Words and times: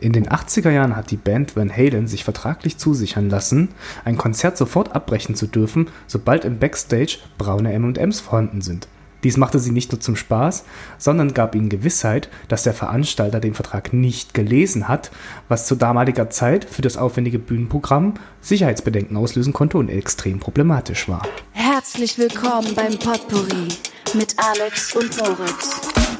In 0.00 0.14
den 0.14 0.28
80er 0.28 0.70
Jahren 0.70 0.96
hat 0.96 1.10
die 1.10 1.18
Band 1.18 1.56
Van 1.56 1.70
Halen 1.70 2.08
sich 2.08 2.24
vertraglich 2.24 2.78
zusichern 2.78 3.28
lassen, 3.28 3.68
ein 4.02 4.16
Konzert 4.16 4.56
sofort 4.56 4.94
abbrechen 4.94 5.34
zu 5.34 5.46
dürfen, 5.46 5.88
sobald 6.06 6.46
im 6.46 6.58
Backstage 6.58 7.18
braune 7.36 7.74
M&Ms 7.74 8.20
vorhanden 8.20 8.62
sind. 8.62 8.88
Dies 9.24 9.36
machte 9.36 9.58
sie 9.58 9.72
nicht 9.72 9.92
nur 9.92 10.00
zum 10.00 10.16
Spaß, 10.16 10.64
sondern 10.96 11.34
gab 11.34 11.54
ihnen 11.54 11.68
Gewissheit, 11.68 12.30
dass 12.48 12.62
der 12.62 12.72
Veranstalter 12.72 13.40
den 13.40 13.52
Vertrag 13.52 13.92
nicht 13.92 14.32
gelesen 14.32 14.88
hat, 14.88 15.10
was 15.48 15.66
zu 15.66 15.74
damaliger 15.74 16.30
Zeit 16.30 16.64
für 16.64 16.80
das 16.80 16.96
aufwendige 16.96 17.38
Bühnenprogramm 17.38 18.14
Sicherheitsbedenken 18.40 19.18
auslösen 19.18 19.52
konnte 19.52 19.76
und 19.76 19.90
extrem 19.90 20.40
problematisch 20.40 21.10
war. 21.10 21.28
Herzlich 21.52 22.16
willkommen 22.16 22.74
beim 22.74 22.98
Potpourri 22.98 23.68
mit 24.14 24.34
Alex 24.38 24.96
und 24.96 25.14
Moritz. 25.18 26.19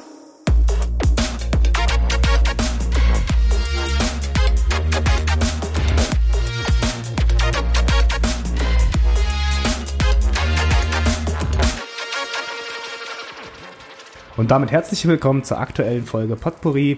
Und 14.41 14.51
damit 14.51 14.71
herzlich 14.71 15.07
willkommen 15.07 15.45
zur 15.45 15.59
aktuellen 15.59 16.07
Folge 16.07 16.35
Potpourri, 16.35 16.97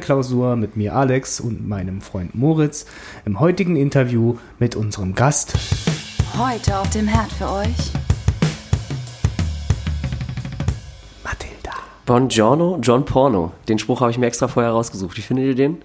Klausur 0.00 0.56
mit 0.56 0.76
mir 0.76 0.96
Alex 0.96 1.38
und 1.38 1.68
meinem 1.68 2.00
Freund 2.00 2.34
Moritz 2.34 2.86
im 3.24 3.38
heutigen 3.38 3.76
Interview 3.76 4.38
mit 4.58 4.74
unserem 4.74 5.14
Gast. 5.14 5.54
Heute 6.36 6.76
auf 6.76 6.90
dem 6.90 7.06
Herd 7.06 7.30
für 7.30 7.48
euch 7.48 8.03
Buongiorno, 12.06 12.80
John 12.82 13.06
Porno. 13.06 13.52
Den 13.66 13.78
Spruch 13.78 14.02
habe 14.02 14.10
ich 14.10 14.18
mir 14.18 14.26
extra 14.26 14.46
vorher 14.46 14.72
rausgesucht. 14.72 15.16
Wie 15.16 15.22
findet 15.22 15.46
ihr 15.46 15.54
den? 15.54 15.78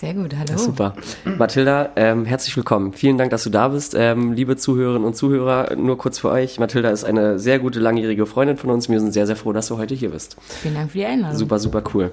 Sehr 0.00 0.14
gut, 0.14 0.34
hallo. 0.34 0.56
Super. 0.58 0.94
Mathilda, 1.36 1.90
ähm, 1.96 2.24
herzlich 2.24 2.56
willkommen. 2.56 2.94
Vielen 2.94 3.18
Dank, 3.18 3.30
dass 3.30 3.44
du 3.44 3.50
da 3.50 3.68
bist. 3.68 3.94
Ähm, 3.94 4.32
liebe 4.32 4.56
Zuhörerinnen 4.56 5.06
und 5.06 5.16
Zuhörer, 5.16 5.76
nur 5.76 5.98
kurz 5.98 6.18
für 6.18 6.30
euch. 6.30 6.58
Mathilda 6.58 6.88
ist 6.88 7.04
eine 7.04 7.38
sehr 7.38 7.58
gute, 7.58 7.78
langjährige 7.78 8.24
Freundin 8.24 8.56
von 8.56 8.70
uns. 8.70 8.88
Wir 8.88 9.00
sind 9.00 9.12
sehr, 9.12 9.26
sehr 9.26 9.36
froh, 9.36 9.52
dass 9.52 9.68
du 9.68 9.76
heute 9.76 9.94
hier 9.94 10.12
bist. 10.12 10.38
Vielen 10.62 10.76
Dank 10.76 10.92
für 10.92 10.98
die 10.98 11.04
Einladung. 11.04 11.36
Super, 11.36 11.58
super 11.58 11.82
cool. 11.92 12.10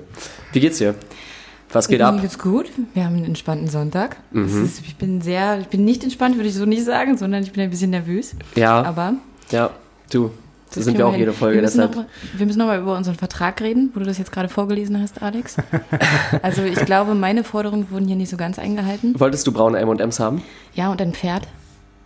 Wie 0.52 0.60
geht's 0.60 0.80
dir? 0.80 0.96
Was 1.72 1.88
geht 1.88 2.02
ab? 2.02 2.16
Mir 2.16 2.22
geht's 2.22 2.40
gut. 2.40 2.66
Wir 2.94 3.06
haben 3.06 3.16
einen 3.16 3.26
entspannten 3.26 3.70
Sonntag. 3.70 4.18
Mhm. 4.32 4.66
Ist, 4.66 4.82
ich 4.86 4.98
bin 4.98 5.22
sehr, 5.22 5.60
ich 5.60 5.68
bin 5.68 5.86
nicht 5.86 6.04
entspannt, 6.04 6.36
würde 6.36 6.50
ich 6.50 6.56
so 6.56 6.66
nicht 6.66 6.84
sagen, 6.84 7.18
sondern 7.18 7.44
ich 7.44 7.54
bin 7.54 7.64
ein 7.64 7.70
bisschen 7.70 7.92
nervös. 7.92 8.36
Ja. 8.56 8.84
Aber. 8.84 9.14
Ja, 9.52 9.70
du. 10.12 10.32
Das 10.76 10.86
sind 10.86 10.98
wir 10.98 11.08
auch 11.08 11.16
jede 11.16 11.34
Folge. 11.34 11.56
Wir 11.56 11.62
müssen, 11.62 11.78
deshalb. 11.78 11.96
Noch, 12.40 12.56
nochmal 12.56 12.80
über 12.80 12.96
unseren 12.96 13.16
Vertrag 13.16 13.62
reden, 13.62 13.92
wo 13.94 14.00
du 14.00 14.06
das 14.06 14.18
jetzt 14.18 14.32
gerade 14.32 14.50
vorgelesen 14.50 15.02
hast, 15.02 15.22
Alex. 15.22 15.58
also 16.42 16.64
ich 16.64 16.84
glaube, 16.86 17.16
meine 17.16 17.44
Forderungen 17.44 17.90
wurden 17.92 18.08
hier 18.08 18.16
nicht 18.16 18.30
so 18.30 18.38
ganz 18.38 18.60
eingehalten. 18.60 19.20
Wolltest 19.20 19.46
du 19.48 19.52
braune 19.52 19.78
M&M's 19.80 20.20
haben? 20.20 20.42
Ja, 20.74 20.92
und 20.92 21.02
ein 21.02 21.14
Pferd. 21.14 21.48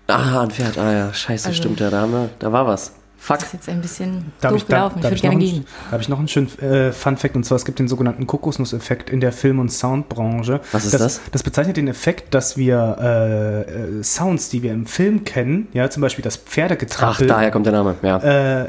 Ah, 0.08 0.42
ein 0.42 0.52
Pferd. 0.52 0.78
Ah 0.78 0.92
ja, 0.92 1.14
scheiße, 1.14 1.50
also, 1.50 1.58
stimmt 1.58 1.80
ja. 1.80 1.90
Da, 1.90 2.02
haben 2.02 2.12
wir, 2.12 2.30
da 2.40 2.52
war 2.52 2.66
was. 2.66 2.94
Fuck. 3.18 3.40
Das 3.40 3.48
ist 3.48 3.54
jetzt 3.54 3.70
ein 3.70 3.82
bisschen 3.82 4.32
da 4.42 4.50
doof 4.50 4.60
ich, 4.60 4.68
gelaufen. 4.68 5.02
Da, 5.02 5.10
ich 5.10 5.16
würde 5.16 5.22
gerne 5.22 5.38
gehen. 5.38 5.66
Da 5.86 5.92
habe 5.94 6.02
ich 6.02 6.10
noch 6.10 6.20
einen 6.20 6.28
schönen 6.28 6.48
äh, 6.60 6.92
Fun-Fact, 6.92 7.36
und 7.36 7.44
zwar 7.46 7.56
es 7.56 7.66
gibt 7.66 7.80
den 7.80 7.88
sogenannten 7.88 8.28
Kokosnuss-Effekt 8.28 9.10
in 9.10 9.20
der 9.20 9.32
Film- 9.32 9.60
und 9.60 9.70
Soundbranche. 9.70 10.62
Was 10.72 10.86
ist 10.86 10.94
das? 10.94 11.02
Das, 11.02 11.22
das 11.32 11.44
bezeichnet 11.44 11.78
den 11.78 11.88
Effekt, 11.88 12.34
dass 12.34 12.58
wir 12.58 12.98
äh, 13.00 14.00
äh, 14.00 14.04
Sounds, 14.04 14.50
die 14.50 14.64
wir 14.64 14.72
im 14.72 14.86
Film 14.86 15.24
kennen, 15.24 15.68
ja, 15.74 15.90
zum 15.90 16.02
Beispiel 16.02 16.24
das 16.24 16.38
Pferdegetrappel. 16.38 17.28
Ach, 17.30 17.36
daher 17.36 17.52
kommt 17.52 17.66
der 17.66 17.74
Name, 17.74 17.96
ja. 18.02 18.18
Äh, 18.64 18.68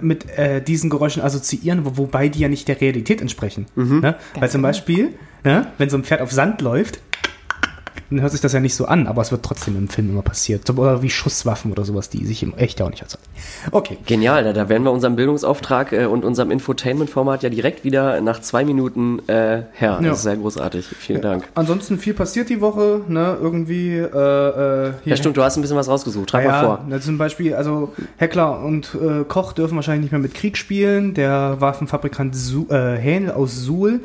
mit 0.00 0.36
äh, 0.38 0.62
diesen 0.62 0.90
Geräuschen 0.90 1.22
assoziieren, 1.22 1.84
wo, 1.84 1.96
wobei 1.96 2.28
die 2.28 2.40
ja 2.40 2.48
nicht 2.48 2.68
der 2.68 2.80
Realität 2.80 3.20
entsprechen. 3.20 3.66
Mhm. 3.74 4.00
Ne? 4.00 4.16
Weil 4.34 4.50
zum 4.50 4.60
genau. 4.60 4.68
Beispiel, 4.68 5.10
ne, 5.44 5.66
wenn 5.78 5.90
so 5.90 5.96
ein 5.96 6.04
Pferd 6.04 6.22
auf 6.22 6.32
Sand 6.32 6.62
läuft, 6.62 7.00
dann 8.12 8.22
hört 8.22 8.32
sich 8.32 8.40
das 8.40 8.52
ja 8.52 8.60
nicht 8.60 8.74
so 8.74 8.84
an, 8.84 9.06
aber 9.06 9.22
es 9.22 9.32
wird 9.32 9.42
trotzdem 9.42 9.76
im 9.76 9.88
Film 9.88 10.10
immer 10.10 10.22
passiert. 10.22 10.68
Oder 10.70 11.02
wie 11.02 11.10
Schusswaffen 11.10 11.72
oder 11.72 11.84
sowas, 11.84 12.10
die 12.10 12.24
sich 12.26 12.42
im 12.42 12.54
echt 12.56 12.80
ja 12.80 12.86
auch 12.86 12.90
nicht 12.90 13.02
erzeugen. 13.02 13.24
Okay. 13.70 13.98
Genial, 14.06 14.52
da, 14.52 14.68
werden 14.68 14.84
wir 14.84 14.92
unserem 14.92 15.16
Bildungsauftrag 15.16 15.92
äh, 15.92 16.04
und 16.04 16.24
unserem 16.24 16.50
Infotainment-Format 16.50 17.42
ja 17.42 17.48
direkt 17.48 17.84
wieder 17.84 18.20
nach 18.20 18.40
zwei 18.40 18.64
Minuten 18.64 19.20
äh, 19.28 19.62
her. 19.72 19.98
Das 20.02 20.18
ist 20.18 20.22
sehr 20.24 20.36
großartig. 20.36 20.86
Vielen 20.86 21.22
Dank. 21.22 21.48
Ansonsten 21.54 21.98
viel 21.98 22.14
passiert 22.14 22.48
die 22.50 22.60
Woche, 22.60 23.00
ne? 23.08 23.36
Irgendwie. 23.40 23.96
Äh, 23.96 24.06
äh, 24.06 24.92
ja, 25.04 25.16
stimmt, 25.16 25.36
du 25.36 25.42
hast 25.42 25.56
ein 25.56 25.62
bisschen 25.62 25.76
was 25.76 25.88
rausgesucht. 25.88 26.28
Trag 26.28 26.44
ja, 26.44 26.50
mal 26.50 26.64
vor. 26.64 26.84
Ja, 26.90 27.00
zum 27.00 27.18
Beispiel, 27.18 27.54
also 27.54 27.92
Heckler 28.16 28.60
und 28.62 28.94
äh, 28.94 29.24
Koch 29.24 29.52
dürfen 29.52 29.76
wahrscheinlich 29.76 30.02
nicht 30.02 30.12
mehr 30.12 30.20
mit 30.20 30.34
Krieg 30.34 30.56
spielen. 30.56 31.14
Der 31.14 31.56
Waffenfabrikant 31.60 32.36
Su 32.36 32.66
äh, 32.68 32.96
Hähnel 32.96 33.32
aus 33.32 33.56
Suhl 33.56 34.00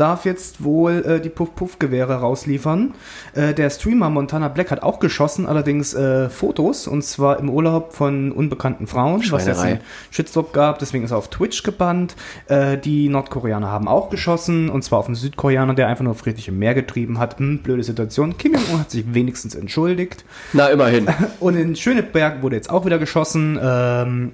darf 0.00 0.24
jetzt 0.24 0.64
wohl 0.64 1.04
äh, 1.06 1.20
die 1.20 1.28
Puff-Puff-Gewehre 1.28 2.14
rausliefern. 2.14 2.94
Äh, 3.34 3.54
der 3.54 3.68
Streamer 3.70 4.08
Montana 4.08 4.48
Black 4.48 4.70
hat 4.70 4.82
auch 4.82 4.98
geschossen, 4.98 5.46
allerdings 5.46 5.92
äh, 5.94 6.30
Fotos, 6.30 6.86
und 6.86 7.02
zwar 7.04 7.38
im 7.38 7.50
Urlaub 7.50 7.92
von 7.92 8.32
unbekannten 8.32 8.86
Frauen, 8.86 9.22
was 9.30 9.46
jetzt 9.46 9.60
einen 9.60 9.80
Shitstop 10.10 10.52
gab, 10.52 10.78
deswegen 10.78 11.04
ist 11.04 11.10
er 11.10 11.18
auf 11.18 11.28
Twitch 11.28 11.62
gebannt. 11.62 12.16
Äh, 12.48 12.78
die 12.78 13.08
Nordkoreaner 13.08 13.70
haben 13.70 13.88
auch 13.88 14.10
geschossen, 14.10 14.70
und 14.70 14.82
zwar 14.82 15.00
auf 15.00 15.06
einen 15.06 15.16
Südkoreaner, 15.16 15.74
der 15.74 15.88
einfach 15.88 16.04
nur 16.04 16.14
friedlich 16.14 16.48
im 16.48 16.58
Meer 16.58 16.74
getrieben 16.74 17.18
hat. 17.18 17.38
Hm, 17.38 17.58
blöde 17.58 17.82
Situation. 17.82 18.38
Kim 18.38 18.54
Jong-un 18.54 18.80
hat 18.80 18.90
sich 18.90 19.12
wenigstens 19.12 19.54
entschuldigt. 19.54 20.24
Na, 20.52 20.68
immerhin. 20.68 21.08
Und 21.40 21.56
in 21.56 21.76
Schöneberg 21.76 22.42
wurde 22.42 22.56
jetzt 22.56 22.70
auch 22.70 22.86
wieder 22.86 22.98
geschossen, 22.98 23.58
ähm, 23.62 24.32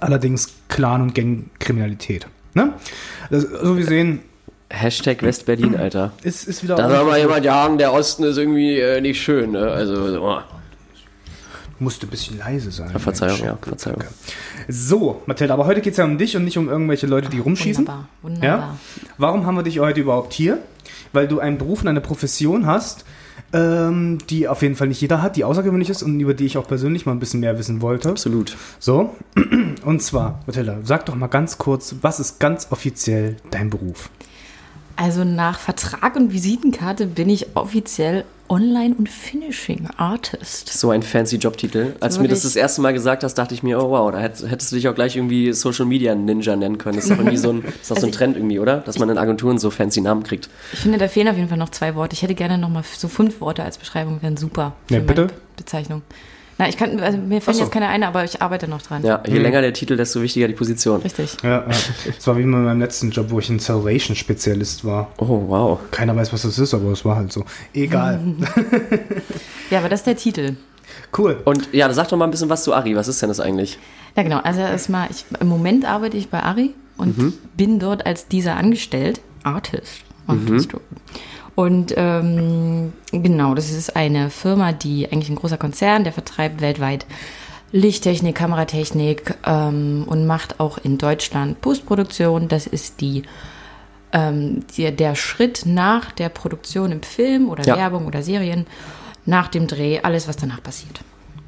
allerdings 0.00 0.54
Clan- 0.68 1.02
und 1.02 1.14
Gangkriminalität. 1.14 2.26
Ne? 2.54 2.74
Das, 3.30 3.42
so 3.42 3.76
wie 3.76 3.82
sehen, 3.82 4.20
Hashtag 4.74 5.22
Westberlin, 5.22 5.76
Alter. 5.78 6.12
Ist, 6.22 6.46
ist 6.46 6.62
wieder 6.62 6.76
da 6.76 6.88
soll 6.88 7.04
mal 7.04 7.18
jemand 7.18 7.44
jagen, 7.44 7.78
der 7.78 7.92
Osten 7.92 8.24
ist 8.24 8.36
irgendwie 8.36 8.78
äh, 8.78 9.00
nicht 9.00 9.20
schön, 9.22 9.52
ne? 9.52 9.70
Also, 9.70 10.20
oh. 10.20 10.40
Musste 11.78 12.06
ein 12.06 12.10
bisschen 12.10 12.38
leise 12.38 12.70
sein. 12.70 12.90
Ja, 12.92 12.98
Verzeihung, 12.98 13.38
Mensch. 13.38 13.46
ja, 13.46 13.58
Verzeihung. 13.60 13.96
Okay. 13.96 14.08
So, 14.68 15.22
Mathilda, 15.26 15.54
aber 15.54 15.66
heute 15.66 15.80
geht 15.80 15.92
es 15.92 15.96
ja 15.96 16.04
um 16.04 16.18
dich 16.18 16.36
und 16.36 16.44
nicht 16.44 16.56
um 16.56 16.68
irgendwelche 16.68 17.06
Leute, 17.06 17.28
die 17.28 17.40
rumschießen. 17.40 17.86
Wunderbar, 17.86 18.08
wunderbar. 18.22 18.48
Ja? 18.48 18.76
Warum 19.18 19.44
haben 19.44 19.56
wir 19.56 19.64
dich 19.64 19.80
heute 19.80 20.00
überhaupt 20.00 20.32
hier? 20.32 20.58
Weil 21.12 21.26
du 21.26 21.40
einen 21.40 21.58
Beruf 21.58 21.82
und 21.82 21.88
eine 21.88 22.00
Profession 22.00 22.66
hast, 22.66 23.04
ähm, 23.52 24.18
die 24.30 24.48
auf 24.48 24.62
jeden 24.62 24.76
Fall 24.76 24.88
nicht 24.88 25.00
jeder 25.00 25.20
hat, 25.20 25.36
die 25.36 25.44
außergewöhnlich 25.44 25.90
ist 25.90 26.02
und 26.02 26.18
über 26.20 26.34
die 26.34 26.46
ich 26.46 26.58
auch 26.58 26.66
persönlich 26.66 27.06
mal 27.06 27.12
ein 27.12 27.20
bisschen 27.20 27.40
mehr 27.40 27.58
wissen 27.58 27.82
wollte. 27.82 28.08
Absolut. 28.08 28.56
So, 28.78 29.14
und 29.84 30.02
zwar, 30.02 30.40
Mathilda, 30.46 30.78
sag 30.84 31.06
doch 31.06 31.14
mal 31.16 31.26
ganz 31.26 31.58
kurz, 31.58 31.96
was 32.02 32.20
ist 32.20 32.40
ganz 32.40 32.68
offiziell 32.70 33.36
dein 33.50 33.70
Beruf? 33.70 34.10
Also 34.96 35.24
nach 35.24 35.58
Vertrag 35.58 36.16
und 36.16 36.32
Visitenkarte 36.32 37.06
bin 37.06 37.28
ich 37.28 37.56
offiziell 37.56 38.24
Online- 38.48 38.94
und 38.94 39.08
Finishing 39.08 39.88
Artist. 39.96 40.68
So 40.68 40.90
ein 40.90 41.02
fancy 41.02 41.36
Jobtitel. 41.36 41.94
Als 42.00 42.16
du 42.16 42.22
mir 42.22 42.28
das 42.28 42.42
das 42.42 42.56
erste 42.56 42.82
Mal 42.82 42.92
gesagt 42.92 43.24
hast, 43.24 43.34
dachte 43.34 43.54
ich 43.54 43.62
mir, 43.62 43.82
oh 43.82 43.90
wow, 43.90 44.12
da 44.12 44.18
hättest 44.20 44.70
du 44.70 44.76
dich 44.76 44.86
auch 44.88 44.94
gleich 44.94 45.16
irgendwie 45.16 45.52
Social 45.52 45.86
Media 45.86 46.14
Ninja 46.14 46.54
nennen 46.54 46.76
können. 46.78 46.96
Das 46.96 47.06
ist 47.06 47.10
doch 47.12 47.18
irgendwie 47.18 47.38
so 47.38 47.50
ein, 47.50 47.64
ist 47.64 47.90
doch 47.90 47.96
also 47.96 48.02
so 48.02 48.06
ein 48.06 48.12
Trend 48.12 48.36
irgendwie, 48.36 48.58
oder? 48.58 48.78
Dass 48.78 48.98
man 48.98 49.08
in 49.08 49.18
Agenturen 49.18 49.58
so 49.58 49.70
fancy 49.70 50.00
Namen 50.02 50.22
kriegt. 50.22 50.50
Ich 50.72 50.80
finde, 50.80 50.98
da 50.98 51.08
fehlen 51.08 51.28
auf 51.28 51.36
jeden 51.36 51.48
Fall 51.48 51.58
noch 51.58 51.70
zwei 51.70 51.94
Worte. 51.94 52.14
Ich 52.14 52.22
hätte 52.22 52.34
gerne 52.34 52.58
noch 52.58 52.68
mal 52.68 52.84
so 52.84 53.08
fünf 53.08 53.40
Worte 53.40 53.62
als 53.62 53.78
Beschreibung, 53.78 54.20
wären 54.22 54.36
super. 54.36 54.74
Ja, 54.90 55.00
bitte? 55.00 55.28
Bezeichnung. 55.56 56.02
Na, 56.56 56.68
ich 56.68 56.76
kann, 56.76 57.00
also 57.00 57.18
mir 57.18 57.40
fällt 57.40 57.56
so. 57.56 57.62
jetzt 57.64 57.72
keine 57.72 57.88
ein, 57.88 58.04
aber 58.04 58.24
ich 58.24 58.40
arbeite 58.40 58.68
noch 58.68 58.80
dran. 58.80 59.04
Ja, 59.04 59.22
je 59.26 59.34
mhm. 59.34 59.42
länger 59.42 59.60
der 59.60 59.72
Titel, 59.72 59.96
desto 59.96 60.22
wichtiger 60.22 60.46
die 60.46 60.54
Position. 60.54 61.00
Richtig. 61.02 61.36
Ja. 61.42 61.64
Das 62.06 62.26
war 62.26 62.36
wie 62.36 62.42
in 62.42 62.50
meinem 62.50 62.80
letzten 62.80 63.10
Job, 63.10 63.30
wo 63.30 63.40
ich 63.40 63.50
ein 63.50 63.58
Salvation-Spezialist 63.58 64.84
war. 64.84 65.10
Oh, 65.18 65.44
wow. 65.48 65.80
Keiner 65.90 66.14
weiß, 66.14 66.32
was 66.32 66.42
das 66.42 66.58
ist, 66.58 66.72
aber 66.72 66.92
es 66.92 67.04
war 67.04 67.16
halt 67.16 67.32
so. 67.32 67.44
Egal. 67.72 68.20
ja, 69.70 69.78
aber 69.80 69.88
das 69.88 70.00
ist 70.00 70.06
der 70.06 70.16
Titel. 70.16 70.56
Cool. 71.16 71.40
Und 71.44 71.72
ja, 71.72 71.92
sag 71.92 72.08
doch 72.08 72.16
mal 72.16 72.26
ein 72.26 72.30
bisschen 72.30 72.48
was 72.48 72.62
zu 72.62 72.72
Ari. 72.72 72.94
Was 72.94 73.08
ist 73.08 73.20
denn 73.20 73.28
das 73.28 73.40
eigentlich? 73.40 73.78
Ja, 74.16 74.22
genau. 74.22 74.38
Also 74.38 74.60
erstmal, 74.60 75.10
ich, 75.10 75.24
im 75.40 75.48
Moment 75.48 75.84
arbeite 75.84 76.16
ich 76.16 76.28
bei 76.28 76.40
Ari 76.40 76.74
und 76.96 77.18
mhm. 77.18 77.32
bin 77.56 77.80
dort 77.80 78.06
als 78.06 78.28
dieser 78.28 78.56
angestellt. 78.56 79.20
Artist. 79.42 80.02
Artist. 80.26 80.72
Mhm. 80.72 80.80
Und 81.54 81.94
ähm, 81.96 82.92
genau, 83.12 83.54
das 83.54 83.70
ist 83.70 83.94
eine 83.94 84.30
Firma, 84.30 84.72
die 84.72 85.10
eigentlich 85.10 85.30
ein 85.30 85.36
großer 85.36 85.56
Konzern, 85.56 86.04
der 86.04 86.12
vertreibt 86.12 86.60
weltweit 86.60 87.06
Lichttechnik, 87.70 88.36
Kameratechnik 88.36 89.34
ähm, 89.44 90.04
und 90.06 90.26
macht 90.26 90.60
auch 90.60 90.78
in 90.78 90.98
Deutschland 90.98 91.60
Postproduktion. 91.60 92.48
Das 92.48 92.66
ist 92.66 93.00
die, 93.00 93.22
ähm, 94.12 94.64
die, 94.76 94.90
der 94.94 95.14
Schritt 95.14 95.62
nach 95.64 96.12
der 96.12 96.28
Produktion 96.28 96.92
im 96.92 97.02
Film 97.02 97.48
oder 97.48 97.64
ja. 97.64 97.76
Werbung 97.76 98.06
oder 98.06 98.22
Serien, 98.22 98.66
nach 99.26 99.48
dem 99.48 99.66
Dreh, 99.66 100.00
alles, 100.02 100.28
was 100.28 100.36
danach 100.36 100.62
passiert. 100.62 101.00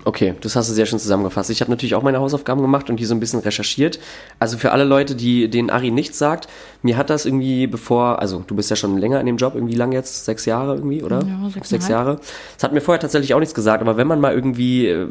Okay, 0.07 0.35
das 0.41 0.55
hast 0.55 0.71
du 0.71 0.73
sehr 0.73 0.87
schön 0.87 1.01
zusammengefasst. 1.01 1.51
Ich 1.51 1.61
habe 1.61 1.73
natürlich 1.73 1.97
auch 1.97 2.03
meine 2.05 2.21
Hausaufgaben 2.21 2.63
gemacht 2.63 2.89
und 2.89 3.01
die 3.01 3.05
so 3.05 3.13
ein 3.13 3.19
bisschen 3.19 3.41
recherchiert. 3.41 3.99
Also 4.39 4.57
für 4.57 4.71
alle 4.71 4.85
Leute, 4.85 5.17
die 5.17 5.51
denen 5.51 5.69
Ari 5.69 5.91
nichts 5.91 6.17
sagt, 6.17 6.47
mir 6.83 6.97
hat 6.97 7.11
das 7.11 7.27
irgendwie 7.27 7.67
bevor, 7.67 8.21
also 8.21 8.45
du 8.47 8.55
bist 8.55 8.71
ja 8.71 8.77
schon 8.77 8.99
länger 8.99 9.19
in 9.19 9.27
dem 9.27 9.37
Job, 9.37 9.57
irgendwie 9.57 9.75
lang 9.75 9.91
jetzt, 9.91 10.25
sechs 10.25 10.45
Jahre 10.45 10.77
irgendwie, 10.77 11.03
oder? 11.03 11.25
Ja, 11.25 11.51
sechs 11.51 11.71
sechs 11.71 11.89
Jahre. 11.89 12.21
Das 12.55 12.63
hat 12.63 12.73
mir 12.73 12.81
vorher 12.81 13.01
tatsächlich 13.01 13.35
auch 13.35 13.41
nichts 13.41 13.53
gesagt, 13.53 13.81
aber 13.81 13.97
wenn 13.97 14.07
man 14.07 14.21
mal 14.21 14.33
irgendwie 14.33 14.87
äh, 14.87 15.09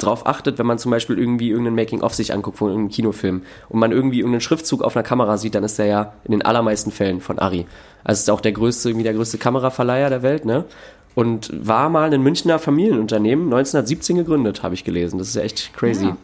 drauf 0.00 0.26
achtet, 0.26 0.58
wenn 0.58 0.66
man 0.66 0.78
zum 0.78 0.90
Beispiel 0.90 1.20
irgendwie 1.20 1.50
irgendeinen 1.50 1.76
Making-of 1.76 2.12
sich 2.12 2.34
anguckt 2.34 2.58
von 2.58 2.70
irgendeinem 2.70 2.90
Kinofilm 2.90 3.42
und 3.68 3.78
man 3.78 3.92
irgendwie 3.92 4.18
irgendeinen 4.18 4.40
Schriftzug 4.40 4.82
auf 4.82 4.96
einer 4.96 5.04
Kamera 5.04 5.38
sieht, 5.38 5.54
dann 5.54 5.62
ist 5.62 5.78
der 5.78 5.86
ja 5.86 6.14
in 6.24 6.32
den 6.32 6.42
allermeisten 6.42 6.90
Fällen 6.90 7.20
von 7.20 7.38
Ari. 7.38 7.64
Also 8.02 8.18
ist 8.18 8.30
auch 8.30 8.40
der 8.40 8.50
größte, 8.50 8.88
irgendwie 8.88 9.04
der 9.04 9.14
größte 9.14 9.38
Kameraverleiher 9.38 10.10
der 10.10 10.24
Welt, 10.24 10.44
ne? 10.44 10.64
Und 11.14 11.50
war 11.52 11.88
mal 11.88 12.12
ein 12.12 12.22
Münchner 12.22 12.58
Familienunternehmen, 12.58 13.46
1917 13.46 14.16
gegründet, 14.16 14.62
habe 14.62 14.74
ich 14.74 14.84
gelesen. 14.84 15.18
Das 15.18 15.28
ist 15.28 15.36
ja 15.36 15.42
echt 15.42 15.72
crazy. 15.74 16.14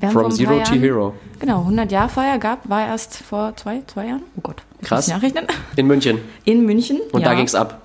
Ja. 0.00 0.08
From 0.10 0.30
Zero 0.30 0.60
to 0.60 0.74
Hero. 0.74 1.14
Genau, 1.40 1.60
100 1.60 1.92
Jahr 1.92 2.08
Feier 2.08 2.38
gab, 2.38 2.68
war 2.70 2.86
erst 2.86 3.18
vor 3.18 3.54
zwei, 3.56 3.82
zwei 3.86 4.06
Jahren. 4.06 4.22
Oh 4.36 4.40
Gott. 4.42 4.62
Krass. 4.82 5.08
ich 5.08 5.12
Nachrechnen. 5.12 5.46
In 5.76 5.86
München. 5.86 6.18
In 6.44 6.64
München. 6.64 7.00
Und 7.12 7.20
ja. 7.20 7.28
da 7.28 7.34
ging's 7.34 7.54
ab. 7.54 7.82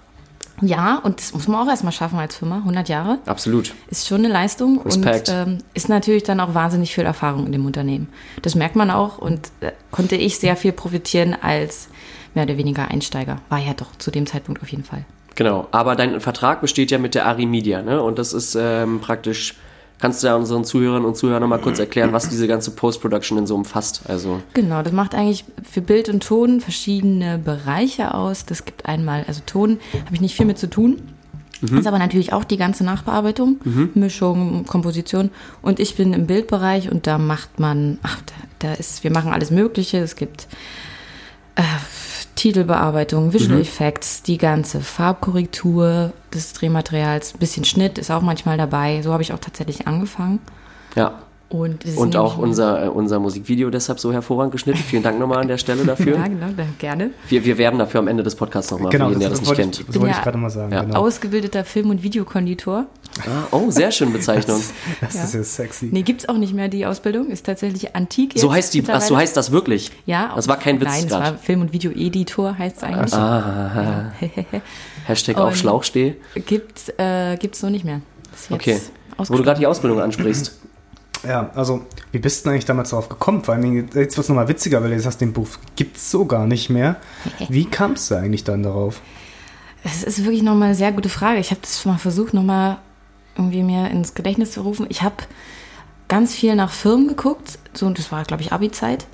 Ja, 0.61 0.99
und 0.99 1.19
das 1.19 1.33
muss 1.33 1.47
man 1.49 1.65
auch 1.65 1.69
erstmal 1.69 1.91
schaffen 1.91 2.17
als 2.17 2.37
Firma. 2.37 2.57
100 2.57 2.87
Jahre 2.87 3.19
Absolut. 3.25 3.73
ist 3.89 4.07
schon 4.07 4.23
eine 4.23 4.29
Leistung 4.29 4.81
Respekt. 4.83 5.27
und 5.27 5.35
ähm, 5.35 5.57
ist 5.73 5.89
natürlich 5.89 6.23
dann 6.23 6.39
auch 6.39 6.53
wahnsinnig 6.53 6.95
viel 6.95 7.03
Erfahrung 7.03 7.45
in 7.45 7.51
dem 7.51 7.65
Unternehmen. 7.65 8.07
Das 8.41 8.55
merkt 8.55 8.77
man 8.77 8.89
auch 8.89 9.17
und 9.17 9.51
äh, 9.59 9.71
konnte 9.91 10.15
ich 10.15 10.39
sehr 10.39 10.55
viel 10.55 10.71
profitieren 10.71 11.35
als 11.39 11.89
mehr 12.33 12.45
oder 12.45 12.57
weniger 12.57 12.87
Einsteiger. 12.87 13.41
War 13.49 13.59
ja 13.59 13.73
doch 13.73 13.97
zu 13.97 14.11
dem 14.11 14.25
Zeitpunkt 14.25 14.61
auf 14.61 14.69
jeden 14.69 14.85
Fall. 14.85 15.05
Genau. 15.35 15.67
Aber 15.71 15.95
dein 15.95 16.19
Vertrag 16.21 16.61
besteht 16.61 16.91
ja 16.91 16.97
mit 16.97 17.13
der 17.13 17.25
Ari 17.25 17.45
Media, 17.45 17.81
ne? 17.81 18.01
Und 18.01 18.17
das 18.17 18.33
ist 18.33 18.55
ähm, 18.59 18.99
praktisch. 19.01 19.55
Kannst 19.97 20.21
du 20.21 20.27
ja 20.27 20.35
unseren 20.35 20.65
Zuhörern 20.65 21.05
und 21.05 21.15
Zuhörern 21.15 21.41
nochmal 21.41 21.61
kurz 21.61 21.79
erklären, 21.79 22.11
was 22.11 22.27
diese 22.27 22.49
ganze 22.49 22.71
Post-Production 22.71 23.37
denn 23.37 23.47
so 23.47 23.55
umfasst? 23.55 24.01
Also, 24.09 24.41
Genau, 24.53 24.81
das 24.81 24.91
macht 24.91 25.15
eigentlich 25.15 25.45
für 25.63 25.79
Bild 25.79 26.09
und 26.09 26.21
Ton 26.21 26.59
verschiedene 26.59 27.37
Bereiche 27.37 28.13
aus. 28.13 28.45
Das 28.45 28.65
gibt 28.65 28.85
einmal, 28.85 29.23
also 29.25 29.41
Ton 29.45 29.79
habe 30.05 30.13
ich 30.13 30.19
nicht 30.19 30.35
viel 30.35 30.45
mit 30.45 30.57
zu 30.57 30.69
tun. 30.69 31.01
Ist 31.61 31.87
aber 31.87 31.97
natürlich 31.97 32.33
auch 32.33 32.43
die 32.43 32.57
ganze 32.57 32.83
Nachbearbeitung, 32.83 33.59
Mischung, 33.93 34.65
Komposition. 34.65 35.31
Und 35.61 35.79
ich 35.79 35.95
bin 35.95 36.13
im 36.13 36.27
Bildbereich 36.27 36.91
und 36.91 37.07
da 37.07 37.17
macht 37.17 37.59
man, 37.59 37.97
ach, 38.03 38.21
da, 38.25 38.67
da 38.67 38.73
ist, 38.73 39.03
wir 39.03 39.11
machen 39.11 39.31
alles 39.31 39.49
Mögliche. 39.49 39.97
Es 39.99 40.17
gibt 40.17 40.47
äh, 41.55 41.61
Titelbearbeitung, 42.35 43.33
Visual 43.33 43.59
Effects, 43.61 44.23
die 44.23 44.37
ganze 44.37 44.81
Farbkorrektur 44.81 46.11
des 46.33 46.53
Drehmaterials, 46.53 47.33
ein 47.33 47.39
bisschen 47.39 47.65
Schnitt 47.65 47.97
ist 47.97 48.11
auch 48.11 48.21
manchmal 48.21 48.57
dabei. 48.57 49.01
So 49.01 49.13
habe 49.13 49.23
ich 49.23 49.33
auch 49.33 49.39
tatsächlich 49.39 49.87
angefangen. 49.87 50.39
ja. 50.95 51.19
Und, 51.47 51.85
es 51.85 51.95
Und 51.95 52.15
auch 52.15 52.39
unser, 52.39 52.85
äh, 52.85 52.89
unser 52.89 53.19
Musikvideo 53.19 53.69
deshalb 53.69 53.99
so 53.99 54.11
hervorragend 54.11 54.51
geschnitten. 54.51 54.79
Vielen 54.79 55.03
Dank 55.03 55.19
nochmal 55.19 55.37
an 55.39 55.47
der 55.47 55.59
Stelle 55.59 55.85
dafür. 55.85 56.17
Ja, 56.17 56.27
genau, 56.27 56.47
gerne. 56.79 57.11
Wir, 57.29 57.45
wir 57.45 57.57
werden 57.59 57.77
dafür 57.77 57.99
am 57.99 58.07
Ende 58.07 58.23
des 58.23 58.33
Podcasts 58.35 58.71
nochmal, 58.71 58.91
Genau, 58.91 59.05
für 59.05 59.09
jeden, 59.11 59.19
der 59.21 59.29
das, 59.29 59.39
das, 59.41 59.49
das 59.49 59.57
nicht 59.57 59.59
wollte 59.67 59.69
ich, 59.79 59.85
kennt. 59.85 59.89
das 59.89 60.01
wollte 60.01 60.11
ich 60.11 60.17
ja 60.17 60.23
gerade 60.23 60.37
mal 60.39 60.49
sagen. 60.49 60.71
Ja. 60.73 60.83
Genau. 60.83 60.99
Ausgebildeter 60.99 61.63
Film- 61.63 61.91
und 61.91 62.01
Videokonditor. 62.01 62.87
Ah, 63.21 63.43
oh, 63.51 63.69
sehr 63.69 63.91
schöne 63.91 64.11
Bezeichnung. 64.11 64.59
Das 65.01 65.15
ist 65.15 65.33
ja 65.35 65.43
sexy. 65.43 65.89
Nee, 65.91 66.01
gibt's 66.01 66.27
auch 66.27 66.37
nicht 66.37 66.53
mehr, 66.53 66.67
die 66.67 66.85
Ausbildung. 66.85 67.29
Ist 67.29 67.45
tatsächlich 67.45 67.95
antik. 67.95 68.33
So 68.35 68.47
jetzt 68.47 68.55
heißt 68.55 68.73
die, 68.73 68.83
ach, 68.87 69.01
so 69.01 69.15
heißt 69.15 69.37
das 69.37 69.51
wirklich? 69.51 69.91
Ja. 70.05 70.31
Das 70.35 70.47
war 70.47 70.57
kein 70.57 70.81
Witz 70.81 70.89
Nein, 70.89 71.03
es 71.03 71.09
grad. 71.09 71.21
war 71.21 71.37
Film- 71.37 71.61
und 71.61 71.71
Videoeditor, 71.73 72.57
heißt 72.57 72.77
es 72.77 72.83
eigentlich. 72.83 73.13
Ah, 73.13 74.11
Hashtag 75.05 75.37
auf 75.37 75.49
Und- 75.51 75.57
Schlauch 75.57 75.83
stehe. 75.83 76.15
Gibt's, 76.45 76.89
äh, 76.97 77.37
gibt's 77.37 77.59
so 77.59 77.69
nicht 77.69 77.85
mehr. 77.85 78.01
Okay. 78.49 78.79
Wo 79.17 79.35
du 79.37 79.43
gerade 79.43 79.59
die 79.59 79.67
Ausbildung 79.67 80.01
ansprichst. 80.01 80.59
Ja, 81.27 81.49
also, 81.55 81.85
wie 82.11 82.19
bist 82.19 82.39
du 82.39 82.43
denn 82.43 82.53
eigentlich 82.53 82.65
damals 82.65 82.89
darauf 82.91 83.09
gekommen? 83.09 83.43
Vor 83.43 83.53
allem, 83.53 83.75
jetzt 83.75 83.95
wird 83.95 84.17
es 84.17 84.29
nochmal 84.29 84.47
witziger, 84.47 84.81
weil 84.81 84.89
du 84.89 84.95
jetzt 84.95 85.05
hast, 85.05 85.19
den 85.19 85.33
Beruf 85.33 85.59
gibt's 85.75 86.11
so 86.11 86.25
gar 86.25 86.45
nicht 86.47 86.69
mehr. 86.69 86.97
Wie 87.49 87.65
kamst 87.65 88.11
du 88.11 88.15
eigentlich 88.15 88.43
dann 88.43 88.63
darauf? 88.63 89.01
Das 89.83 90.03
ist 90.03 90.23
wirklich 90.23 90.43
nochmal 90.43 90.69
eine 90.69 90.75
sehr 90.75 90.91
gute 90.91 91.09
Frage. 91.09 91.39
Ich 91.39 91.51
habe 91.51 91.61
das 91.61 91.85
mal 91.85 91.97
versucht, 91.97 92.33
nochmal 92.33 92.77
irgendwie 93.37 93.63
mir 93.63 93.89
ins 93.89 94.13
Gedächtnis 94.13 94.51
zu 94.51 94.61
rufen. 94.61 94.85
Ich 94.89 95.01
habe 95.01 95.15
ganz 96.07 96.33
viel 96.33 96.55
nach 96.55 96.71
Firmen 96.71 97.07
geguckt, 97.07 97.59
so, 97.73 97.89
das 97.89 98.11
war, 98.11 98.23
glaube 98.23 98.43
ich, 98.43 98.51
Abi-Zeit, 98.51 99.05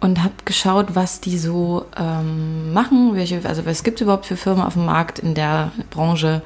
und 0.00 0.22
habe 0.22 0.34
geschaut, 0.44 0.94
was 0.94 1.20
die 1.20 1.38
so 1.38 1.86
ähm, 1.96 2.72
machen, 2.72 3.14
welche, 3.14 3.40
also 3.44 3.66
was 3.66 3.82
gibt 3.82 3.98
es 3.98 4.02
überhaupt 4.02 4.26
für 4.26 4.36
Firmen 4.36 4.62
auf 4.62 4.74
dem 4.74 4.86
Markt 4.86 5.18
in 5.18 5.34
der 5.34 5.72
Branche. 5.90 6.42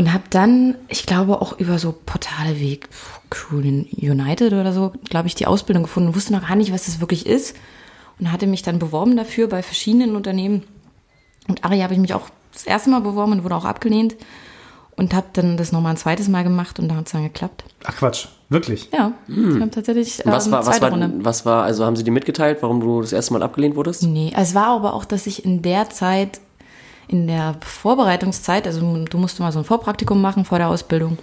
Und 0.00 0.14
habe 0.14 0.24
dann, 0.30 0.76
ich 0.88 1.04
glaube, 1.04 1.42
auch 1.42 1.58
über 1.58 1.78
so 1.78 1.92
Portale 1.92 2.58
wie 2.58 2.80
Crew 3.28 3.58
United 3.58 4.54
oder 4.54 4.72
so, 4.72 4.94
glaube 5.04 5.28
ich, 5.28 5.34
die 5.34 5.46
Ausbildung 5.46 5.82
gefunden 5.82 6.08
und 6.08 6.16
wusste 6.16 6.32
noch 6.32 6.48
gar 6.48 6.56
nicht, 6.56 6.72
was 6.72 6.86
das 6.86 7.00
wirklich 7.00 7.26
ist. 7.26 7.54
Und 8.18 8.32
hatte 8.32 8.46
mich 8.46 8.62
dann 8.62 8.78
beworben 8.78 9.14
dafür 9.14 9.46
bei 9.46 9.62
verschiedenen 9.62 10.16
Unternehmen. 10.16 10.62
Und 11.48 11.66
Ari 11.66 11.80
habe 11.80 11.92
ich 11.92 12.00
mich 12.00 12.14
auch 12.14 12.30
das 12.54 12.64
erste 12.64 12.88
Mal 12.88 13.02
beworben 13.02 13.32
und 13.32 13.44
wurde 13.44 13.56
auch 13.56 13.66
abgelehnt. 13.66 14.16
Und 14.96 15.12
habe 15.12 15.26
dann 15.34 15.58
das 15.58 15.70
nochmal 15.70 15.92
ein 15.92 15.98
zweites 15.98 16.28
Mal 16.28 16.44
gemacht 16.44 16.78
und 16.78 16.88
da 16.88 16.94
hat 16.94 17.04
es 17.04 17.12
dann 17.12 17.24
geklappt. 17.24 17.64
Ach 17.84 17.94
Quatsch, 17.98 18.28
wirklich? 18.48 18.88
Ja, 18.94 19.12
wir 19.26 19.60
haben 19.60 19.70
tatsächlich 19.70 20.24
Und 20.24 20.32
Was 20.32 20.46
ähm, 20.46 20.52
war, 20.52 20.60
was 20.60 20.78
zweite 20.78 20.82
war, 20.82 20.90
Runde. 20.92 21.24
was 21.26 21.44
war, 21.44 21.64
also 21.64 21.84
haben 21.84 21.96
sie 21.96 22.04
dir 22.04 22.10
mitgeteilt, 22.10 22.62
warum 22.62 22.80
du 22.80 23.02
das 23.02 23.12
erste 23.12 23.34
Mal 23.34 23.42
abgelehnt 23.42 23.76
wurdest? 23.76 24.02
Nee, 24.04 24.32
es 24.34 24.54
war 24.54 24.68
aber 24.68 24.94
auch, 24.94 25.04
dass 25.04 25.26
ich 25.26 25.44
in 25.44 25.60
der 25.60 25.90
Zeit, 25.90 26.40
in 27.10 27.26
der 27.26 27.56
Vorbereitungszeit, 27.60 28.66
also 28.66 28.80
du 29.04 29.18
musst 29.18 29.40
mal 29.40 29.50
so 29.50 29.58
ein 29.58 29.64
Vorpraktikum 29.64 30.20
machen 30.20 30.44
vor 30.44 30.58
der 30.58 30.68
Ausbildung. 30.68 31.18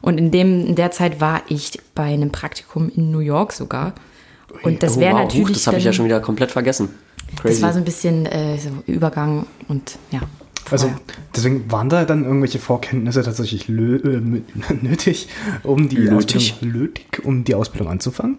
Und 0.00 0.18
in, 0.18 0.30
dem, 0.30 0.66
in 0.66 0.74
der 0.76 0.90
Zeit 0.90 1.20
war 1.20 1.42
ich 1.48 1.80
bei 1.94 2.04
einem 2.04 2.30
Praktikum 2.30 2.90
in 2.94 3.10
New 3.10 3.18
York 3.20 3.52
sogar. 3.52 3.94
Und 4.62 4.82
das 4.82 4.96
Oh, 4.96 5.00
wäre 5.00 5.14
wow, 5.14 5.22
natürlich. 5.22 5.48
huch, 5.48 5.52
das 5.52 5.66
habe 5.66 5.78
ich 5.78 5.84
ja 5.84 5.92
schon 5.92 6.04
wieder 6.04 6.20
komplett 6.20 6.52
vergessen. 6.52 6.90
Crazy. 7.36 7.54
Das 7.54 7.62
war 7.62 7.72
so 7.72 7.78
ein 7.78 7.84
bisschen 7.84 8.26
äh, 8.26 8.58
so 8.58 8.68
Übergang 8.86 9.46
und 9.66 9.98
ja. 10.12 10.20
Also, 10.70 10.86
vorher. 10.86 11.02
deswegen 11.34 11.70
waren 11.72 11.88
da 11.88 12.04
dann 12.04 12.24
irgendwelche 12.24 12.58
Vorkenntnisse 12.58 13.22
tatsächlich 13.22 13.66
lö 13.66 13.96
äh, 13.96 14.74
nötig, 14.82 15.28
um 15.64 15.88
die 15.88 15.98
Nötig? 15.98 16.52
Ausbildung, 16.52 16.80
nötig, 16.80 17.24
um 17.24 17.44
die 17.44 17.54
Ausbildung 17.54 17.88
anzufangen? 17.90 18.38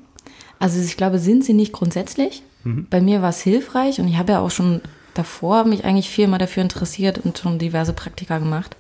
Also 0.60 0.80
ich 0.80 0.96
glaube, 0.96 1.20
sind 1.20 1.44
sie 1.44 1.54
nicht 1.54 1.74
grundsätzlich. 1.74 2.42
Bei 2.90 3.00
mir 3.00 3.22
war 3.22 3.30
es 3.30 3.42
hilfreich 3.42 4.00
und 4.00 4.08
ich 4.08 4.18
habe 4.18 4.32
ja 4.32 4.40
auch 4.40 4.50
schon 4.50 4.82
davor 5.16 5.64
mich 5.64 5.84
eigentlich 5.86 6.10
viel 6.10 6.28
mal 6.28 6.38
dafür 6.38 6.62
interessiert 6.62 7.20
und 7.24 7.40
schon 7.40 7.58
diverse 7.58 7.94
Praktika 7.94 8.38
gemacht. 8.38 8.76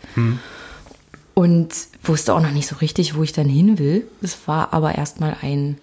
Und 1.34 1.70
wusste 2.04 2.34
auch 2.34 2.40
noch 2.40 2.52
nicht 2.52 2.68
so 2.68 2.78
richtig, 2.78 3.18
wo 3.18 3.24
ich 3.24 3.34
dann 3.34 3.50
hin 3.50 3.80
will. 3.80 4.08
Es 4.22 4.48
war 4.48 4.74
aber 4.74 4.96
erstmal 4.96 5.36
ein 5.42 5.78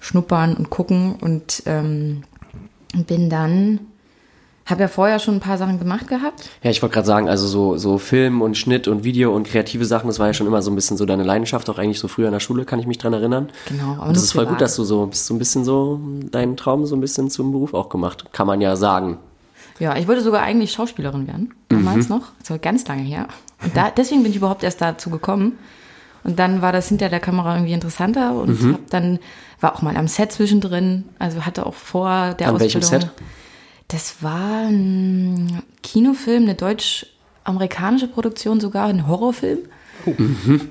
Schnuppern 0.00 0.56
und 0.56 0.70
Gucken 0.70 1.14
und 1.20 1.62
ähm, 1.66 2.24
bin 3.06 3.30
dann, 3.30 3.80
habe 4.66 4.80
ja 4.82 4.88
vorher 4.88 5.18
schon 5.18 5.34
ein 5.34 5.40
paar 5.40 5.58
Sachen 5.58 5.78
gemacht 5.78 6.08
gehabt. 6.08 6.48
Ja, 6.62 6.70
ich 6.70 6.82
wollte 6.82 6.94
gerade 6.94 7.06
sagen, 7.06 7.28
also 7.28 7.46
so, 7.46 7.76
so 7.76 7.98
Film 7.98 8.42
und 8.42 8.56
Schnitt 8.56 8.88
und 8.88 9.04
Video 9.04 9.34
und 9.34 9.46
kreative 9.46 9.84
Sachen, 9.84 10.08
das 10.08 10.18
war 10.18 10.28
ja 10.28 10.34
schon 10.34 10.46
immer 10.46 10.62
so 10.62 10.70
ein 10.70 10.74
bisschen 10.74 10.96
so 10.96 11.04
deine 11.04 11.22
Leidenschaft, 11.22 11.68
auch 11.70 11.78
eigentlich 11.78 12.00
so 12.00 12.08
früher 12.08 12.26
in 12.26 12.32
der 12.32 12.40
Schule, 12.40 12.64
kann 12.64 12.80
ich 12.80 12.86
mich 12.86 12.98
dran 12.98 13.12
erinnern. 13.12 13.50
Genau, 13.68 13.92
aber 13.92 14.08
Und 14.08 14.16
das 14.16 14.24
ist 14.24 14.32
voll 14.32 14.46
gut, 14.46 14.60
dass 14.60 14.74
du 14.76 14.84
so, 14.84 15.06
bist 15.06 15.26
so 15.26 15.34
ein 15.34 15.38
bisschen 15.38 15.64
so, 15.64 16.00
deinen 16.30 16.56
Traum 16.56 16.86
so 16.86 16.96
ein 16.96 17.00
bisschen 17.00 17.30
zum 17.30 17.52
Beruf 17.52 17.74
auch 17.74 17.90
gemacht, 17.90 18.32
kann 18.32 18.46
man 18.46 18.60
ja 18.60 18.74
sagen. 18.76 19.18
Ja, 19.80 19.96
ich 19.96 20.06
wollte 20.06 20.22
sogar 20.22 20.42
eigentlich 20.42 20.72
Schauspielerin 20.72 21.26
werden, 21.26 21.54
damals 21.68 22.08
Mhm. 22.08 22.16
noch. 22.16 22.28
Das 22.38 22.50
war 22.50 22.58
ganz 22.58 22.86
lange 22.86 23.02
her. 23.02 23.26
Und 23.64 23.76
da, 23.76 23.90
deswegen 23.90 24.22
bin 24.22 24.30
ich 24.30 24.36
überhaupt 24.36 24.62
erst 24.62 24.80
dazu 24.80 25.10
gekommen. 25.10 25.58
Und 26.22 26.38
dann 26.38 26.60
war 26.62 26.70
das 26.70 26.88
hinter 26.88 27.08
der 27.08 27.18
Kamera 27.20 27.54
irgendwie 27.56 27.72
interessanter 27.72 28.34
und 28.34 28.62
Mhm. 28.62 28.72
hab 28.74 28.90
dann 28.90 29.18
war 29.60 29.74
auch 29.74 29.82
mal 29.82 29.96
am 29.96 30.06
Set 30.06 30.32
zwischendrin, 30.32 31.04
also 31.18 31.44
hatte 31.46 31.64
auch 31.66 31.74
vor 31.74 32.34
der 32.34 32.48
An 32.48 32.54
Ausbildung. 32.56 32.82
welchem 32.82 32.82
Set? 32.82 33.10
Das 33.88 34.22
war 34.22 34.66
ein 34.68 35.62
Kinofilm, 35.82 36.44
eine 36.44 36.54
deutsch-amerikanische 36.54 38.06
Produktion 38.06 38.60
sogar, 38.60 38.86
ein 38.88 39.06
Horrorfilm. 39.08 39.58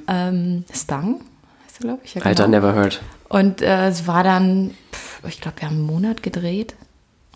Ähm, 0.08 0.64
Stung, 0.74 1.22
heißt 1.66 1.78
du, 1.80 1.88
glaube 1.88 2.00
ich. 2.04 2.14
Ja, 2.16 2.22
Mhm. 2.22 2.28
Alter, 2.28 2.46
genau. 2.46 2.58
never 2.58 2.76
heard. 2.76 3.02
Und 3.30 3.62
äh, 3.62 3.88
es 3.88 4.08
war 4.08 4.24
dann, 4.24 4.72
pff, 4.94 5.22
ich 5.28 5.42
glaube, 5.42 5.62
wir 5.62 5.68
haben 5.70 5.78
einen 5.78 5.86
Monat 5.86 6.24
gedreht 6.24 6.76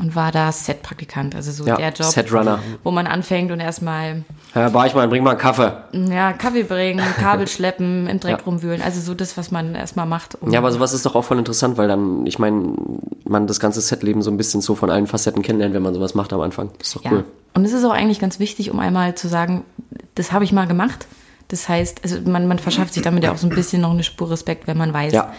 und 0.03 0.15
war 0.15 0.31
da 0.31 0.51
Set-Praktikant, 0.51 1.33
also 1.35 1.51
so 1.51 1.65
Ja, 1.65 1.77
der 1.77 1.89
Job, 1.93 2.07
Setrunner. 2.07 2.59
wo 2.83 2.91
man 2.91 3.07
anfängt 3.07 3.51
und 3.51 3.59
erstmal 3.61 4.23
Herr 4.51 4.69
Barchmann, 4.69 5.09
bring 5.09 5.23
mal 5.23 5.31
einen 5.31 5.39
Kaffee. 5.39 5.71
ja, 5.93 6.33
Kaffee 6.33 6.63
bringen, 6.63 7.01
Kabel 7.19 7.47
schleppen, 7.47 8.07
im 8.07 8.19
Dreck 8.19 8.39
Ja. 8.39 8.43
rumwühlen, 8.45 8.81
also 8.81 8.99
so 8.99 9.13
das, 9.15 9.37
was 9.37 9.49
man 9.49 9.73
erstmal 9.75 10.05
macht. 10.05 10.35
um- 10.41 10.51
Ja, 10.51 10.59
aber 10.59 10.71
sowas 10.71 10.93
ist 10.93 11.05
doch 11.05 11.15
auch 11.15 11.23
voll 11.23 11.39
interessant, 11.39 11.77
weil 11.77 11.87
dann, 11.87 12.25
ich 12.27 12.37
meine, 12.37 12.73
man 13.25 13.47
das 13.47 13.59
ganze 13.59 13.81
Setleben 13.81 14.21
so 14.21 14.29
ein 14.29 14.37
bisschen 14.37 14.61
so 14.61 14.75
von 14.75 14.89
allen 14.89 15.07
Facetten 15.07 15.41
kennenlernt, 15.41 15.73
wenn 15.73 15.81
man 15.81 15.93
sowas 15.93 16.13
macht 16.13 16.33
am 16.33 16.41
Anfang. 16.41 16.69
Das 16.77 16.89
ist 16.89 16.95
doch 16.97 17.03
ja. 17.05 17.11
cool. 17.11 17.23
Und 17.55 17.63
es 17.65 17.71
ist 17.73 17.85
auch 17.85 17.91
eigentlich 17.93 18.19
ganz 18.19 18.39
wichtig, 18.39 18.69
um 18.71 18.79
einmal 18.79 19.15
zu 19.15 19.27
sagen, 19.27 19.63
das 20.15 20.31
habe 20.31 20.43
ich 20.43 20.51
mal 20.51 20.67
gemacht. 20.67 21.07
Das 21.49 21.69
heißt, 21.69 22.01
also 22.03 22.17
man, 22.25 22.47
man 22.47 22.57
verschafft 22.59 22.93
sich 22.93 23.03
damit 23.03 23.23
ja 23.23 23.31
auch 23.31 23.37
so 23.37 23.47
ein 23.47 23.53
bisschen 23.55 23.81
noch 23.81 23.91
eine 23.91 24.03
Spur 24.03 24.29
Respekt, 24.31 24.65
wenn 24.67 24.77
man 24.77 24.93
weiß, 24.93 25.13
Ja. 25.13 25.33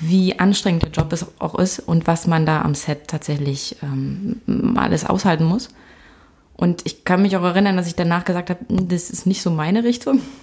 Wie 0.00 0.38
anstrengend 0.38 0.82
der 0.82 0.90
Job 0.90 1.12
es 1.12 1.26
auch 1.38 1.58
ist 1.58 1.80
und 1.80 2.06
was 2.06 2.26
man 2.26 2.46
da 2.46 2.62
am 2.62 2.74
Set 2.74 3.08
tatsächlich 3.08 3.76
ähm, 3.82 4.40
alles 4.76 5.04
aushalten 5.04 5.44
muss. 5.44 5.68
Und 6.54 6.82
ich 6.86 7.04
kann 7.04 7.22
mich 7.22 7.36
auch 7.36 7.44
erinnern, 7.44 7.76
dass 7.76 7.86
ich 7.86 7.94
danach 7.94 8.24
gesagt 8.24 8.50
habe, 8.50 8.60
"Hm, 8.68 8.88
das 8.88 9.10
ist 9.10 9.26
nicht 9.26 9.42
so 9.42 9.50
meine 9.50 9.84
Richtung. 9.84 10.20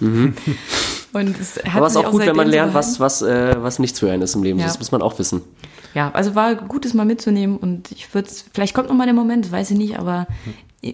Und 1.12 1.40
es 1.40 1.56
hat 1.56 1.76
Aber 1.76 1.86
es 1.86 1.92
ist 1.92 1.98
auch 1.98 2.10
gut, 2.10 2.26
wenn 2.26 2.36
man 2.36 2.48
lernt, 2.48 2.74
was, 2.74 3.00
was, 3.00 3.22
äh, 3.22 3.56
was 3.62 3.78
nicht 3.78 3.96
zu 3.96 4.06
hören 4.06 4.20
ist 4.22 4.34
im 4.34 4.42
Leben. 4.42 4.58
Ja. 4.58 4.66
Das 4.66 4.78
muss 4.78 4.92
man 4.92 5.00
auch 5.02 5.18
wissen. 5.18 5.42
Ja, 5.94 6.10
also 6.12 6.34
war 6.34 6.54
gut, 6.54 6.84
es 6.84 6.92
mal 6.92 7.06
mitzunehmen 7.06 7.56
und 7.56 7.90
ich 7.92 8.12
würde 8.14 8.28
es, 8.28 8.44
vielleicht 8.52 8.74
kommt 8.74 8.88
noch 8.90 8.94
mal 8.96 9.04
der 9.06 9.14
Moment, 9.14 9.50
weiß 9.50 9.70
ich 9.70 9.78
nicht, 9.78 9.98
aber 9.98 10.26
äh, 10.82 10.92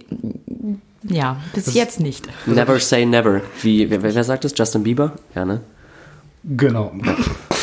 ja, 1.03 1.39
bis 1.55 1.75
jetzt 1.75 1.99
nicht. 1.99 2.29
Never 2.47 2.79
say 2.79 3.05
never. 3.05 3.41
Wie, 3.63 3.91
wer, 3.91 4.03
wer 4.03 4.25
sagt 4.25 4.45
das? 4.45 4.55
Justin 4.57 4.85
Bieber? 4.85 5.17
Ja, 5.35 5.45
ne? 5.45 5.61
Genau, 6.45 6.93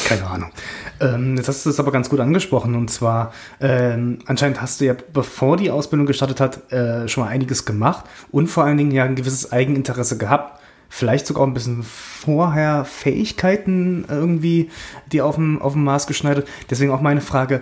keine 0.06 0.26
Ahnung. 0.28 0.52
Ähm, 1.00 1.38
jetzt 1.38 1.48
hast 1.48 1.66
du 1.66 1.70
es 1.70 1.80
aber 1.80 1.92
ganz 1.92 2.10
gut 2.10 2.20
angesprochen 2.20 2.76
und 2.76 2.90
zwar 2.90 3.34
ähm, 3.62 4.20
anscheinend 4.26 4.62
hast 4.62 4.82
du 4.82 4.86
ja, 4.86 4.96
bevor 5.14 5.58
die 5.58 5.72
Ausbildung 5.72 6.06
gestartet 6.06 6.40
hat, 6.40 6.72
äh, 6.72 7.08
schon 7.08 7.24
mal 7.24 7.30
einiges 7.30 7.66
gemacht 7.66 8.06
und 8.32 8.48
vor 8.48 8.66
allen 8.66 8.78
Dingen 8.78 8.92
ja 8.92 9.06
ein 9.06 9.16
gewisses 9.16 9.52
Eigeninteresse 9.52 10.18
gehabt. 10.18 10.60
Vielleicht 10.92 11.28
sogar 11.28 11.44
auch 11.44 11.48
ein 11.48 11.54
bisschen 11.54 11.84
vorher 11.84 12.84
Fähigkeiten 12.84 14.06
irgendwie, 14.10 14.72
die 15.12 15.22
auf 15.22 15.36
dem, 15.36 15.62
auf 15.62 15.74
dem 15.74 15.84
Maß 15.84 16.08
geschneidert. 16.08 16.48
Deswegen 16.70 16.92
auch 16.92 17.02
meine 17.02 17.22
Frage, 17.22 17.62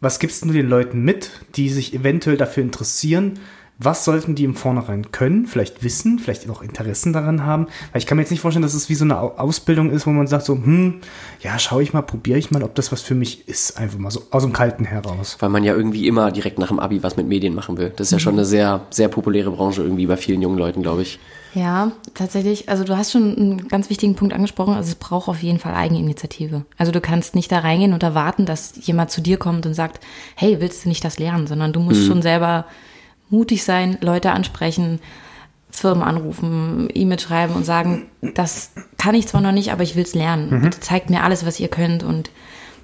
was 0.00 0.18
gibst 0.18 0.44
du 0.44 0.52
den 0.52 0.68
Leuten 0.68 1.02
mit, 1.02 1.30
die 1.56 1.70
sich 1.70 1.94
eventuell 1.94 2.36
dafür 2.36 2.62
interessieren? 2.62 3.38
Was 3.80 4.04
sollten 4.04 4.34
die 4.34 4.42
im 4.42 4.56
Vornherein 4.56 5.12
können, 5.12 5.46
vielleicht 5.46 5.84
wissen, 5.84 6.18
vielleicht 6.18 6.50
auch 6.50 6.62
Interessen 6.62 7.12
daran 7.12 7.44
haben? 7.46 7.66
Weil 7.92 8.00
ich 8.00 8.06
kann 8.06 8.16
mir 8.16 8.22
jetzt 8.22 8.30
nicht 8.32 8.40
vorstellen, 8.40 8.62
dass 8.64 8.74
es 8.74 8.88
wie 8.88 8.96
so 8.96 9.04
eine 9.04 9.18
Au- 9.20 9.36
Ausbildung 9.36 9.90
ist, 9.90 10.04
wo 10.04 10.10
man 10.10 10.26
sagt 10.26 10.44
so, 10.46 10.54
hm, 10.54 10.94
ja, 11.40 11.56
schaue 11.60 11.84
ich 11.84 11.92
mal, 11.92 12.02
probiere 12.02 12.38
ich 12.40 12.50
mal, 12.50 12.64
ob 12.64 12.74
das 12.74 12.90
was 12.90 13.02
für 13.02 13.14
mich 13.14 13.46
ist. 13.46 13.78
Einfach 13.78 13.98
mal 13.98 14.10
so 14.10 14.22
aus 14.32 14.42
dem 14.42 14.52
Kalten 14.52 14.84
heraus. 14.84 15.36
Weil 15.38 15.50
man 15.50 15.62
ja 15.62 15.74
irgendwie 15.76 16.08
immer 16.08 16.32
direkt 16.32 16.58
nach 16.58 16.68
dem 16.68 16.80
Abi 16.80 17.04
was 17.04 17.16
mit 17.16 17.28
Medien 17.28 17.54
machen 17.54 17.78
will. 17.78 17.92
Das 17.94 18.08
ist 18.08 18.10
ja 18.10 18.16
Mhm. 18.16 18.20
schon 18.20 18.32
eine 18.34 18.44
sehr, 18.44 18.80
sehr 18.90 19.06
populäre 19.08 19.52
Branche 19.52 19.82
irgendwie 19.82 20.06
bei 20.06 20.16
vielen 20.16 20.42
jungen 20.42 20.58
Leuten, 20.58 20.82
glaube 20.82 21.02
ich. 21.02 21.20
Ja, 21.54 21.92
tatsächlich. 22.14 22.68
Also 22.68 22.82
du 22.82 22.96
hast 22.98 23.12
schon 23.12 23.36
einen 23.36 23.68
ganz 23.68 23.90
wichtigen 23.90 24.16
Punkt 24.16 24.34
angesprochen. 24.34 24.74
Also 24.74 24.88
es 24.88 24.96
braucht 24.96 25.28
auf 25.28 25.40
jeden 25.42 25.60
Fall 25.60 25.74
Eigeninitiative. 25.74 26.64
Also 26.76 26.90
du 26.90 27.00
kannst 27.00 27.36
nicht 27.36 27.50
da 27.52 27.60
reingehen 27.60 27.92
und 27.92 28.02
erwarten, 28.02 28.44
dass 28.44 28.72
jemand 28.84 29.12
zu 29.12 29.20
dir 29.20 29.38
kommt 29.38 29.66
und 29.66 29.74
sagt, 29.74 30.04
hey, 30.34 30.56
willst 30.60 30.84
du 30.84 30.88
nicht 30.88 31.04
das 31.04 31.18
lernen? 31.20 31.46
Sondern 31.46 31.72
du 31.72 31.78
musst 31.80 32.04
schon 32.06 32.22
selber 32.22 32.64
mutig 33.30 33.64
sein, 33.64 33.98
Leute 34.00 34.32
ansprechen, 34.32 35.00
Firmen 35.70 36.02
anrufen, 36.02 36.88
E-Mail 36.94 37.20
schreiben 37.20 37.54
und 37.54 37.64
sagen, 37.64 38.06
das 38.34 38.70
kann 38.96 39.14
ich 39.14 39.26
zwar 39.28 39.40
noch 39.40 39.52
nicht, 39.52 39.70
aber 39.70 39.82
ich 39.82 39.96
will 39.96 40.02
es 40.04 40.14
lernen. 40.14 40.62
Bitte 40.62 40.80
zeigt 40.80 41.10
mir 41.10 41.22
alles, 41.22 41.44
was 41.46 41.60
ihr 41.60 41.68
könnt 41.68 42.02
und 42.02 42.30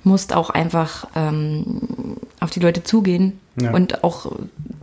musst 0.04 0.34
auch 0.34 0.50
einfach 0.50 1.06
ähm, 1.16 2.18
auf 2.40 2.50
die 2.50 2.60
Leute 2.60 2.84
zugehen 2.84 3.40
Ja. 3.60 3.72
und 3.72 4.04
auch 4.04 4.32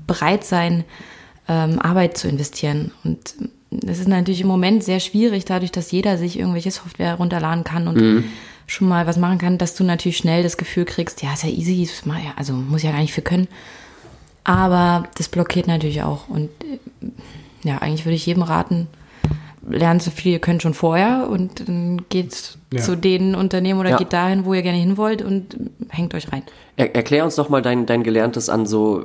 bereit 0.07 0.43
sein, 0.43 0.83
ähm, 1.47 1.79
Arbeit 1.79 2.17
zu 2.17 2.27
investieren. 2.27 2.91
Und 3.03 3.35
das 3.69 3.99
ist 3.99 4.07
natürlich 4.07 4.41
im 4.41 4.47
Moment 4.47 4.83
sehr 4.83 4.99
schwierig, 4.99 5.45
dadurch, 5.45 5.71
dass 5.71 5.91
jeder 5.91 6.17
sich 6.17 6.39
irgendwelche 6.39 6.71
Software 6.71 7.15
runterladen 7.15 7.63
kann 7.63 7.87
und 7.87 8.23
schon 8.67 8.87
mal 8.87 9.05
was 9.05 9.17
machen 9.17 9.37
kann, 9.37 9.57
dass 9.59 9.75
du 9.75 9.83
natürlich 9.83 10.17
schnell 10.17 10.41
das 10.43 10.57
Gefühl 10.57 10.85
kriegst, 10.85 11.21
ja, 11.21 11.33
ist 11.33 11.43
ja 11.43 11.49
easy, 11.49 11.87
also 12.35 12.53
muss 12.53 12.83
ja 12.83 12.91
gar 12.91 12.99
nicht 13.01 13.13
für 13.13 13.21
können. 13.21 13.47
Aber 14.43 15.03
das 15.17 15.29
blockiert 15.29 15.67
natürlich 15.67 16.01
auch. 16.03 16.27
Und 16.27 16.49
äh, 16.63 17.07
ja, 17.63 17.77
eigentlich 17.77 18.05
würde 18.05 18.15
ich 18.15 18.25
jedem 18.25 18.43
raten, 18.43 18.87
lernt 19.69 20.01
so 20.01 20.09
viel 20.09 20.31
ihr 20.33 20.39
könnt 20.39 20.63
schon 20.63 20.73
vorher 20.73 21.27
und 21.29 21.67
dann 21.67 22.01
geht 22.09 22.57
Ja. 22.73 22.81
zu 22.81 22.95
den 22.97 23.35
Unternehmen 23.35 23.79
oder 23.79 23.91
Ja. 23.91 23.97
geht 23.97 24.11
dahin, 24.13 24.45
wo 24.45 24.53
ihr 24.55 24.63
gerne 24.63 24.79
hin 24.79 24.97
wollt 24.97 25.21
und 25.21 25.55
hängt 25.89 26.15
euch 26.15 26.31
rein. 26.31 26.41
Er, 26.77 26.95
erklär 26.95 27.23
uns 27.23 27.35
doch 27.35 27.49
mal 27.49 27.61
dein, 27.61 27.85
dein 27.85 28.01
Gelerntes 28.01 28.49
an 28.49 28.65
so, 28.65 29.03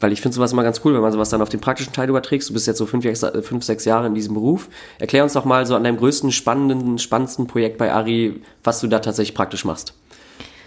weil 0.00 0.12
ich 0.12 0.22
finde 0.22 0.36
sowas 0.36 0.52
immer 0.52 0.62
ganz 0.62 0.80
cool, 0.84 0.94
wenn 0.94 1.02
man 1.02 1.12
sowas 1.12 1.28
dann 1.28 1.42
auf 1.42 1.50
den 1.50 1.60
praktischen 1.60 1.92
Teil 1.92 2.08
überträgst. 2.08 2.48
Du 2.48 2.54
bist 2.54 2.66
jetzt 2.66 2.78
so 2.78 2.86
fünf, 2.86 3.04
sechs- 3.04 3.26
fünf, 3.42 3.64
sechs 3.64 3.84
Jahre 3.84 4.06
in 4.06 4.14
diesem 4.14 4.32
Beruf. 4.32 4.70
Erklär 4.98 5.24
uns 5.24 5.34
doch 5.34 5.44
mal 5.44 5.66
so 5.66 5.74
an 5.76 5.84
deinem 5.84 5.98
größten, 5.98 6.32
spannenden, 6.32 6.98
spannendsten 6.98 7.46
Projekt 7.46 7.76
bei 7.76 7.92
Ari, 7.92 8.40
was 8.64 8.80
du 8.80 8.86
da 8.86 9.00
tatsächlich 9.00 9.34
praktisch 9.34 9.66
machst. 9.66 9.92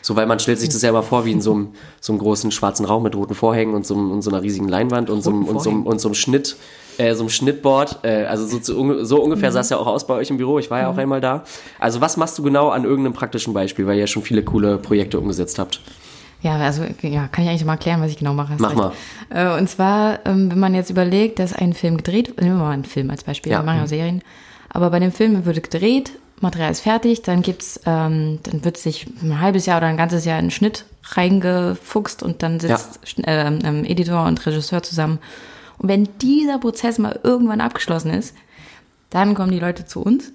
So, 0.02 0.16
weil 0.16 0.26
man 0.26 0.40
stellt 0.40 0.60
sich 0.60 0.70
das 0.70 0.82
ja 0.82 0.90
immer 0.90 1.04
vor 1.04 1.26
wie 1.26 1.32
in 1.32 1.42
so 1.42 1.54
einem, 1.54 1.70
so 2.00 2.12
einem 2.14 2.20
großen 2.20 2.52
schwarzen 2.52 2.86
Raum 2.86 3.04
mit 3.04 3.16
roten 3.16 3.36
Vorhängen 3.36 3.74
und 3.76 3.86
so, 3.86 3.94
und 3.96 4.22
so 4.24 4.32
einer 4.32 4.42
riesigen 4.42 4.68
Leinwand 4.68 5.10
und 5.10 5.22
so, 5.22 5.30
einem- 5.30 5.46
und 5.46 5.62
so, 5.62 5.70
einem- 5.70 5.86
und 5.86 6.02
so 6.02 6.08
einem 6.08 6.16
Schnitt, 6.16 6.56
äh, 6.98 7.14
so 7.14 7.22
einem 7.22 7.30
Schnittboard. 7.30 8.00
Äh, 8.04 8.26
also 8.26 8.48
so, 8.48 8.60
zu, 8.60 9.06
so 9.06 9.22
ungefähr 9.22 9.52
sah 9.52 9.60
es 9.60 9.70
ja 9.70 9.78
auch 9.78 9.88
aus 9.88 10.08
bei 10.08 10.16
euch 10.16 10.30
im 10.32 10.38
Büro. 10.38 10.58
Ich 10.60 10.72
war 10.72 10.80
ja 10.80 10.90
auch 10.90 10.98
einmal 10.98 11.22
da. 11.22 11.44
Also 11.80 12.02
was 12.02 12.18
machst 12.18 12.38
du 12.38 12.44
genau 12.44 12.70
an 12.70 12.84
irgendeinem 12.84 13.14
praktischen 13.14 13.54
Beispiel, 13.54 13.86
weil 13.86 13.96
ihr 13.96 14.02
ja 14.02 14.08
schon 14.08 14.24
viele 14.24 14.44
coole 14.44 14.78
Projekte 14.78 15.20
umgesetzt 15.20 15.60
habt? 15.60 15.82
Ja, 16.42 16.56
also 16.58 16.82
ja, 17.04 17.28
kann 17.28 17.44
ich 17.44 17.50
eigentlich 17.52 17.66
mal 17.66 17.74
erklären, 17.74 18.02
was 18.02 18.10
ich 18.10 18.18
genau 18.18 18.34
mache. 18.34 18.54
Mach 18.58 18.74
mal. 18.74 18.92
Äh, 19.30 19.56
Und 19.60 19.70
zwar, 19.70 20.20
ähm, 20.26 20.50
wenn 20.52 20.58
man 20.58 20.74
jetzt 20.74 20.90
überlegt, 20.90 21.38
dass 21.38 21.54
ein 21.54 21.74
Film 21.74 21.98
gedreht, 21.98 22.42
nehmen 22.42 22.58
wir 22.58 22.64
mal 22.64 22.72
einen 22.72 22.86
Film 22.86 23.12
als 23.12 23.24
Beispiel, 23.24 23.52
Ja. 23.52 23.60
wir 23.60 23.64
machen 23.66 23.78
ja 23.82 23.88
Serien, 23.88 24.24
aber 24.70 24.90
bei 24.90 24.98
dem 24.98 25.12
Film 25.12 25.46
wird 25.46 25.62
gedreht, 25.62 26.14
Material 26.42 26.72
ist 26.72 26.82
fertig, 26.82 27.22
dann 27.22 27.42
gibt's, 27.42 27.80
ähm, 27.86 28.40
dann 28.44 28.66
wird 28.66 28.78
sich 28.78 29.08
ein 29.22 29.40
halbes 29.40 29.66
Jahr 29.66 29.78
oder 29.78 29.88
ein 29.88 29.98
ganzes 29.98 30.26
Jahr 30.26 30.38
in 30.38 30.46
einen 30.46 30.52
Schnitt 30.52 30.86
reingefuchst 31.04 32.24
und 32.24 32.44
dann 32.44 32.60
sitzt 32.60 33.00
Schn- 33.06 33.24
ähm, 33.28 33.60
ähm, 33.64 33.86
Editor 33.86 34.26
und 34.26 34.46
Regisseur 34.46 34.84
zusammen. 34.84 35.20
Und 35.78 35.90
wenn 35.90 36.08
dieser 36.22 36.60
Prozess 36.60 36.98
mal 37.00 37.20
irgendwann 37.24 37.62
abgeschlossen 37.62 38.12
ist, 38.12 38.36
dann 39.10 39.34
kommen 39.34 39.52
die 39.52 39.60
Leute 39.60 39.86
zu 39.86 40.02
uns 40.02 40.32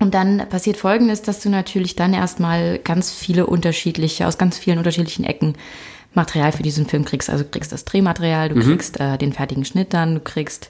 und 0.00 0.14
dann 0.14 0.48
passiert 0.48 0.76
Folgendes, 0.76 1.22
dass 1.22 1.40
du 1.40 1.50
natürlich 1.50 1.94
dann 1.94 2.14
erstmal 2.14 2.78
ganz 2.78 3.12
viele 3.12 3.46
unterschiedliche, 3.46 4.26
aus 4.26 4.38
ganz 4.38 4.58
vielen 4.58 4.78
unterschiedlichen 4.78 5.24
Ecken 5.24 5.54
Material 6.14 6.52
für 6.52 6.62
diesen 6.62 6.86
Film 6.86 7.04
kriegst. 7.04 7.30
Also 7.30 7.44
du 7.44 7.50
kriegst 7.50 7.70
das 7.70 7.84
Drehmaterial, 7.84 8.48
du 8.48 8.56
kriegst 8.60 8.98
äh, 8.98 9.16
den 9.16 9.32
fertigen 9.32 9.64
Schnitt 9.64 9.94
dann, 9.94 10.14
du 10.14 10.20
kriegst 10.20 10.68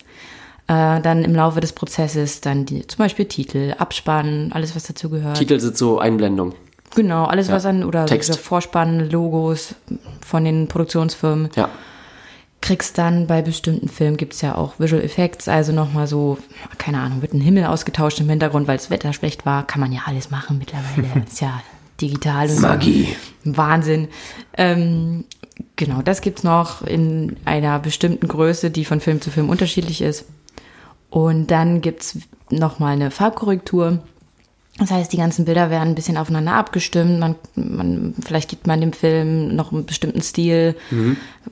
äh, 0.71 1.00
dann 1.00 1.25
im 1.25 1.35
Laufe 1.35 1.61
des 1.61 1.73
Prozesses 1.73 2.41
dann 2.41 2.65
die, 2.65 2.87
zum 2.87 2.99
Beispiel 2.99 3.25
Titel, 3.25 3.75
Abspann, 3.77 4.53
alles 4.55 4.77
was 4.77 4.85
dazu 4.85 5.11
gehört. 5.11 5.37
Titel 5.37 5.59
sind 5.59 5.77
so 5.77 5.99
Einblendung. 5.99 6.55
Genau, 6.95 7.25
alles 7.25 7.50
was 7.50 7.67
an, 7.67 7.83
oder 7.83 8.07
Text. 8.07 8.37
Vorspann, 8.39 9.11
Logos 9.11 9.75
von 10.25 10.45
den 10.45 10.69
Produktionsfirmen 10.69 11.50
Ja. 11.57 11.69
kriegst 12.61 12.99
dann 12.99 13.27
bei 13.27 13.43
bestimmten 13.43 13.89
Filmen 13.89 14.17
gibt's 14.17 14.43
ja 14.43 14.55
auch 14.57 14.79
Visual 14.79 15.03
Effects, 15.03 15.49
also 15.49 15.73
nochmal 15.73 16.07
so, 16.07 16.39
keine 16.79 17.00
Ahnung, 17.00 17.21
wird 17.23 17.33
ein 17.33 17.41
Himmel 17.41 17.65
ausgetauscht 17.65 18.21
im 18.21 18.29
Hintergrund, 18.29 18.69
weil 18.69 18.77
das 18.77 18.91
Wetter 18.91 19.12
schlecht 19.12 19.45
war. 19.47 19.67
Kann 19.67 19.81
man 19.81 19.91
ja 19.93 20.03
alles 20.07 20.31
machen 20.31 20.59
mittlerweile. 20.59 21.25
Ist 21.27 21.41
ja 21.41 21.61
digital 22.00 22.49
und 22.49 22.61
Magie. 22.61 23.17
So. 23.45 23.57
Wahnsinn. 23.57 24.09
Ähm, 24.57 25.25
genau, 25.77 26.03
das 26.03 26.21
gibt's 26.21 26.45
noch 26.45 26.83
in 26.83 27.37
einer 27.45 27.79
bestimmten 27.81 28.29
Größe, 28.29 28.71
die 28.71 28.85
von 28.85 29.00
Film 29.00 29.21
zu 29.21 29.31
Film 29.31 29.49
unterschiedlich 29.49 30.00
ist. 30.00 30.27
Und 31.11 31.49
dann 31.49 31.81
gibt's 31.81 32.19
nochmal 32.50 32.95
eine 32.95 33.11
Farbkorrektur. 33.11 33.99
Das 34.79 34.90
heißt, 34.90 35.12
die 35.12 35.19
ganzen 35.19 35.45
Bilder 35.45 35.69
werden 35.69 35.90
ein 35.90 35.95
bisschen 35.95 36.17
aufeinander 36.17 36.55
abgestimmt. 36.55 37.19
Man, 37.19 37.35
man, 37.55 38.14
vielleicht 38.25 38.49
gibt 38.49 38.67
man 38.67 38.81
dem 38.81 38.93
Film 38.93 39.55
noch 39.55 39.73
einen 39.73 39.85
bestimmten 39.85 40.23
Stil. 40.23 40.75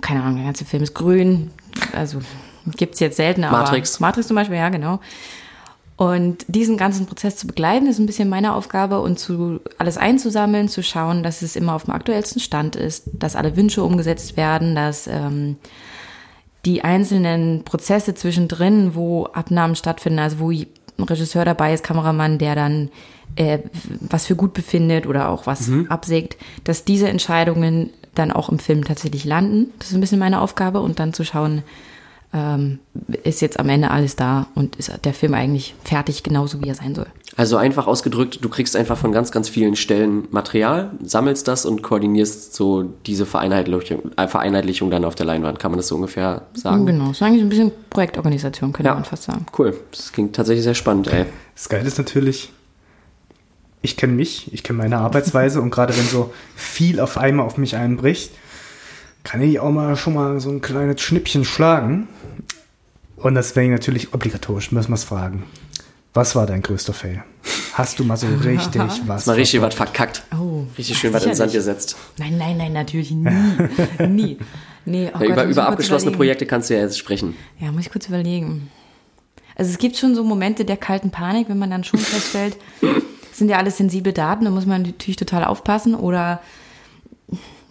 Keine 0.01 0.23
Ahnung, 0.23 0.37
der 0.37 0.47
ganze 0.47 0.65
Film 0.65 0.83
ist 0.83 0.95
grün. 0.95 1.51
Also 1.93 2.21
gibt's 2.77 3.01
jetzt 3.01 3.17
selten, 3.17 3.45
aber 3.45 3.59
Matrix. 3.59 4.01
Matrix 4.01 4.29
zum 4.29 4.37
Beispiel, 4.37 4.57
ja, 4.57 4.69
genau. 4.69 5.01
Und 5.97 6.45
diesen 6.47 6.77
ganzen 6.77 7.07
Prozess 7.07 7.37
zu 7.37 7.49
begleiten, 7.49 7.89
ist 7.89 7.99
ein 7.99 8.07
bisschen 8.07 8.29
meine 8.29 8.55
Aufgabe 8.55 9.01
und 9.01 9.19
zu 9.19 9.61
alles 9.79 9.99
einzusammeln, 9.99 10.69
zu 10.69 10.83
schauen, 10.85 11.25
dass 11.25 11.43
es 11.43 11.57
immer 11.57 11.75
auf 11.75 11.85
dem 11.85 11.95
aktuellsten 11.95 12.41
Stand 12.41 12.77
ist, 12.77 13.11
dass 13.13 13.35
alle 13.35 13.57
Wünsche 13.57 13.83
umgesetzt 13.83 14.37
werden, 14.37 14.77
dass 14.77 15.09
ähm, 15.09 15.57
die 16.69 16.85
einzelnen 16.85 17.65
Prozesse 17.65 18.15
zwischendrin, 18.15 18.95
wo 18.95 19.25
Abnahmen 19.25 19.75
stattfinden, 19.75 20.19
also 20.19 20.39
wo 20.39 20.51
ein 20.51 20.67
Regisseur 21.01 21.47
dabei 21.47 21.73
ist, 21.73 21.83
Kameramann, 21.83 22.37
der 22.37 22.55
dann 22.55 22.91
äh, 23.37 23.61
was 24.01 24.27
für 24.27 24.37
gut 24.37 24.53
befindet 24.53 25.07
oder 25.07 25.31
auch 25.31 25.47
was 25.47 25.71
absägt, 25.89 26.37
dass 26.65 26.85
diese 26.85 27.09
Entscheidungen 27.09 27.91
dann 28.15 28.31
auch 28.33 28.51
im 28.51 28.59
Film 28.59 28.85
tatsächlich 28.85 29.25
landen. 29.25 29.73
Das 29.79 29.89
ist 29.89 29.95
ein 29.95 30.01
bisschen 30.01 30.19
meine 30.19 30.43
Aufgabe 30.43 30.81
und 30.81 30.99
dann 30.99 31.15
zu 31.15 31.25
schauen, 31.25 31.63
ähm, 32.33 32.79
ist 33.25 33.41
jetzt 33.41 33.59
am 33.59 33.69
Ende 33.69 33.91
alles 33.91 34.15
da 34.17 34.47
und 34.55 34.77
ist 34.77 34.93
der 35.05 35.15
Film 35.15 35.35
eigentlich 35.35 35.75
fertig, 35.85 36.23
genauso 36.23 36.63
wie 36.63 36.69
er 36.69 36.75
sein 36.75 36.95
soll. 36.95 37.07
Also 37.37 37.57
einfach 37.57 37.87
ausgedrückt, 37.87 38.39
du 38.43 38.49
kriegst 38.49 38.75
einfach 38.75 38.99
von 38.99 39.13
ganz, 39.13 39.31
ganz 39.31 39.49
vielen 39.49 39.77
Stellen 39.77 40.27
Material, 40.33 40.91
sammelst 41.03 41.47
das 41.47 41.65
und 41.65 41.83
koordinierst 41.83 42.53
so 42.55 42.83
diese 43.07 43.27
Vereinheitlichung, 43.27 44.11
äh, 44.17 44.27
Vereinheitlichung 44.27 44.91
dann 44.91 45.05
auf 45.05 45.15
der 45.15 45.25
Leinwand. 45.27 45.59
Kann 45.61 45.71
man 45.71 45.79
das 45.79 45.87
so 45.89 45.95
ungefähr 45.95 46.43
sagen? 46.55 46.85
Genau, 46.85 47.13
ist 47.13 47.23
eigentlich 47.23 47.43
ein 47.43 47.49
bisschen 47.49 47.71
Projektorganisation, 47.91 48.73
könnte 48.73 48.89
Ja. 48.89 48.95
man 48.95 49.05
fast 49.05 49.23
sagen. 49.23 49.47
Cool. 49.57 49.77
Das 49.93 50.11
klingt 50.13 50.35
tatsächlich 50.35 50.65
sehr 50.65 50.75
spannend, 50.75 51.07
ey. 51.13 51.27
Das 51.55 51.69
Geile 51.69 51.87
ist 51.87 51.97
natürlich, 51.99 52.51
ich 53.83 53.97
kenne 53.97 54.15
mich, 54.15 54.53
ich 54.53 54.65
kenne 54.65 54.79
meine 54.79 54.99
Arbeitsweise 54.99 55.61
und 55.63 55.71
gerade 55.71 55.97
wenn 55.97 56.07
so 56.07 56.33
viel 56.57 56.99
auf 56.99 57.17
einmal 57.19 57.47
auf 57.47 57.57
mich 57.57 57.77
einbricht, 57.77 58.33
kann 59.25 59.43
ich 59.43 59.61
auch 59.61 59.71
mal 59.71 59.97
schon 59.97 60.15
mal 60.15 60.41
so 60.41 60.51
ein 60.51 60.61
kleines 60.61 61.01
Schnippchen 61.01 61.45
schlagen. 61.45 62.09
Und 63.17 63.35
deswegen 63.35 63.73
natürlich 63.73 64.15
obligatorisch, 64.15 64.71
müssen 64.73 64.91
wir 64.91 64.95
es 64.95 65.05
fragen. 65.05 65.45
Was 66.15 66.35
war 66.35 66.47
dein 66.47 66.63
größter 66.63 66.93
Fail? 66.93 67.23
Hast 67.75 67.99
du 67.99 68.05
mal 68.05 68.17
so 68.17 68.27
richtig 68.45 68.81
was? 69.07 69.27
Mal 69.27 69.35
richtig 69.35 69.61
was 69.61 69.75
verkackt. 69.75 70.25
Oh, 70.33 70.65
Richtig 70.77 70.99
schön 70.99 71.13
was 71.13 71.25
in 71.25 71.31
den 71.31 71.37
Sand 71.37 71.53
gesetzt. 71.53 71.97
Nein, 72.19 72.39
nein, 72.39 72.57
nein, 72.57 72.73
natürlich 72.73 73.11
nie. 73.11 73.29
nie. 74.09 74.39
Nee, 74.85 75.11
oh 75.15 75.19
Ja, 75.21 75.27
Gott, 75.27 75.29
über 75.29 75.45
über 75.45 75.67
abgeschlossene. 75.69 76.13
Projekte 76.13 76.47
kannst 76.47 76.71
du 76.71 76.75
ja 76.75 76.81
jetzt 76.81 76.99
sprechen. 76.99 77.37
Ja, 77.61 77.71
muss 77.73 77.83
ich 77.87 77.93
kurz 77.93 78.09
überlegen. 78.09 78.71
Also 79.55 79.71
es 79.73 79.79
gibt 79.79 79.97
schon 79.97 80.15
so 80.15 80.23
Momente 80.25 80.65
der 80.65 80.77
kalten 80.77 81.11
Panik, 81.11 81.49
wenn 81.49 81.59
man 81.59 81.71
dann 81.71 81.83
schon 81.85 81.99
feststellt, 82.01 82.57
das 82.81 82.91
sind 83.39 83.49
ja 83.49 83.59
alles 83.59 83.77
sensible 83.77 84.13
Daten, 84.13 84.45
da 84.45 84.51
muss 84.53 84.67
man 84.67 84.83
natürlich 84.83 85.17
total 85.17 85.45
aufpassen 85.45 85.95
oder 85.97 86.41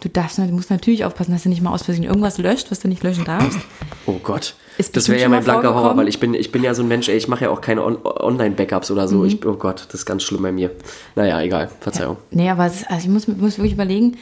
du 0.01 0.10
darfst, 0.10 0.38
du 0.38 0.44
musst 0.44 0.70
natürlich 0.70 1.06
aufpassen, 1.06 1.32
dass 1.32 1.44
du 1.44 1.50
nicht 1.50 1.62
mal 1.62 1.72
aus 1.74 1.84
Versehen 1.84 2.04
irgendwas 2.04 2.38
löscht, 2.38 2.70
was 2.72 2.80
du 2.80 2.88
nicht 2.88 3.04
löschen 3.04 3.25
darfst. 3.25 3.60
Oh 4.06 4.20
Gott. 4.24 4.56
Ist 4.77 4.96
das 4.96 5.10
wäre 5.10 5.20
ja 5.20 5.27
mein 5.30 5.44
blanker 5.44 5.74
Horror, 5.74 5.98
weil 5.98 6.08
ich 6.08 6.20
bin, 6.20 6.36
ich 6.36 6.51
bin 6.51 6.63
ja 6.63 6.75
so 6.75 6.84
ein 6.84 6.88
Mensch, 6.88 7.10
ey, 7.10 7.18
ich 7.18 7.27
mache 7.27 7.46
ja 7.46 7.50
auch 7.50 7.62
keine 7.62 7.84
On 7.84 7.98
Online-Backups 8.06 8.92
oder 8.92 9.06
Mhm. 9.06 9.08
so. 9.10 9.25
Ich, 9.25 9.44
oh 9.46 9.56
Gott, 9.56 9.86
das 9.88 9.96
ist 10.01 10.06
ganz 10.06 10.22
schlimm 10.24 10.44
bei 10.44 10.51
mir. 10.51 10.70
Naja, 11.16 11.42
egal, 11.42 11.70
Verzeihung. 11.80 12.18
Nee, 12.30 12.50
aber 12.50 12.68
es, 12.68 12.84
also 12.86 13.08
ich 13.08 13.10
muss, 13.12 13.27
muss 13.27 13.58
wirklich 13.58 13.74
überlegen, 13.74 14.18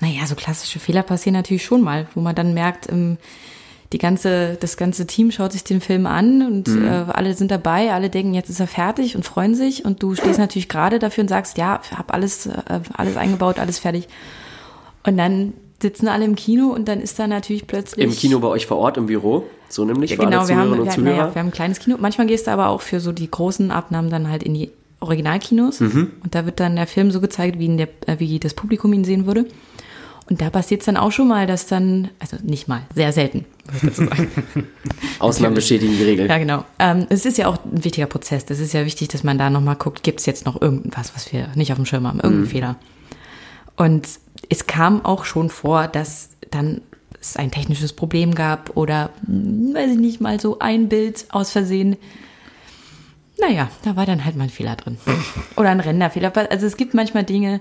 naja, 0.00 0.26
so 0.26 0.34
klassische 0.34 0.78
Fehler 0.78 1.02
passieren 1.02 1.34
natürlich 1.34 1.64
schon 1.64 1.82
mal, 1.82 2.06
wo 2.14 2.20
man 2.20 2.34
dann 2.34 2.54
merkt, 2.54 2.88
ähm, 2.90 3.18
die 3.92 3.98
ganze, 3.98 4.56
das 4.60 4.76
ganze 4.76 5.06
Team 5.06 5.30
schaut 5.30 5.52
sich 5.52 5.64
den 5.64 5.80
Film 5.80 6.06
an 6.06 6.42
und 6.46 6.68
Mhm. 6.68 6.84
äh, 6.84 6.90
alle 7.08 7.32
sind 7.34 7.50
dabei, 7.50 7.92
alle 7.92 8.10
denken, 8.10 8.34
jetzt 8.34 8.50
ist 8.50 8.60
er 8.60 8.66
fertig 8.66 9.16
und 9.16 9.24
freuen 9.24 9.54
sich 9.54 9.84
und 9.84 10.02
du 10.02 10.14
stehst 10.14 10.38
natürlich 10.38 10.68
gerade 10.68 10.98
dafür 10.98 11.22
und 11.22 11.28
sagst, 11.28 11.56
ja, 11.56 11.80
habe 11.96 12.12
alles, 12.12 12.46
äh, 12.46 12.52
alles 12.94 13.16
eingebaut, 13.16 13.58
alles 13.58 13.78
fertig. 13.78 14.06
Und 15.06 15.16
dann 15.16 15.54
sitzen 15.80 16.08
alle 16.08 16.24
im 16.24 16.34
Kino 16.34 16.66
und 16.68 16.86
dann 16.88 17.00
ist 17.00 17.18
da 17.18 17.26
natürlich 17.26 17.66
plötzlich 17.66 18.04
Im 18.04 18.12
Kino 18.12 18.40
bei 18.40 18.48
euch 18.48 18.66
vor 18.66 18.76
Ort, 18.78 18.96
im 18.98 19.06
Büro, 19.06 19.44
so 19.68 19.84
nämlich, 19.84 20.10
ja, 20.10 20.16
genau, 20.16 20.46
wir 20.48 20.56
haben, 20.56 20.70
wir, 20.72 20.78
haben- 20.78 20.84
naja, 20.86 20.90
Zuhörer. 21.16 21.34
wir 21.34 21.40
haben 21.40 21.48
ein 21.48 21.52
kleines 21.52 21.78
Kino. 21.78 21.96
Manchmal 21.98 22.26
gehst 22.26 22.46
du 22.46 22.50
aber 22.50 22.68
auch 22.68 22.80
für 22.82 23.00
so 23.00 23.12
die 23.12 23.30
großen 23.30 23.70
Abnahmen 23.70 24.10
dann 24.10 24.28
halt 24.28 24.42
in 24.42 24.54
die 24.54 24.70
Originalkinos. 25.00 25.80
Mhm. 25.80 26.10
Und 26.24 26.34
da 26.34 26.44
wird 26.44 26.58
dann 26.60 26.74
der 26.76 26.86
Film 26.88 27.10
so 27.10 27.20
gezeigt, 27.20 27.58
wie, 27.58 27.66
ihn 27.66 27.76
der, 27.78 27.88
äh, 28.06 28.16
wie 28.18 28.38
das 28.40 28.54
Publikum 28.54 28.92
ihn 28.92 29.04
sehen 29.04 29.26
würde. 29.26 29.46
Und 30.28 30.40
da 30.42 30.50
passiert 30.50 30.80
es 30.82 30.86
dann 30.86 30.96
auch 30.96 31.12
schon 31.12 31.28
mal, 31.28 31.46
dass 31.46 31.66
dann, 31.66 32.08
also 32.18 32.36
nicht 32.42 32.66
mal, 32.68 32.82
sehr 32.94 33.12
selten, 33.12 33.44
Ausnahmen 35.18 35.54
bestätigen 35.54 35.96
die 35.96 36.04
Regel. 36.04 36.28
ja, 36.28 36.38
genau. 36.38 36.64
Ähm, 36.78 37.06
es 37.10 37.26
ist 37.26 37.38
ja 37.38 37.46
auch 37.46 37.58
ein 37.64 37.84
wichtiger 37.84 38.06
Prozess. 38.06 38.44
Das 38.44 38.60
ist 38.60 38.72
ja 38.72 38.84
wichtig, 38.84 39.08
dass 39.08 39.24
man 39.24 39.38
da 39.38 39.50
nochmal 39.50 39.76
guckt, 39.76 40.02
gibt 40.02 40.20
es 40.20 40.26
jetzt 40.26 40.46
noch 40.46 40.60
irgendwas, 40.60 41.14
was 41.14 41.32
wir 41.32 41.48
nicht 41.54 41.72
auf 41.72 41.78
dem 41.78 41.86
Schirm 41.86 42.06
haben, 42.06 42.20
irgendeinen 42.20 42.50
Fehler. 42.50 42.76
Und 43.76 44.08
es 44.48 44.66
kam 44.66 45.04
auch 45.04 45.24
schon 45.24 45.50
vor, 45.50 45.86
dass 45.86 46.30
dann 46.50 46.80
es 47.20 47.36
ein 47.36 47.50
technisches 47.50 47.92
Problem 47.92 48.34
gab 48.34 48.76
oder, 48.76 49.10
hm, 49.26 49.74
weiß 49.74 49.92
ich 49.92 49.98
nicht, 49.98 50.20
mal 50.20 50.40
so 50.40 50.58
ein 50.58 50.88
Bild 50.88 51.26
aus 51.30 51.50
Versehen. 51.52 51.96
Naja, 53.40 53.70
da 53.84 53.96
war 53.96 54.06
dann 54.06 54.24
halt 54.24 54.36
mal 54.36 54.44
ein 54.44 54.50
Fehler 54.50 54.76
drin. 54.76 54.98
Oder 55.56 55.70
ein 55.70 55.80
Renderfehler. 55.80 56.32
Also 56.50 56.66
es 56.66 56.76
gibt 56.76 56.94
manchmal 56.94 57.24
Dinge, 57.24 57.60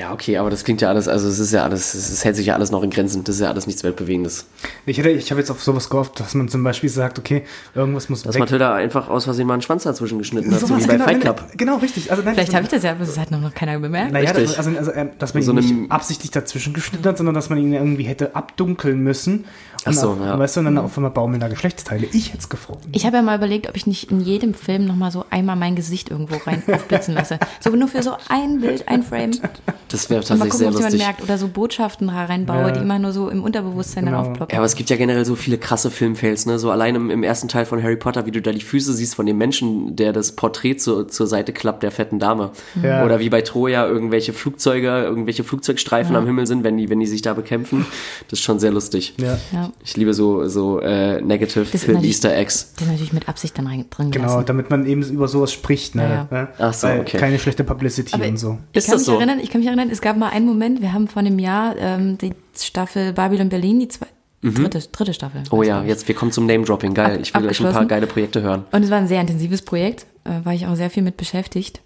Ja, 0.00 0.14
okay, 0.14 0.38
aber 0.38 0.48
das 0.48 0.64
klingt 0.64 0.80
ja 0.80 0.88
alles, 0.88 1.08
also 1.08 1.28
es 1.28 1.38
ist 1.38 1.52
ja 1.52 1.62
alles, 1.62 1.92
es 1.92 2.24
hält 2.24 2.34
sich 2.34 2.46
ja 2.46 2.54
alles 2.54 2.70
noch 2.70 2.82
in 2.82 2.88
Grenzen. 2.88 3.22
Das 3.22 3.34
ist 3.34 3.42
ja 3.42 3.48
alles 3.50 3.66
nichts 3.66 3.84
Weltbewegendes. 3.84 4.46
Ich, 4.86 4.96
hätte- 4.96 5.10
ich 5.10 5.30
habe 5.30 5.40
jetzt 5.42 5.50
auf 5.50 5.62
sowas 5.62 5.90
gehofft, 5.90 6.18
dass 6.20 6.32
man 6.34 6.48
zum 6.48 6.64
Beispiel 6.64 6.88
sagt, 6.88 7.18
okay, 7.18 7.42
irgendwas 7.74 8.08
muss 8.08 8.22
Dass 8.22 8.34
weg. 8.34 8.40
Mathilda 8.40 8.72
einfach 8.74 9.10
aus 9.10 9.24
Versehen 9.24 9.46
mal 9.46 9.52
einen 9.52 9.62
Schwanz 9.62 9.82
dazwischen 9.82 10.16
geschnitten 10.18 10.52
hat, 10.54 10.60
so 10.60 10.68
wie 10.70 10.86
bei 10.86 10.94
genau, 10.94 11.04
Fight 11.04 11.12
nein, 11.12 11.20
Club. 11.20 11.40
nein, 11.46 11.56
Genau, 11.58 11.76
richtig. 11.76 12.10
Also, 12.10 12.22
nein, 12.22 12.32
vielleicht 12.32 12.54
habe 12.54 12.64
ich 12.64 12.70
das 12.70 12.82
ja, 12.82 12.92
aber 12.92 13.04
das 13.04 13.18
hat 13.18 13.30
noch 13.30 13.54
keiner 13.54 13.78
bemerkt. 13.78 14.12
Naja, 14.12 14.30
Richtig. 14.30 14.56
das, 14.56 14.66
also, 14.66 14.78
also, 14.78 15.10
dass 15.18 15.34
man 15.34 15.42
So 15.42 15.52
ihn 15.52 15.56
nicht 15.56 15.90
absichtlich 15.92 16.30
dazwischen 16.30 16.72
geschnitten 16.72 17.06
hat, 17.06 17.18
sondern 17.18 17.34
dass 17.34 17.50
man 17.50 17.58
ihn 17.58 17.74
irgendwie 17.74 18.04
hätte 18.04 18.34
abdunkeln 18.34 19.00
müssen. 19.00 19.44
Ach 19.84 19.92
so, 19.92 20.16
ja. 20.22 20.38
Weißt 20.38 20.56
du, 20.56 20.60
und 20.60 20.66
dann 20.66 20.78
auf 20.78 20.96
einmal 20.96 21.10
baumeln 21.10 21.40
da 21.40 21.48
Geschlechtsteile. 21.48 22.06
Ich 22.12 22.28
hätte 22.28 22.38
es 22.38 22.48
gefreut. 22.48 22.78
Ich 22.92 23.04
habe 23.06 23.16
ja 23.16 23.22
mal 23.22 23.36
überlegt, 23.36 23.68
ob 23.68 23.76
ich 23.76 23.86
nicht 23.86 24.10
in 24.10 24.20
jedem 24.20 24.54
Film 24.54 24.86
nochmal 24.86 25.10
so 25.10 25.24
einmal 25.30 25.56
mein 25.56 25.74
Gesicht 25.74 26.10
irgendwo 26.10 26.36
rein 26.46 26.62
aufblitzen 26.70 27.14
lasse. 27.14 27.38
So 27.60 27.70
nur 27.70 27.88
für 27.88 28.02
so 28.02 28.16
ein 28.28 28.60
Bild, 28.60 28.88
ein 28.88 29.02
Frame. 29.02 29.32
Das 29.90 30.08
wäre 30.10 30.20
mal 30.20 30.26
tatsächlich 30.26 30.50
gucken, 30.52 30.58
sehr 30.58 30.68
ob 30.68 30.74
jemand 30.74 30.92
lustig. 30.92 31.06
merkt 31.06 31.22
oder 31.22 31.38
so 31.38 31.48
Botschaften 31.48 32.08
reinbaue, 32.08 32.60
Ja. 32.68 32.70
die 32.70 32.80
immer 32.80 32.98
nur 32.98 33.12
so 33.12 33.28
im 33.28 33.42
Unterbewusstsein 33.42 34.04
Genau. 34.06 34.18
dann 34.22 34.30
aufploppen. 34.30 34.52
Ja, 34.54 34.58
aber 34.58 34.66
es 34.66 34.74
gibt 34.76 34.90
ja 34.90 34.96
generell 34.96 35.24
so 35.24 35.34
viele 35.36 35.58
krasse 35.58 35.90
Filmfails, 35.90 36.46
ne? 36.46 36.58
So 36.58 36.70
allein 36.70 36.94
im, 36.94 37.10
im 37.10 37.22
ersten 37.22 37.48
Teil 37.48 37.64
von 37.66 37.82
Harry 37.82 37.96
Potter, 37.96 38.26
wie 38.26 38.30
du 38.30 38.40
da 38.40 38.52
die 38.52 38.60
Füße 38.60 38.92
siehst 38.94 39.14
von 39.14 39.26
dem 39.26 39.38
Menschen, 39.38 39.96
der 39.96 40.12
das 40.12 40.32
Porträt 40.32 40.76
zur, 40.76 41.08
zur 41.08 41.26
Seite 41.26 41.52
klappt, 41.52 41.82
der 41.82 41.90
fetten 41.90 42.18
Dame. 42.18 42.50
Ja. 42.82 43.04
Oder 43.04 43.20
wie 43.20 43.28
bei 43.30 43.42
Troja 43.42 43.86
irgendwelche 43.86 44.32
Flugzeuge, 44.32 44.88
irgendwelche 45.02 45.44
Flugzeugstreifen 45.44 46.14
am 46.16 46.26
Himmel 46.26 46.46
sind, 46.46 46.64
wenn 46.64 46.76
die, 46.76 46.88
wenn 46.88 47.00
die 47.00 47.06
sich 47.06 47.22
da 47.22 47.34
bekämpfen. 47.34 47.86
Das 48.28 48.38
ist 48.38 48.44
schon 48.44 48.58
sehr 48.60 48.70
lustig. 48.70 49.14
Ja. 49.20 49.38
Ja. 49.52 49.70
Ich 49.84 49.96
liebe 49.96 50.14
so, 50.14 50.46
so 50.48 50.80
äh, 50.80 51.20
Negative 51.20 51.62
ist 51.62 51.84
Film 51.84 51.96
natürlich- 51.96 52.16
Easter 52.16 52.34
Eggs. 52.36 52.72
Das 52.74 52.82
ist 52.82 52.88
natürlich 52.92 53.12
mit 53.12 53.28
Absicht 53.28 53.56
dann 53.58 53.66
rein, 53.66 53.84
drin 53.90 54.10
Genau, 54.10 54.26
gelassen. 54.26 54.46
damit 54.46 54.70
man 54.70 54.86
eben 54.86 55.02
über 55.02 55.28
sowas 55.28 55.52
spricht. 55.52 55.94
Ne? 55.94 56.02
Ja, 56.02 56.20
Ne? 56.30 56.48
Ach 56.58 56.72
so, 56.74 56.86
Weil 56.86 57.00
okay. 57.00 57.18
Keine 57.18 57.38
schlechte 57.38 57.64
Publicity 57.64 58.14
Aber 58.14 58.26
und 58.26 58.36
so. 58.38 58.58
Ich 58.72 58.78
Ist 58.78 58.86
kann 58.86 58.92
das 58.92 59.00
mich 59.00 59.06
so? 59.06 59.14
erinnern, 59.16 59.38
ich 59.42 59.50
kann 59.50 59.60
mich 59.60 59.66
erinnern, 59.68 59.79
es 59.88 60.00
gab 60.02 60.16
mal 60.16 60.28
einen 60.30 60.44
Moment, 60.46 60.82
wir 60.82 60.92
haben 60.92 61.08
vor 61.08 61.20
einem 61.20 61.38
Jahr 61.38 61.76
ähm, 61.78 62.18
die 62.18 62.32
Staffel 62.58 63.12
Babylon 63.14 63.48
Berlin, 63.48 63.80
die 63.80 63.88
zwei, 63.88 64.06
dritte, 64.42 64.80
dritte 64.92 65.14
Staffel. 65.14 65.42
Oh 65.50 65.62
ja, 65.62 65.82
jetzt, 65.84 66.08
wir 66.08 66.14
kommen 66.14 66.32
zum 66.32 66.46
Name-Dropping. 66.46 66.92
Geil. 66.94 67.14
Ab- 67.14 67.20
ich 67.22 67.32
will 67.34 67.42
gleich 67.42 67.60
ein 67.64 67.72
paar 67.72 67.86
geile 67.86 68.06
Projekte 68.06 68.42
hören. 68.42 68.64
Und 68.72 68.82
es 68.82 68.90
war 68.90 68.98
ein 68.98 69.06
sehr 69.08 69.20
intensives 69.20 69.62
Projekt, 69.62 70.06
äh, 70.24 70.44
war 70.44 70.52
ich 70.52 70.66
auch 70.66 70.74
sehr 70.74 70.90
viel 70.90 71.02
mit 71.02 71.16
beschäftigt. 71.16 71.80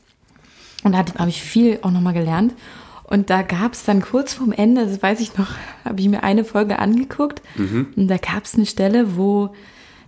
Und 0.83 0.92
da 0.92 1.04
habe 1.18 1.30
ich 1.30 1.40
viel 1.42 1.78
auch 1.83 1.90
nochmal 1.90 2.14
gelernt. 2.14 2.54
Und 3.04 3.28
da 3.28 3.42
gab 3.42 3.74
es 3.74 3.85
dann 3.85 4.00
kurz 4.02 4.33
vorm 4.35 4.52
Ende, 4.52 4.87
das 4.87 5.02
weiß 5.02 5.20
ich 5.20 5.37
noch, 5.37 5.48
habe 5.85 6.00
ich 6.00 6.09
mir 6.09 6.22
eine 6.22 6.44
Folge 6.44 6.78
angeguckt. 6.78 7.42
Und 7.96 8.09
da 8.09 8.16
gab 8.16 8.44
es 8.44 8.54
eine 8.54 8.66
Stelle, 8.66 9.16
wo 9.16 9.50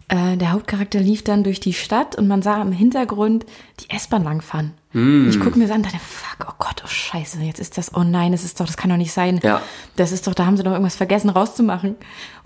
äh, 0.08 0.36
der 0.36 0.52
Hauptcharakter 0.52 1.00
lief 1.00 1.24
dann 1.24 1.42
durch 1.44 1.60
die 1.60 1.72
Stadt 1.72 2.16
und 2.16 2.28
man 2.28 2.40
sah 2.42 2.62
im 2.62 2.72
Hintergrund 2.72 3.44
die 3.80 3.90
S-Bahn 3.90 4.22
langfahren. 4.24 4.72
Und 4.96 5.28
ich 5.28 5.38
gucke 5.38 5.58
mir 5.58 5.66
das 5.66 5.72
an 5.72 5.82
und 5.82 5.86
dachte, 5.86 5.98
fuck, 5.98 6.48
oh 6.48 6.54
Gott, 6.58 6.82
oh 6.82 6.88
Scheiße, 6.88 7.40
jetzt 7.40 7.60
ist 7.60 7.76
das, 7.76 7.94
oh 7.94 8.02
nein, 8.02 8.32
das 8.32 8.44
ist 8.44 8.58
doch, 8.58 8.66
das 8.66 8.78
kann 8.78 8.88
doch 8.88 8.96
nicht 8.96 9.12
sein. 9.12 9.40
Ja. 9.42 9.60
Das 9.96 10.10
ist 10.10 10.26
doch, 10.26 10.32
da 10.32 10.46
haben 10.46 10.56
sie 10.56 10.62
doch 10.62 10.72
irgendwas 10.72 10.96
vergessen 10.96 11.28
rauszumachen. 11.28 11.96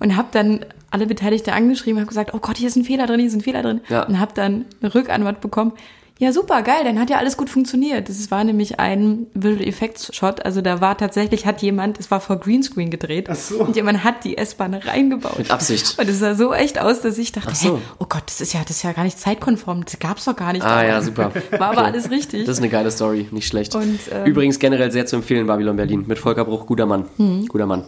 Und 0.01 0.17
habe 0.17 0.29
dann 0.33 0.67
alle 0.91 1.07
Beteiligte 1.07 1.53
angeschrieben, 1.53 2.01
habe 2.01 2.09
gesagt, 2.09 2.35
oh 2.35 2.41
Gott, 2.41 2.59
hier 2.59 2.67
ist 2.67 2.77
ein 2.77 2.83
Fehler 2.83 3.07
drin, 3.07 3.21
hier 3.21 3.29
ist 3.29 3.35
ein 3.35 3.41
Fehler 3.41 3.63
drin. 3.63 3.81
Ja. 3.89 4.03
Und 4.03 4.19
habe 4.19 4.35
dann 4.35 4.65
eine 4.83 4.93
Rückantwort 4.93 5.41
bekommen. 5.41 5.73
Ja, 6.20 6.35
super, 6.35 6.61
geil, 6.61 6.85
dann 6.85 7.00
hat 7.00 7.09
ja 7.09 7.16
alles 7.16 7.38
gut 7.38 7.48
funktioniert. 7.48 8.11
Das 8.11 8.30
war 8.30 8.44
nämlich 8.44 8.78
ein 8.78 9.26
Visual 9.33 9.66
Effects 9.66 10.14
Shot. 10.14 10.44
Also 10.44 10.61
da 10.61 10.83
war 10.83 10.98
tatsächlich, 10.98 11.46
hat 11.46 11.62
jemand, 11.62 11.98
es 11.98 12.11
war 12.11 12.20
vor 12.20 12.37
Greenscreen 12.37 12.90
gedreht. 12.90 13.28
Ach 13.30 13.35
so. 13.37 13.61
Und 13.61 13.74
jemand 13.74 14.04
hat 14.04 14.24
die 14.24 14.37
S-Bahn 14.37 14.74
reingebaut. 14.74 15.38
Mit 15.38 15.50
Absicht. 15.50 15.98
Und 15.98 16.06
es 16.11 16.18
sah 16.18 16.35
so 16.35 16.52
echt 16.52 16.78
aus, 16.78 17.00
dass 17.00 17.16
ich 17.16 17.33
dachte, 17.33 17.48
Ach 17.52 17.54
so. 17.56 17.76
hä, 17.78 17.83
oh 18.00 18.04
Gott, 18.06 18.24
das 18.26 18.42
ist 18.42 18.52
ja, 18.52 18.61
das 18.61 18.72
ist 18.76 18.83
ja 18.83 18.92
gar 18.92 19.04
nicht 19.04 19.18
zeitkonform. 19.18 19.83
Das 19.87 19.98
gab's 19.98 20.26
doch 20.26 20.37
gar 20.37 20.52
nicht. 20.52 20.62
Ah 20.62 20.85
ja, 20.85 21.00
super. 21.00 21.33
War 21.52 21.70
aber 21.70 21.85
alles 21.85 22.11
richtig. 22.11 22.44
Das 22.44 22.56
ist 22.59 22.62
eine 22.62 22.68
geile 22.70 22.90
Story, 22.90 23.26
nicht 23.30 23.48
schlecht. 23.48 23.74
Und, 23.74 23.98
ähm, 24.12 24.26
Übrigens 24.26 24.59
generell 24.59 24.92
sehr 24.92 25.06
zu 25.06 25.16
empfehlen, 25.16 25.46
Babylon 25.46 25.76
Berlin. 25.76 26.04
Mit 26.06 26.18
Volker 26.18 26.44
Bruch, 26.44 26.66
guter 26.66 26.85
Mann. 26.85 27.06
Mhm. 27.16 27.46
Guter 27.46 27.64
Mann. 27.64 27.85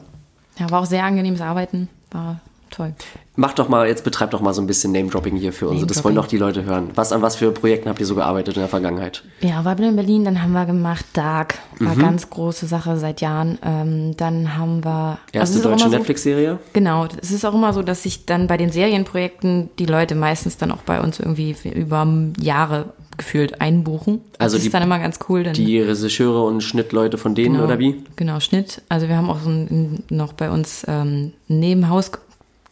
ja, 0.59 0.71
war 0.71 0.81
auch 0.81 0.87
sehr 0.87 1.05
angenehmes 1.05 1.43
Arbeiten. 1.43 1.91
War 2.11 2.41
toll. 2.73 2.95
Mach 3.37 3.55
doch 3.55 3.69
mal, 3.69 3.87
jetzt 3.87 4.05
betreibt 4.05 4.35
doch 4.35 4.41
mal 4.43 4.53
so 4.53 4.61
ein 4.61 4.67
bisschen 4.67 4.93
Name-Dropping 4.93 5.37
hier 5.37 5.53
für 5.55 5.69
uns. 5.69 5.87
Das 5.87 6.05
wollen 6.05 6.15
doch 6.17 6.27
die 6.27 6.37
Leute 6.37 6.65
hören. 6.65 6.91
Was, 6.97 7.13
an 7.13 7.23
was 7.23 7.37
für 7.37 7.51
Projekten 7.53 7.89
habt 7.89 7.99
ihr 8.01 8.05
so 8.07 8.15
gearbeitet 8.15 8.57
in 8.57 8.61
der 8.61 8.69
Vergangenheit? 8.69 9.23
Ja, 9.41 9.63
Babylon 9.63 9.91
in 9.91 9.97
Berlin, 9.97 10.25
dann 10.25 10.43
haben 10.43 10.53
wir 10.53 10.67
gemacht 10.67 11.05
Dark. 11.15 11.55
Mhm. 11.79 11.87
War 11.87 11.97
ganz 11.97 12.29
große 12.29 12.67
Sache 12.67 12.99
seit 12.99 13.21
Jahren. 13.23 13.59
Ähm, 13.65 14.17
dann 14.19 14.57
haben 14.59 14.85
wir. 14.85 15.19
Erste 15.33 15.41
also 15.41 15.59
ist 15.61 15.67
auch 15.67 15.71
deutsche 15.71 15.85
so- 15.85 15.91
Netflix-Serie? 15.97 16.59
Genau, 16.75 17.07
es 17.23 17.31
ist 17.31 17.45
auch 17.47 17.55
immer 17.55 17.73
so, 17.73 17.83
dass 17.83 18.03
sich 18.03 18.27
dann 18.27 18.49
bei 18.49 18.57
den 18.59 18.71
Serienprojekten 18.71 19.71
die 19.79 19.87
Leute 19.87 20.15
meistens 20.15 20.57
dann 20.59 20.71
auch 20.73 20.83
bei 20.83 21.01
uns 21.01 21.19
irgendwie 21.19 21.57
über 21.75 22.07
Jahre 22.39 22.93
gefühlt 23.17 23.61
einbuchen. 23.61 24.21
Also 24.39 24.57
das 24.57 24.63
die- 24.63 24.69
ist 24.69 24.75
dann 24.75 24.83
immer 24.83 24.99
ganz 24.99 25.19
cool. 25.29 25.43
Dann 25.45 25.55
Die 25.55 25.79
Regisseure 25.81 26.45
und 26.45 26.63
Schnittleute 26.63 27.19
von 27.19 27.35
denen 27.35 27.55
genau, 27.55 27.65
oder 27.67 27.79
wie? 27.79 28.03
Genau, 28.17 28.41
Schnitt. 28.41 28.83
Also 28.89 29.09
wir 29.09 29.17
haben 29.17 29.31
auch 29.31 29.39
so 29.41 29.51
ein, 29.51 30.03
noch 30.11 30.33
bei 30.33 30.51
uns 30.51 30.85
ähm, 30.89 31.33
ein 31.49 31.61
Nebenhaus 31.61 32.11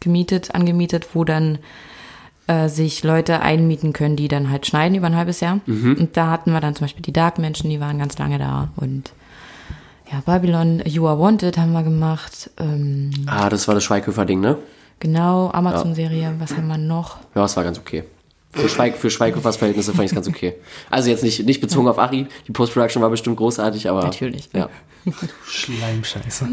gemietet, 0.00 0.54
angemietet, 0.54 1.14
wo 1.14 1.24
dann 1.24 1.58
äh, 2.46 2.68
sich 2.68 3.04
Leute 3.04 3.40
einmieten 3.40 3.92
können, 3.92 4.16
die 4.16 4.28
dann 4.28 4.50
halt 4.50 4.66
schneiden 4.66 4.96
über 4.96 5.06
ein 5.06 5.16
halbes 5.16 5.40
Jahr. 5.40 5.60
Mhm. 5.66 5.96
Und 5.98 6.16
da 6.16 6.30
hatten 6.30 6.52
wir 6.52 6.60
dann 6.60 6.74
zum 6.74 6.84
Beispiel 6.84 7.02
die 7.02 7.12
Dark-Menschen, 7.12 7.70
die 7.70 7.80
waren 7.80 7.98
ganz 7.98 8.18
lange 8.18 8.38
da. 8.38 8.70
Und 8.76 9.12
ja, 10.12 10.20
Babylon, 10.26 10.82
You 10.84 11.06
Are 11.06 11.18
Wanted 11.20 11.56
haben 11.58 11.72
wir 11.72 11.82
gemacht. 11.84 12.50
Ähm, 12.58 13.10
Ah, 13.26 13.48
das 13.48 13.68
war 13.68 13.74
das 13.74 13.84
Schweighöfer-Ding, 13.84 14.40
ne? 14.40 14.56
genau, 14.98 15.50
Amazon-Serie, 15.52 16.34
was 16.38 16.54
haben 16.56 16.68
wir 16.68 16.76
noch? 16.76 17.16
Ja, 17.34 17.44
es 17.44 17.56
war 17.56 17.64
ganz 17.64 17.78
okay. 17.78 18.04
Für, 18.52 18.68
Schweig, 18.68 18.96
für 18.96 19.10
Schweighöfers 19.10 19.56
Verhältnisse 19.58 19.92
fand 19.92 20.04
ich 20.06 20.10
es 20.10 20.14
ganz 20.14 20.26
okay. 20.26 20.54
Also 20.90 21.08
jetzt 21.08 21.22
nicht, 21.22 21.46
nicht 21.46 21.60
bezogen 21.60 21.86
auf 21.86 21.98
Ari. 22.00 22.26
Die 22.48 22.52
Post-Production 22.52 23.00
war 23.00 23.08
bestimmt 23.10 23.36
großartig, 23.36 23.88
aber. 23.88 24.02
Natürlich. 24.02 24.48
Ja. 24.52 24.68
Schleimscheiße. 25.46 26.48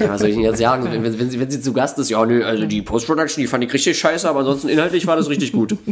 ja. 0.00 0.08
Was 0.10 0.20
soll 0.20 0.28
ich 0.30 0.36
Ihnen 0.36 0.44
jetzt 0.44 0.58
sagen? 0.58 0.84
Wenn, 0.84 1.02
wenn, 1.02 1.18
wenn, 1.18 1.30
sie, 1.30 1.40
wenn 1.40 1.50
sie 1.50 1.60
zu 1.62 1.72
Gast 1.72 1.98
ist, 1.98 2.10
ja, 2.10 2.24
nö, 2.26 2.44
also 2.44 2.66
die 2.66 2.82
Post-Production, 2.82 3.40
die 3.42 3.48
fand 3.48 3.64
ich 3.64 3.72
richtig 3.72 3.98
scheiße, 3.98 4.28
aber 4.28 4.40
ansonsten 4.40 4.68
inhaltlich 4.68 5.06
war 5.06 5.16
das 5.16 5.28
richtig 5.28 5.52
gut. 5.52 5.76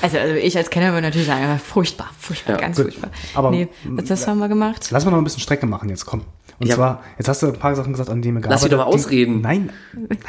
Also, 0.00 0.18
also 0.18 0.34
ich 0.34 0.56
als 0.56 0.68
Kenner 0.68 0.92
würde 0.92 1.02
natürlich 1.06 1.28
sagen, 1.28 1.42
ja, 1.44 1.58
furchtbar, 1.58 2.10
furchtbar, 2.18 2.54
Ja, 2.54 2.58
ganz 2.60 2.76
gut. 2.76 2.86
furchtbar. 2.86 3.10
Aber- 3.34 3.50
nee, 3.52 3.68
was 3.84 4.06
das 4.06 4.26
haben 4.26 4.38
wir 4.38 4.48
gemacht? 4.48 4.88
Lass 4.90 5.04
mal 5.04 5.12
noch 5.12 5.18
ein 5.18 5.24
bisschen 5.24 5.40
Strecke 5.40 5.64
machen 5.66 5.88
jetzt, 5.90 6.06
komm. 6.06 6.22
Und 6.58 6.68
Ja. 6.68 6.74
zwar, 6.76 7.02
jetzt 7.18 7.28
hast 7.28 7.42
du 7.42 7.48
ein 7.48 7.52
paar 7.58 7.74
Sachen 7.74 7.92
gesagt, 7.92 8.08
an 8.10 8.22
denen 8.22 8.42
wir 8.42 8.48
Lass 8.48 8.62
sie 8.62 8.68
doch 8.68 8.78
mal 8.78 8.84
ausreden. 8.84 9.40
Nein, 9.40 9.70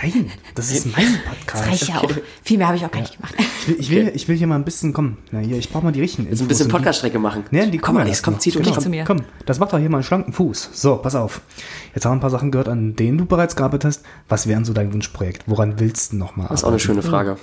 nein, 0.02 0.32
das 0.56 0.72
ist 0.72 0.86
mein 0.96 1.06
Podcast. 1.26 1.44
Das 1.64 1.68
reicht 1.68 1.88
ja 1.90 1.98
auch. 2.00 2.12
Viel 2.44 2.58
mehr 2.58 2.68
habe 2.68 2.78
ich 2.78 2.86
auch 2.86 2.92
gar 2.92 3.02
nicht 3.02 3.16
gemacht. 3.18 3.36
Ich 3.38 3.68
will, 3.68 3.76
ich, 3.80 3.90
will, 3.92 4.12
ich 4.16 4.28
will 4.28 4.36
hier 4.38 4.48
mal 4.48 4.56
ein 4.56 4.66
bisschen, 4.66 4.94
komm, 4.94 5.18
na 5.32 5.40
hier, 5.40 5.58
ich 5.58 5.70
brauche 5.70 5.84
mal 5.86 5.92
die 5.92 6.02
richtigen 6.02 6.24
Infos. 6.28 6.42
ein 6.42 6.48
bisschen 6.48 6.68
Podcaststrecke 6.70 7.20
machen. 7.20 7.44
Nee, 7.52 7.68
die 7.68 7.78
Komm, 7.78 7.98
Alex, 7.98 8.24
komm, 8.24 8.40
zieh 8.40 8.52
durch, 8.52 8.66
Genau. 8.66 8.80
zu 8.80 8.90
mir. 8.90 9.04
Komm, 9.06 9.22
das 9.46 9.60
macht 9.60 9.74
doch 9.74 9.80
hier 9.80 9.90
mal 9.90 9.98
einen 9.98 10.04
schlanken 10.04 10.34
Fuß. 10.34 10.70
So, 10.74 10.98
pass 10.98 11.16
auf. 11.16 11.42
Jetzt 11.94 12.06
haben 12.06 12.12
wir 12.14 12.18
ein 12.18 12.22
paar 12.22 12.30
Sachen 12.30 12.52
gehört, 12.52 12.68
an 12.68 12.96
denen 12.96 13.18
du 13.18 13.26
bereits 13.26 13.56
gearbeitet 13.56 13.86
hast. 13.86 14.04
Was 14.28 14.48
wären 14.48 14.66
so 14.66 14.74
dein 14.74 14.92
Wunschprojekt? 14.94 15.44
Woran 15.48 15.80
willst 15.80 16.14
du 16.14 16.18
nochmal 16.18 16.48
Das 16.50 16.62
ist 16.62 16.64
auch 16.64 16.70
eine 16.70 16.80
schöne 16.80 17.02
Frage. 17.04 17.38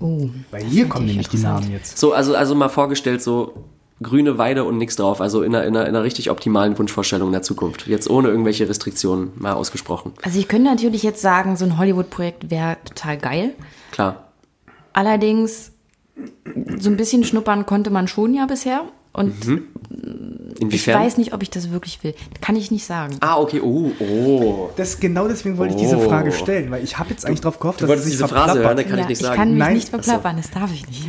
Oh, 0.00 0.30
Weil 0.50 0.64
hier 0.64 0.88
kommen 0.88 1.06
nämlich 1.06 1.28
die. 1.28 1.38
Namen 1.38 1.70
jetzt. 1.72 1.98
So, 1.98 2.12
also, 2.12 2.34
also 2.36 2.54
mal 2.54 2.68
vorgestellt, 2.68 3.20
so 3.22 3.64
grüne 4.02 4.38
Weide 4.38 4.64
und 4.64 4.78
nichts 4.78 4.96
drauf. 4.96 5.20
Also 5.20 5.42
in 5.42 5.54
einer, 5.54 5.64
in, 5.66 5.76
einer, 5.76 5.86
in 5.88 5.94
einer 5.94 6.04
richtig 6.04 6.30
optimalen 6.30 6.78
Wunschvorstellung 6.78 7.28
in 7.28 7.32
der 7.32 7.42
Zukunft. 7.42 7.86
Jetzt 7.86 8.08
ohne 8.08 8.28
irgendwelche 8.28 8.68
Restriktionen 8.68 9.32
mal 9.36 9.52
ausgesprochen. 9.54 10.12
Also 10.22 10.38
ich 10.38 10.48
könnte 10.48 10.70
natürlich 10.70 11.02
jetzt 11.02 11.20
sagen, 11.22 11.56
so 11.56 11.64
ein 11.64 11.78
Hollywood-Projekt 11.78 12.50
wäre 12.50 12.76
total 12.84 13.18
geil. 13.18 13.50
Klar. 13.90 14.28
Allerdings, 14.92 15.72
so 16.78 16.90
ein 16.90 16.96
bisschen 16.96 17.24
schnuppern 17.24 17.66
konnte 17.66 17.90
man 17.90 18.08
schon 18.08 18.34
ja 18.34 18.46
bisher. 18.46 18.82
Und 19.12 19.34
ich 19.44 20.60
Inwiefern? 20.60 21.00
weiß 21.00 21.18
nicht, 21.18 21.32
ob 21.34 21.42
ich 21.42 21.50
das 21.50 21.70
wirklich 21.72 22.02
will. 22.04 22.14
Kann 22.40 22.54
ich 22.56 22.70
nicht 22.70 22.84
sagen. 22.84 23.16
Ah, 23.20 23.38
okay. 23.38 23.60
Oh, 23.60 23.90
oh. 24.00 24.70
Das, 24.76 25.00
genau 25.00 25.26
deswegen 25.28 25.56
wollte 25.58 25.74
ich 25.74 25.80
diese 25.80 25.96
Oh. 25.96 26.08
Frage 26.08 26.30
stellen, 26.32 26.70
weil 26.70 26.84
ich 26.84 26.98
habe 26.98 27.10
jetzt 27.10 27.26
eigentlich 27.26 27.40
darauf 27.40 27.58
gehofft, 27.58 27.80
Du 27.80 27.86
dass 27.86 27.98
es 27.98 28.04
sich 28.04 28.12
diese 28.14 28.28
Phrase 28.28 28.60
hören, 28.60 28.76
kann 28.88 28.98
ich 29.00 29.08
nicht 29.08 29.20
sagen. 29.20 29.36
kann 29.36 29.50
mich 29.50 29.58
Nein. 29.58 29.74
nicht 29.74 29.88
verplappern, 29.88 30.36
das 30.36 30.50
darf 30.50 30.72
ich 30.72 30.86
nicht. 30.86 31.08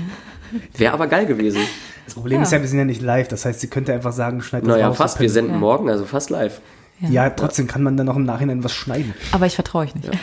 Wäre 0.77 0.93
aber 0.93 1.07
geil 1.07 1.25
gewesen. 1.25 1.61
Das 2.05 2.15
Problem 2.15 2.41
ist 2.41 2.51
ja, 2.51 2.59
wir 2.61 2.67
sind 2.67 2.79
ja 2.79 2.85
nicht 2.85 3.01
live. 3.01 3.27
Das 3.27 3.45
heißt, 3.45 3.59
sie 3.59 3.67
könnte 3.67 3.93
einfach 3.93 4.13
sagen, 4.13 4.41
schneid 4.41 4.63
das 4.63 4.69
Naja, 4.69 4.87
raus. 4.87 4.97
fast. 4.97 5.19
Wir 5.19 5.29
senden 5.29 5.59
morgen, 5.59 5.89
also 5.89 6.05
fast 6.05 6.29
live. 6.29 6.61
Ja, 7.01 7.29
trotzdem 7.29 7.65
kann 7.65 7.81
man 7.81 7.95
dann 7.95 8.07
noch 8.07 8.17
im 8.17 8.25
Nachhinein 8.25 8.61
was 8.61 8.73
schneiden. 8.73 9.13
Aber 9.31 9.45
ich 9.45 9.55
vertraue 9.55 9.83
euch 9.83 9.95
nicht. 9.95 10.09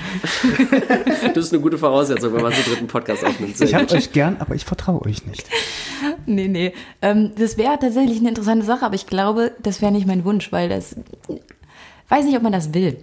Das 1.35 1.47
ist 1.47 1.53
eine 1.53 1.63
gute 1.63 1.79
Voraussetzung, 1.79 2.35
wenn 2.35 2.43
man 2.43 2.53
so 2.53 2.59
einen 2.59 2.67
dritten 2.71 2.87
Podcast 2.87 3.25
aufnimmt. 3.25 3.57
Sehr 3.57 3.67
Ich 3.67 3.75
habe 3.75 3.91
euch 3.95 4.13
gern, 4.13 4.37
aber 4.41 4.55
ich 4.55 4.65
vertraue 4.65 5.03
euch 5.03 5.25
nicht. 5.27 5.49
Nee, 6.27 6.49
nee. 6.49 6.73
Ähm, 7.03 7.33
das 7.39 7.57
wäre 7.57 7.79
tatsächlich 7.79 8.19
eine 8.19 8.29
interessante 8.31 8.67
Sache, 8.67 8.85
aber 8.85 8.95
ich 8.95 9.07
glaube, 9.07 9.53
das 9.63 9.81
wäre 9.81 9.93
nicht 9.93 10.07
mein 10.07 10.25
Wunsch, 10.25 10.51
weil 10.53 10.69
das. 10.69 10.97
Weiß 12.09 12.25
nicht, 12.27 12.37
ob 12.37 12.43
man 12.43 12.53
das 12.53 12.75
will. 12.75 12.99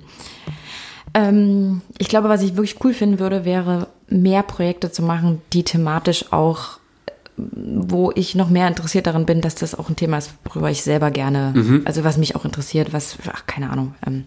Ähm, 1.14 1.82
ich 1.98 2.10
glaube, 2.10 2.30
was 2.30 2.42
ich 2.44 2.56
wirklich 2.56 2.84
cool 2.84 2.94
finden 2.94 3.20
würde, 3.20 3.46
wäre, 3.46 3.88
mehr 4.10 4.44
Projekte 4.44 4.92
zu 4.92 5.02
machen, 5.04 5.42
die 5.54 5.64
thematisch 5.64 6.32
auch, 6.32 6.80
wo 7.38 8.12
ich 8.16 8.36
noch 8.36 8.50
mehr 8.50 8.68
interessiert 8.68 9.08
daran 9.08 9.26
bin, 9.26 9.42
dass 9.42 9.56
das 9.56 9.76
auch 9.76 9.90
ein 9.90 9.96
Thema 9.96 10.18
ist, 10.18 10.34
worüber 10.46 10.70
ich 10.70 10.84
selber 10.84 11.12
gerne, 11.12 11.82
also 11.86 12.04
was 12.04 12.18
mich 12.18 12.36
auch 12.36 12.46
interessiert, 12.46 12.94
was, 12.94 13.18
ach, 13.32 13.46
keine 13.48 13.70
Ahnung. 13.70 13.96
Ähm, 14.06 14.26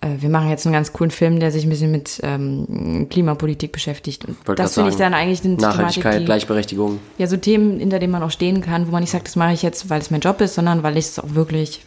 äh, 0.00 0.08
wir 0.18 0.30
machen 0.30 0.48
jetzt 0.48 0.66
einen 0.66 0.72
ganz 0.72 0.92
coolen 0.92 1.10
Film, 1.10 1.40
der 1.40 1.50
sich 1.50 1.64
ein 1.64 1.70
bisschen 1.70 1.90
mit 1.90 2.20
ähm, 2.22 3.06
Klimapolitik 3.10 3.72
beschäftigt. 3.72 4.24
Und 4.24 4.36
Wollte 4.48 4.62
das 4.62 4.74
finde 4.74 4.90
ich 4.90 4.96
dann 4.96 5.14
eigentlich 5.14 5.44
eine 5.44 5.56
Thematik, 5.56 5.78
Nachhaltigkeit, 5.78 6.20
die, 6.20 6.24
Gleichberechtigung. 6.24 6.98
ja, 7.18 7.26
so 7.26 7.36
Themen, 7.36 7.78
hinter 7.78 7.98
denen 7.98 8.12
man 8.12 8.22
auch 8.22 8.30
stehen 8.30 8.62
kann, 8.62 8.86
wo 8.86 8.92
man 8.92 9.02
nicht 9.02 9.10
sagt, 9.10 9.26
das 9.26 9.36
mache 9.36 9.52
ich 9.52 9.62
jetzt, 9.62 9.90
weil 9.90 10.00
es 10.00 10.10
mein 10.10 10.20
Job 10.20 10.40
ist, 10.40 10.54
sondern 10.54 10.82
weil 10.82 10.96
ich 10.96 11.06
es 11.06 11.18
auch 11.18 11.34
wirklich, 11.34 11.82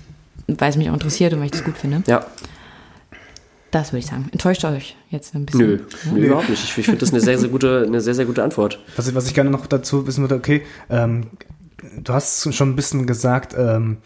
weil 0.47 0.69
es 0.69 0.78
mich 0.78 0.89
auch 0.89 0.93
interessiert 0.93 1.34
und 1.34 1.39
weil 1.39 1.47
ich 1.47 1.54
es 1.54 1.63
gut 1.63 1.78
finde. 1.78 2.04
Ja. 2.08 2.26
Das 3.74 3.92
würde 3.92 4.00
ich 4.00 4.06
sagen. 4.06 4.30
Enttäuscht 4.32 4.64
euch 4.66 4.96
jetzt 5.10 5.34
ein 5.34 5.46
bisschen. 5.48 5.66
Nö, 5.68 5.80
nö, 6.14 6.26
überhaupt 6.28 6.48
nicht. 6.50 6.64
Ich, 6.64 6.78
ich 6.78 6.86
finde 6.86 7.00
das 7.00 7.12
eine 7.12 7.20
sehr, 7.22 7.40
sehr 7.40 7.50
gute, 7.50 7.84
eine 7.88 8.02
sehr, 8.02 8.14
sehr 8.14 8.26
gute 8.26 8.44
Antwort. 8.44 8.80
Was, 8.96 9.08
ich- 9.08 9.16
was 9.16 9.26
ich 9.26 9.34
gerne 9.34 9.50
noch 9.50 9.66
dazu 9.66 10.06
wissen 10.06 10.22
würde, 10.22 10.36
okay, 10.36 10.62
ähm, 10.92 11.26
du 12.02 12.13
hast 12.13 12.54
schon 12.54 12.69
ein 12.69 12.76
bisschen 12.76 13.06
gesagt, 13.08 13.56
ähm, 13.58 13.98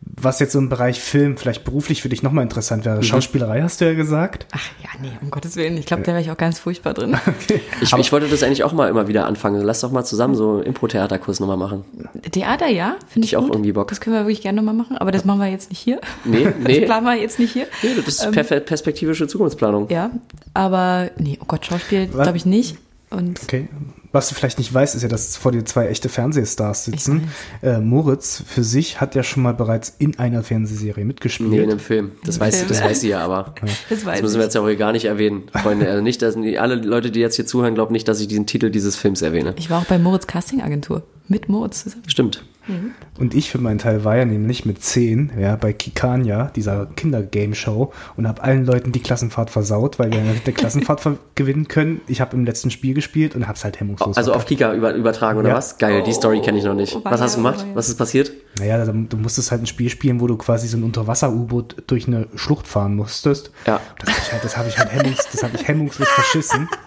was 0.00 0.38
jetzt 0.40 0.52
so 0.52 0.58
im 0.58 0.68
Bereich 0.68 1.00
Film 1.00 1.36
vielleicht 1.36 1.64
beruflich 1.64 2.00
für 2.02 2.08
dich 2.08 2.22
nochmal 2.22 2.44
interessant 2.44 2.82
Mhm. 2.82 2.86
wäre. 2.90 3.02
Schauspielerei 3.02 3.62
hast 3.62 3.80
du 3.80 3.86
ja 3.86 3.94
gesagt. 3.94 4.46
Ach 4.52 4.60
ja, 4.82 4.90
nee, 5.02 5.10
um 5.22 5.30
Gottes 5.30 5.56
Willen. 5.56 5.76
Ich 5.78 5.86
glaube, 5.86 6.02
da 6.02 6.12
wäre 6.12 6.20
ich 6.20 6.30
auch 6.30 6.36
ganz 6.36 6.58
furchtbar 6.58 6.94
drin. 6.94 7.16
Ich, 7.80 7.92
ich 7.92 8.12
wollte 8.12 8.28
das 8.28 8.42
eigentlich 8.42 8.62
auch 8.64 8.72
mal 8.72 8.88
immer 8.88 9.08
wieder 9.08 9.26
anfangen. 9.26 9.60
Lass 9.62 9.80
doch 9.80 9.90
mal 9.90 10.04
zusammen 10.04 10.34
so 10.34 10.54
einen 10.54 10.62
Impro-Theaterkurs 10.64 11.40
nochmal 11.40 11.56
machen. 11.56 11.84
Theater, 12.30 12.68
ja, 12.68 12.96
finde 13.08 13.26
ich, 13.26 13.32
Ich 13.32 13.36
auch 13.36 13.42
gut. 13.44 13.54
irgendwie 13.54 13.72
Bock. 13.72 13.88
Das 13.88 14.00
können 14.00 14.14
wir 14.16 14.22
wirklich 14.22 14.42
gerne 14.42 14.56
nochmal 14.56 14.74
machen, 14.74 14.96
aber 14.98 15.10
das 15.12 15.24
machen 15.24 15.40
wir 15.40 15.48
jetzt 15.48 15.70
nicht 15.70 15.80
hier. 15.80 16.00
Nee, 16.24 16.44
Das 16.44 16.54
nee. 16.64 16.80
planen 16.84 17.04
wir 17.06 17.14
jetzt 17.16 17.38
nicht 17.38 17.52
hier. 17.52 17.66
nee 17.82 17.90
das 17.96 18.06
ist 18.06 18.26
perfe- 18.28 18.60
perspektivische 18.60 19.26
Zukunftsplanung. 19.26 19.88
Ja, 19.90 20.10
aber 20.54 21.10
nee, 21.18 21.38
oh 21.40 21.44
Gott, 21.46 21.66
Schauspiel 21.66 22.06
glaube 22.06 22.36
ich 22.36 22.46
nicht. 22.46 22.76
Und 23.10 23.40
Okay. 23.42 23.68
Was 24.16 24.30
du 24.30 24.34
vielleicht 24.34 24.56
nicht 24.56 24.72
weißt, 24.72 24.94
ist 24.94 25.02
ja, 25.02 25.10
dass 25.10 25.36
vor 25.36 25.52
dir 25.52 25.62
zwei 25.66 25.88
echte 25.88 26.08
Fernsehstars 26.08 26.86
sitzen. 26.86 27.28
Äh, 27.62 27.80
Moritz 27.80 28.42
für 28.46 28.64
sich 28.64 28.98
hat 28.98 29.14
ja 29.14 29.22
schon 29.22 29.42
mal 29.42 29.52
bereits 29.52 29.94
in 29.98 30.18
einer 30.18 30.42
Fernsehserie 30.42 31.04
mitgespielt. 31.04 31.50
Nee, 31.50 31.58
in 31.58 31.70
einem 31.70 31.78
Film. 31.78 32.12
Das 32.24 32.40
weiß, 32.40 32.56
Film. 32.56 32.68
das 32.70 32.82
weiß 32.82 33.00
sie 33.02 33.10
ja 33.10 33.20
aber. 33.20 33.54
das 33.90 34.04
Das 34.04 34.22
müssen 34.22 34.36
wir 34.36 34.44
jetzt 34.44 34.54
ja 34.54 34.62
auch 34.62 34.66
hier 34.66 34.76
gar 34.76 34.92
nicht 34.92 35.04
erwähnen, 35.04 35.50
Freunde. 35.52 35.86
Also 35.86 36.02
nicht, 36.02 36.22
dass 36.22 36.34
alle 36.34 36.76
Leute, 36.76 37.10
die 37.10 37.20
jetzt 37.20 37.36
hier 37.36 37.44
zuhören, 37.44 37.74
glauben 37.74 37.92
nicht, 37.92 38.08
dass 38.08 38.18
ich 38.18 38.26
diesen 38.26 38.46
Titel 38.46 38.70
dieses 38.70 38.96
Films 38.96 39.20
erwähne. 39.20 39.52
Ich 39.58 39.68
war 39.68 39.82
auch 39.82 39.86
bei 39.86 39.98
Moritz 39.98 40.26
Casting 40.26 40.62
Agentur. 40.62 41.02
Mit 41.28 41.50
Moritz 41.50 41.82
zusammen. 41.82 42.04
Stimmt. 42.06 42.42
Und 43.18 43.34
ich 43.34 43.50
für 43.50 43.58
meinen 43.58 43.78
Teil 43.78 44.04
war 44.04 44.16
ja 44.16 44.24
nämlich 44.24 44.64
mit 44.66 44.82
10 44.82 45.32
ja, 45.38 45.56
bei 45.56 45.72
Kikania, 45.72 46.50
dieser 46.56 46.86
Kindergame-Show, 46.86 47.92
und 48.16 48.28
habe 48.28 48.42
allen 48.42 48.64
Leuten 48.66 48.92
die 48.92 49.00
Klassenfahrt 49.00 49.50
versaut, 49.50 49.98
weil 49.98 50.10
wir 50.12 50.20
nicht 50.20 50.46
der 50.46 50.54
Klassenfahrt 50.54 51.02
gewinnen 51.34 51.68
können. 51.68 52.00
Ich 52.08 52.20
habe 52.20 52.36
im 52.36 52.44
letzten 52.44 52.70
Spiel 52.70 52.94
gespielt 52.94 53.34
und 53.36 53.46
habe 53.46 53.56
es 53.56 53.64
halt 53.64 53.78
hemmungslos 53.80 54.16
Also 54.16 54.32
auf 54.32 54.46
Kika 54.46 54.74
über, 54.74 54.94
übertragen 54.94 55.38
oder 55.38 55.50
Ja. 55.50 55.54
was? 55.56 55.78
Geil, 55.78 56.02
die 56.02 56.12
Story 56.12 56.40
kenne 56.40 56.58
ich 56.58 56.64
noch 56.64 56.74
nicht. 56.74 56.94
Oh, 56.96 57.00
Was 57.04 57.20
hast 57.20 57.34
du 57.34 57.38
gemacht? 57.38 57.64
weia. 57.64 57.74
Was 57.74 57.88
ist 57.88 57.96
passiert? 57.96 58.32
Naja, 58.58 58.84
da- 58.84 58.92
du 58.92 59.16
musstest 59.16 59.50
halt 59.50 59.62
ein 59.62 59.66
Spiel 59.66 59.90
spielen, 59.90 60.20
wo 60.20 60.26
du 60.26 60.36
quasi 60.36 60.66
so 60.66 60.76
ein 60.76 60.82
Unterwasser-U-Boot 60.82 61.84
durch 61.86 62.06
eine 62.08 62.26
Schlucht 62.34 62.66
fahren 62.66 62.96
musstest. 62.96 63.50
Ja. 63.66 63.80
Das 63.98 64.08
habe 64.10 64.18
ich 64.22 64.32
halt, 64.32 64.44
das 64.44 64.56
hab 64.56 64.66
ich 64.66 64.78
halt 64.78 65.18
das 65.32 65.42
hab 65.42 65.54
ich 65.54 65.68
hemmungslos 65.68 66.08
verschissen. 66.08 66.68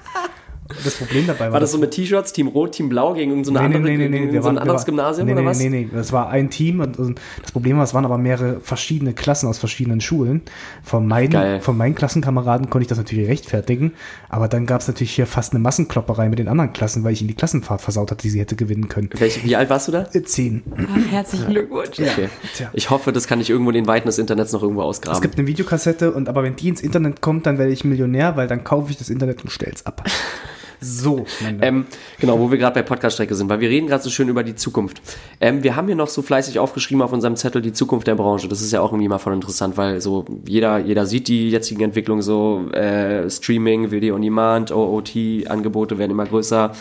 Das 0.83 0.95
Problem 0.95 1.25
dabei 1.25 1.45
war, 1.47 1.53
War 1.53 1.59
das 1.59 1.71
so 1.71 1.79
mit 1.79 1.91
T-Shirts, 1.91 2.31
Team 2.31 2.47
Rot, 2.47 2.73
Team 2.73 2.89
Blau 2.89 3.13
gegen 3.15 3.31
irgendeine 3.31 3.59
Nee, 3.59 3.67
nee, 3.69 3.75
andere, 3.75 3.91
nee, 3.91 3.97
nee, 3.97 4.09
nee, 4.09 4.19
gegen 4.19 4.33
wir 4.33 4.41
so 4.43 4.49
ein 4.49 4.55
waren, 4.55 4.55
wir 4.57 4.61
anderes 4.61 4.81
waren- 4.81 4.85
Gymnasium 4.85 5.25
nee, 5.25 5.33
oder 5.33 5.41
nee, 5.41 5.47
was? 5.47 5.59
Nee, 5.59 5.69
nee, 5.69 5.89
das 5.91 6.11
war 6.11 6.29
ein 6.29 6.49
Team 6.51 6.79
und, 6.79 6.99
und 6.99 7.19
das 7.41 7.51
Problem 7.51 7.77
war, 7.77 7.83
es 7.83 7.93
waren 7.95 8.05
aber 8.05 8.19
mehrere 8.19 8.59
verschiedene 8.59 9.13
Klassen 9.13 9.47
aus 9.49 9.57
verschiedenen 9.57 9.99
Schulen. 9.99 10.41
Von 10.83 11.07
meinen, 11.07 11.31
Geil. 11.31 11.59
von 11.61 11.75
meinen 11.75 11.95
Klassenkameraden 11.95 12.69
konnte 12.69 12.83
ich 12.83 12.87
das 12.87 12.99
natürlich 12.99 13.27
rechtfertigen, 13.27 13.93
aber 14.29 14.47
dann 14.47 14.67
gab 14.67 14.81
es 14.81 14.87
natürlich 14.87 15.11
hier 15.11 15.25
fast 15.25 15.53
eine 15.53 15.59
Massenklopperei 15.59 16.29
mit 16.29 16.37
den 16.37 16.47
anderen 16.47 16.71
Klassen, 16.71 17.03
weil 17.03 17.13
ich 17.13 17.21
ihnen 17.21 17.29
die 17.29 17.35
Klassenfahrt 17.35 17.81
versaut 17.81 18.11
hatte, 18.11 18.21
die 18.21 18.29
sie 18.29 18.39
hätte 18.39 18.55
gewinnen 18.55 18.87
können. 18.89 19.09
Welch, 19.17 19.43
wie 19.43 19.55
alt 19.55 19.71
warst 19.71 19.87
du 19.87 19.91
da? 19.91 20.05
Äh, 20.13 20.21
Zehn. 20.21 20.61
Ach, 20.77 21.11
herzlichen 21.11 21.47
Glückwunsch. 21.47 21.99
Okay. 21.99 22.29
Tja. 22.55 22.69
Ich 22.73 22.91
hoffe, 22.91 23.11
das 23.11 23.25
kann 23.27 23.41
ich 23.41 23.49
irgendwo 23.49 23.71
in 23.71 23.75
den 23.75 23.87
Weiten 23.87 24.07
des 24.07 24.19
Internets 24.19 24.51
noch 24.53 24.61
irgendwo 24.61 24.81
Es 24.81 24.87
ausgraben. 24.99 25.21
gibt 25.21 25.37
eine 25.39 25.47
Videokassette 25.47 26.11
und 26.11 26.29
aber 26.29 26.43
wenn 26.43 26.55
die 26.55 26.69
ins 26.69 26.81
Internet 26.81 27.21
kommt, 27.21 27.47
dann 27.47 27.57
werde 27.57 27.71
ich 27.71 27.83
Millionär, 27.83 28.35
weil 28.37 28.47
dann 28.47 28.63
kaufe 28.63 28.91
ich 28.91 28.97
das 28.97 29.09
Internet 29.09 29.41
und 29.43 29.49
stell's 29.51 29.85
ab. 29.87 30.03
So, 30.81 31.25
mein 31.41 31.59
Ähm, 31.61 31.85
genau, 32.19 32.39
wo 32.39 32.51
wir 32.51 32.57
gerade 32.57 32.75
bei 32.75 32.83
Podcast-Strecke 32.83 33.35
sind, 33.35 33.49
weil 33.49 33.59
wir 33.59 33.69
reden 33.69 33.87
gerade 33.87 34.01
so 34.01 34.09
schön 34.09 34.29
über 34.29 34.43
die 34.43 34.55
Zukunft. 34.55 35.01
Ähm, 35.41 35.63
wir 35.63 35.75
haben 35.75 35.87
hier 35.87 35.95
noch 35.95 36.07
so 36.07 36.21
fleißig 36.21 36.59
aufgeschrieben 36.59 37.01
auf 37.01 37.11
unserem 37.11 37.35
Zettel 37.35 37.61
die 37.61 37.73
Zukunft 37.73 38.07
der 38.07 38.15
Branche. 38.15 38.47
Das 38.47 38.61
ist 38.61 38.71
ja 38.71 38.81
auch 38.81 38.91
irgendwie 38.91 39.09
mal 39.09 39.17
voll 39.17 39.33
interessant, 39.33 39.75
weil 39.75 39.99
so 39.99 40.25
jeder, 40.45 40.79
jeder 40.79 41.05
sieht 41.05 41.27
die 41.27 41.49
jetzigen 41.49 41.81
Entwicklungen 41.81 42.21
so, 42.21 42.69
äh, 42.71 43.29
Streaming, 43.29 43.91
Video 43.91 44.15
on 44.15 44.21
Demand, 44.21 44.71
OOT-Angebote 44.71 45.97
werden 45.97 46.11
immer 46.11 46.25
größer, 46.25 46.71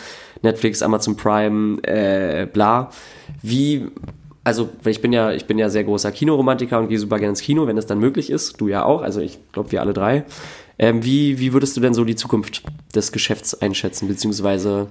Netflix, 0.42 0.82
Amazon 0.82 1.16
Prime, 1.16 1.82
äh, 1.82 2.46
bla. 2.46 2.90
Wie, 3.42 3.86
also 4.44 4.68
ich 4.84 5.02
bin 5.02 5.12
ja, 5.12 5.32
ich 5.32 5.46
bin 5.46 5.58
ja 5.58 5.68
sehr 5.70 5.82
großer 5.84 6.12
Kinoromantiker 6.12 6.78
und 6.78 6.88
gehe 6.88 6.98
super 6.98 7.18
gerne 7.18 7.30
ins 7.30 7.42
Kino, 7.42 7.66
wenn 7.66 7.76
es 7.76 7.86
dann 7.86 7.98
möglich 7.98 8.30
ist. 8.30 8.60
Du 8.60 8.68
ja 8.68 8.84
auch, 8.84 9.02
also 9.02 9.20
ich 9.20 9.38
glaube 9.52 9.72
wir 9.72 9.80
alle 9.80 9.92
drei. 9.92 10.24
Ähm, 10.78 11.04
wie, 11.04 11.38
wie 11.40 11.52
würdest 11.52 11.76
du 11.76 11.80
denn 11.80 11.94
so 11.94 12.04
die 12.04 12.14
Zukunft 12.16 12.62
des 12.94 13.10
Geschäfts 13.12 13.54
einschätzen, 13.60 14.06
beziehungsweise 14.08 14.86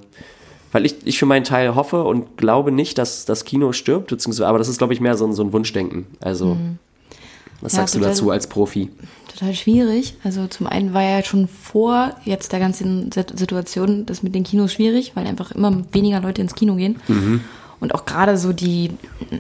weil 0.74 0.86
ich, 0.86 0.96
ich 1.06 1.18
für 1.18 1.26
meinen 1.26 1.46
Teil 1.46 1.76
hoffe 1.76 2.04
und 2.04 2.36
glaube 2.38 2.72
nicht, 2.74 2.98
dass 2.98 3.24
das 3.24 3.46
Kino 3.46 3.72
stirbt, 3.72 4.10
beziehungsweise, 4.10 4.48
aber 4.48 4.58
das 4.58 4.68
ist, 4.68 4.78
glaube 4.80 4.94
ich, 4.94 5.00
mehr 5.00 5.16
so 5.16 5.26
ein, 5.26 5.32
so 5.34 5.42
ein 5.44 5.54
Wunschdenken. 5.54 6.08
Also, 6.20 6.58
was 7.62 7.72
Ja, 7.72 7.80
sagst 7.80 7.96
du 7.96 8.00
total. 8.00 8.12
dazu 8.12 8.32
als 8.32 8.48
Profi? 8.48 8.90
Total 9.34 9.54
schwierig. 9.56 10.16
Also 10.26 10.48
zum 10.48 10.68
einen 10.68 10.94
war 10.94 11.04
ja 11.04 11.24
schon 11.24 11.48
vor 11.48 12.12
jetzt 12.26 12.52
der 12.52 12.60
ganzen 12.60 13.12
Sit- 13.14 13.40
Situation 13.40 14.06
das 14.06 14.24
mit 14.24 14.36
den 14.36 14.44
Kinos 14.44 14.74
schwierig, 14.74 15.14
weil 15.16 15.26
einfach 15.26 15.52
immer 15.54 15.84
weniger 15.94 16.20
Leute 16.20 16.42
ins 16.42 16.54
Kino 16.54 16.76
gehen. 16.76 16.98
Und 17.80 17.96
auch 17.96 18.06
gerade 18.06 18.38
so 18.38 18.52
die 18.52 18.92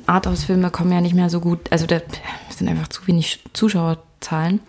Arthouse-Filme 0.05 0.69
kommen 0.71 0.91
ja 0.93 1.01
nicht 1.01 1.15
mehr 1.15 1.29
so 1.29 1.41
gut. 1.41 1.59
Also 1.71 1.87
da 1.87 1.99
sind 2.55 2.69
einfach 2.69 2.87
zu 2.87 3.05
wenig 3.05 3.39
Zuschauerzahlen. 3.53 4.61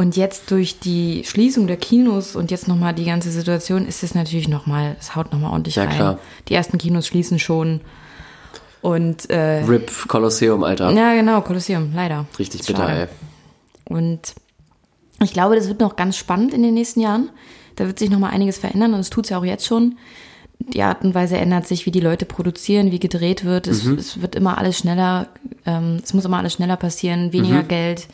Und 0.00 0.16
jetzt 0.16 0.52
durch 0.52 0.78
die 0.78 1.24
Schließung 1.26 1.66
der 1.66 1.76
Kinos 1.76 2.36
und 2.36 2.52
jetzt 2.52 2.68
nochmal 2.68 2.94
die 2.94 3.04
ganze 3.04 3.32
Situation 3.32 3.84
ist 3.84 4.04
es 4.04 4.14
natürlich 4.14 4.46
nochmal, 4.48 4.94
es 5.00 5.16
haut 5.16 5.32
nochmal 5.32 5.50
ordentlich 5.50 5.74
Ja, 5.74 5.84
rein. 5.86 5.94
klar. 5.96 6.18
Die 6.46 6.54
ersten 6.54 6.78
Kinos 6.78 7.08
schließen 7.08 7.40
schon. 7.40 7.80
Und 8.80 9.28
äh, 9.28 9.64
RIP 9.64 9.90
Kolosseum, 10.06 10.62
Alter. 10.62 10.92
ja, 10.92 11.14
genau, 11.14 11.40
Kolosseum, 11.40 11.90
leider. 11.96 12.26
Richtig 12.38 12.64
Schade. 12.64 12.72
bitter, 12.78 12.88
ey. 13.00 13.08
Und 13.86 14.34
ich 15.20 15.32
glaube, 15.32 15.56
das 15.56 15.66
wird 15.66 15.80
noch 15.80 15.96
ganz 15.96 16.16
spannend 16.16 16.54
in 16.54 16.62
den 16.62 16.74
nächsten 16.74 17.00
Jahren. 17.00 17.30
Da 17.74 17.86
wird 17.86 17.98
sich 17.98 18.08
noch 18.08 18.20
mal 18.20 18.30
einiges 18.30 18.56
verändern 18.58 18.94
und 18.94 19.00
es 19.00 19.10
tut 19.10 19.24
es 19.24 19.30
ja 19.30 19.38
auch 19.40 19.44
jetzt 19.44 19.66
schon. 19.66 19.98
Die 20.60 20.82
Art 20.82 21.02
und 21.04 21.14
Weise 21.14 21.36
ändert 21.36 21.66
sich, 21.66 21.86
wie 21.86 21.90
die 21.90 22.00
Leute 22.00 22.24
produzieren, 22.26 22.90
wie 22.90 22.98
gedreht 22.98 23.44
wird. 23.44 23.66
Es, 23.66 23.84
Mhm. 23.84 23.94
es 23.94 24.20
wird 24.20 24.34
immer 24.34 24.58
alles 24.58 24.78
schneller, 24.78 25.28
ähm, 25.64 25.98
es 26.02 26.12
muss 26.14 26.24
immer 26.24 26.38
alles 26.38 26.54
schneller 26.54 26.76
passieren, 26.76 27.32
weniger 27.32 27.62
Mhm. 27.62 27.68
Geld. 27.68 28.06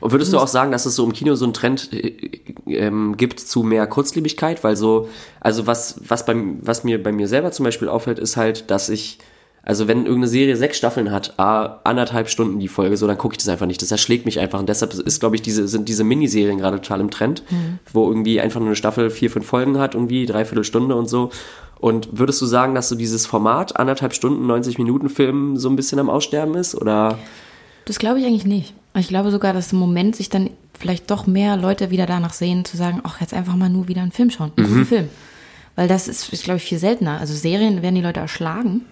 Und 0.00 0.12
würdest 0.12 0.32
du 0.32 0.38
auch 0.38 0.48
sagen, 0.48 0.72
dass 0.72 0.86
es 0.86 0.94
so 0.96 1.04
im 1.04 1.12
Kino 1.12 1.34
so 1.34 1.44
einen 1.44 1.52
Trend 1.52 1.90
äh, 1.92 2.40
ähm, 2.66 3.16
gibt 3.18 3.40
zu 3.40 3.62
mehr 3.62 3.86
Kurzlebigkeit? 3.86 4.64
Weil 4.64 4.74
so, 4.76 5.08
also 5.40 5.66
was, 5.66 6.00
was, 6.06 6.24
beim, 6.24 6.58
was 6.62 6.82
mir 6.84 7.02
bei 7.02 7.12
mir 7.12 7.28
selber 7.28 7.50
zum 7.52 7.64
Beispiel 7.64 7.88
auffällt, 7.88 8.18
ist 8.18 8.36
halt, 8.38 8.70
dass 8.70 8.88
ich, 8.88 9.18
also 9.62 9.86
wenn 9.88 9.98
irgendeine 9.98 10.28
Serie 10.28 10.56
sechs 10.56 10.78
Staffeln 10.78 11.10
hat, 11.10 11.34
ah, 11.38 11.80
anderthalb 11.84 12.30
Stunden 12.30 12.58
die 12.58 12.68
Folge, 12.68 12.96
so, 12.96 13.06
dann 13.06 13.18
gucke 13.18 13.34
ich 13.34 13.38
das 13.38 13.48
einfach 13.48 13.66
nicht. 13.66 13.82
Das 13.82 13.90
erschlägt 13.90 14.24
mich 14.24 14.40
einfach. 14.40 14.58
Und 14.60 14.68
deshalb 14.68 14.94
ist, 14.94 15.20
glaube 15.20 15.36
ich, 15.36 15.42
diese, 15.42 15.68
sind 15.68 15.88
diese 15.88 16.04
Miniserien 16.04 16.58
gerade 16.58 16.80
total 16.80 17.00
im 17.00 17.10
Trend, 17.10 17.42
wo 17.92 18.08
irgendwie 18.08 18.40
einfach 18.40 18.60
nur 18.60 18.68
eine 18.68 18.76
Staffel 18.76 19.10
vier, 19.10 19.30
fünf 19.30 19.46
Folgen 19.46 19.78
hat, 19.78 19.94
irgendwie, 19.94 20.26
dreiviertel 20.26 20.64
Stunde 20.64 20.94
und 20.94 21.08
so. 21.08 21.30
Und 21.80 22.18
würdest 22.18 22.40
du 22.40 22.46
sagen, 22.46 22.74
dass 22.74 22.88
so 22.88 22.94
dieses 22.94 23.26
Format, 23.26 23.78
anderthalb 23.78 24.14
Stunden, 24.14 24.46
90 24.46 24.78
Minuten 24.78 25.08
Film, 25.08 25.56
so 25.56 25.68
ein 25.68 25.76
bisschen 25.76 25.98
am 25.98 26.10
Aussterben 26.10 26.54
ist? 26.54 26.74
Oder? 26.74 27.18
Das 27.84 27.98
glaube 27.98 28.20
ich 28.20 28.26
eigentlich 28.26 28.46
nicht. 28.46 28.74
Ich 28.96 29.08
glaube 29.08 29.30
sogar, 29.30 29.52
dass 29.52 29.72
im 29.72 29.78
Moment 29.78 30.16
sich 30.16 30.28
dann 30.28 30.50
vielleicht 30.78 31.10
doch 31.10 31.26
mehr 31.26 31.56
Leute 31.56 31.90
wieder 31.90 32.06
danach 32.06 32.32
sehen, 32.32 32.64
zu 32.64 32.76
sagen, 32.76 33.00
ach, 33.04 33.20
jetzt 33.20 33.34
einfach 33.34 33.54
mal 33.54 33.68
nur 33.68 33.86
wieder 33.86 34.02
einen 34.02 34.12
Film 34.12 34.30
schauen. 34.30 34.52
Noch 34.56 34.66
einen 34.66 34.86
Film. 34.86 35.08
Weil 35.76 35.88
das 35.88 36.08
ist, 36.08 36.32
ist 36.32 36.44
glaube 36.44 36.56
ich, 36.56 36.64
viel 36.64 36.78
seltener. 36.78 37.20
Also 37.20 37.34
Serien 37.34 37.82
werden 37.82 37.94
die 37.94 38.00
Leute 38.00 38.20
erschlagen 38.20 38.86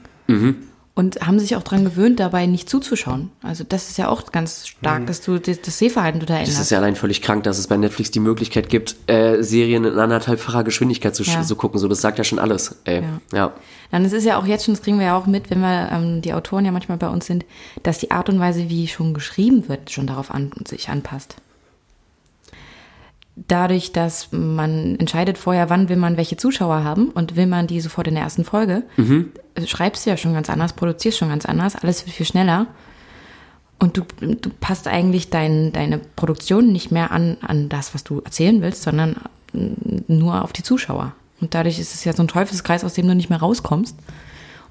und 0.94 1.20
haben 1.20 1.38
sich 1.38 1.56
auch 1.56 1.62
dran 1.62 1.84
gewöhnt, 1.84 2.18
dabei 2.20 2.46
nicht 2.46 2.70
zuzuschauen. 2.70 3.30
Also 3.42 3.64
das 3.68 3.90
ist 3.90 3.98
ja 3.98 4.08
auch 4.08 4.32
ganz 4.32 4.66
stark, 4.66 5.06
dass 5.06 5.20
du 5.20 5.38
das, 5.38 5.60
das 5.60 5.78
Sehverhalten 5.78 6.20
total 6.20 6.38
Es 6.42 6.48
ist 6.48 6.54
änderst. 6.54 6.70
ja 6.70 6.78
allein 6.78 6.96
völlig 6.96 7.20
krank, 7.20 7.44
dass 7.44 7.58
es 7.58 7.66
bei 7.66 7.76
Netflix 7.76 8.10
die 8.12 8.20
Möglichkeit 8.20 8.70
gibt, 8.70 8.96
äh, 9.08 9.42
Serien 9.42 9.84
in 9.84 9.98
anderthalbfacher 9.98 10.64
Geschwindigkeit 10.64 11.14
zu, 11.14 11.22
Ja. 11.22 11.42
zu 11.42 11.54
gucken. 11.54 11.78
So, 11.78 11.86
das 11.88 12.00
sagt 12.00 12.16
ja 12.16 12.24
schon 12.24 12.38
alles. 12.38 12.76
Ey. 12.84 13.02
Ja. 13.02 13.20
Ja. 13.38 13.52
Dann 13.90 14.04
es 14.06 14.12
ist 14.14 14.24
ja 14.24 14.38
auch 14.38 14.46
jetzt 14.46 14.64
schon, 14.64 14.72
das 14.74 14.82
kriegen 14.82 14.98
wir 14.98 15.06
ja 15.06 15.18
auch 15.18 15.26
mit, 15.26 15.50
wenn 15.50 15.60
wir 15.60 15.90
ähm, 15.92 16.22
die 16.22 16.32
Autoren 16.32 16.64
ja 16.64 16.72
manchmal 16.72 16.96
bei 16.98 17.08
uns 17.08 17.26
sind, 17.26 17.44
dass 17.82 17.98
die 17.98 18.10
Art 18.10 18.28
und 18.30 18.40
Weise, 18.40 18.70
wie 18.70 18.88
schon 18.88 19.12
geschrieben 19.12 19.68
wird, 19.68 19.90
schon 19.90 20.06
darauf 20.06 20.30
an, 20.30 20.50
sich 20.66 20.88
anpasst. 20.88 21.36
Dadurch, 23.48 23.92
dass 23.92 24.28
man 24.32 24.96
entscheidet 24.98 25.36
vorher, 25.36 25.68
wann 25.68 25.90
will 25.90 25.96
man 25.96 26.16
welche 26.16 26.38
Zuschauer 26.38 26.82
haben 26.84 27.10
und 27.10 27.36
will 27.36 27.46
man 27.46 27.66
die 27.66 27.82
sofort 27.82 28.08
in 28.08 28.14
der 28.14 28.22
ersten 28.24 28.44
Folge, 28.44 28.84
äh, 28.96 29.02
schreibst 29.64 30.06
du 30.06 30.10
ja 30.10 30.16
schon 30.16 30.34
ganz 30.34 30.50
anders, 30.50 30.72
produzierst 30.72 31.18
schon 31.18 31.28
ganz 31.28 31.46
anders, 31.46 31.76
alles 31.76 32.06
wird 32.06 32.16
viel 32.16 32.26
schneller. 32.26 32.66
Und 33.78 33.98
du, 33.98 34.02
du 34.20 34.50
passt 34.60 34.88
eigentlich 34.88 35.28
dein, 35.28 35.72
deine 35.72 35.98
Produktion 35.98 36.72
nicht 36.72 36.90
mehr 36.90 37.10
an, 37.10 37.36
an 37.42 37.68
das, 37.68 37.94
was 37.94 38.04
du 38.04 38.20
erzählen 38.20 38.62
willst, 38.62 38.82
sondern 38.82 39.16
mm, 39.52 40.04
nur 40.08 40.42
auf 40.42 40.52
die 40.52 40.62
Zuschauer. 40.62 41.12
Und 41.40 41.54
dadurch 41.54 41.78
ist 41.78 41.94
es 41.94 42.04
ja 42.04 42.14
so 42.14 42.22
ein 42.22 42.28
Teufelskreis, 42.28 42.84
aus 42.84 42.94
dem 42.94 43.06
du 43.06 43.14
nicht 43.14 43.28
mehr 43.28 43.40
rauskommst. 43.40 43.94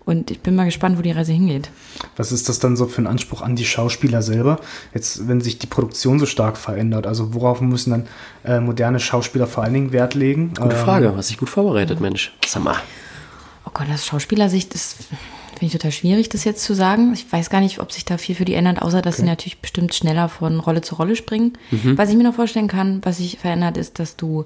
Und 0.06 0.30
ich 0.30 0.40
bin 0.42 0.56
mal 0.56 0.66
gespannt, 0.66 0.98
wo 0.98 1.02
die 1.02 1.12
Reise 1.12 1.34
hingeht. 1.34 1.70
Was 2.16 2.32
ist 2.32 2.48
das 2.48 2.60
dann 2.60 2.78
so 2.78 2.86
für 2.86 3.02
ein 3.02 3.08
Anspruch 3.08 3.42
an 3.42 3.56
die 3.56 3.66
Schauspieler 3.66 4.22
selber? 4.22 4.60
Jetzt, 4.94 5.28
wenn 5.28 5.42
sich 5.42 5.58
die 5.58 5.66
Produktion 5.68 6.20
so 6.20 6.28
stark 6.28 6.58
verändert, 6.58 7.08
also 7.08 7.34
worauf 7.34 7.60
müssen 7.60 7.90
dann 7.90 8.08
äh, 8.44 8.60
moderne 8.60 9.00
Schauspieler 9.00 9.48
vor 9.48 9.64
allen 9.64 9.74
Dingen 9.74 9.92
Wert 9.92 10.14
legen? 10.14 10.54
Gute 10.54 10.76
Ähm, 10.76 10.84
Frage, 10.84 11.14
hast 11.16 11.32
dich 11.32 11.40
gut 11.40 11.50
vorbereitet, 11.50 12.02
Mensch. 12.02 12.34
Sag 12.46 12.64
mal. 12.64 12.78
Oh 13.76 13.80
Gott, 13.80 13.94
aus 13.94 14.06
Schauspielersicht 14.06 14.74
ist, 14.74 14.96
finde 15.50 15.66
ich 15.66 15.72
total 15.74 15.92
schwierig, 15.92 16.30
das 16.30 16.46
jetzt 16.46 16.64
zu 16.64 16.74
sagen. 16.74 17.12
Ich 17.14 17.30
weiß 17.30 17.50
gar 17.50 17.60
nicht, 17.60 17.80
ob 17.80 17.92
sich 17.92 18.06
da 18.06 18.18
viel 18.18 18.34
für 18.36 18.46
die 18.46 18.54
ändert, 18.54 18.82
außer 18.82 19.02
dass 19.02 19.18
sie 19.18 19.24
natürlich 19.24 19.60
bestimmt 19.60 19.94
schneller 19.94 20.30
von 20.30 20.62
Rolle 20.62 20.82
zu 20.82 20.96
Rolle 20.96 21.16
springen. 21.18 21.54
Was 21.98 22.10
ich 22.10 22.16
mir 22.16 22.24
noch 22.24 22.36
vorstellen 22.36 22.70
kann, 22.70 23.02
was 23.04 23.18
sich 23.18 23.38
verändert, 23.38 23.76
ist, 23.76 24.00
dass 24.00 24.16
du, 24.16 24.46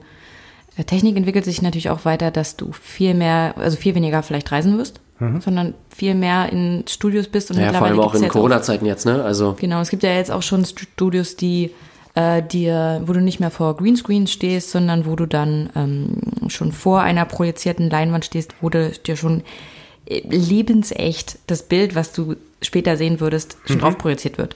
äh, 0.78 0.84
Technik 0.84 1.16
entwickelt 1.16 1.46
sich 1.46 1.62
natürlich 1.62 1.92
auch 1.92 2.06
weiter, 2.06 2.32
dass 2.32 2.58
du 2.58 2.72
viel 2.72 3.14
mehr, 3.14 3.54
also 3.58 3.78
viel 3.78 3.94
weniger 3.94 4.24
vielleicht 4.24 4.52
reisen 4.52 4.78
wirst, 4.80 5.00
sondern 5.42 5.74
viel 5.96 6.16
mehr 6.16 6.52
in 6.52 6.86
Studios 6.88 7.28
bist 7.28 7.52
und 7.52 7.60
Ja, 7.60 7.74
vor 7.74 7.86
allem 7.88 8.00
auch 8.00 8.16
in 8.16 8.28
Corona-Zeiten 8.30 8.86
jetzt, 8.86 9.06
ne? 9.06 9.24
Also, 9.24 9.56
Genau, 9.60 9.82
es 9.82 9.90
gibt 9.90 10.02
ja 10.02 10.14
jetzt 10.14 10.32
auch 10.32 10.42
schon 10.42 10.66
Studios, 10.66 11.36
die 11.36 11.72
äh, 12.16 12.42
dir, 12.42 13.02
wo 13.06 13.14
du 13.14 13.22
nicht 13.22 13.40
mehr 13.40 13.52
vor 13.52 13.78
Greenscreen 13.78 14.28
stehst, 14.28 14.72
sondern 14.72 15.06
wo 15.06 15.16
du 15.16 15.26
dann 15.26 15.70
ähm, 15.76 16.50
schon 16.50 16.72
vor 16.72 17.02
einer 17.02 17.26
projizierten 17.26 17.90
Leinwand 17.90 18.26
stehst, 18.26 18.56
wo 18.62 18.70
du 18.70 18.92
dir 18.92 19.16
schon 19.16 19.44
äh, 20.06 20.22
lebensecht 20.28 21.40
das 21.48 21.64
Bild, 21.64 21.96
was 21.96 22.14
du 22.14 22.36
später 22.62 22.98
sehen 22.98 23.20
würdest, 23.20 23.58
schon 23.66 23.80
drauf 23.80 23.98
projiziert 23.98 24.38
wird. 24.38 24.56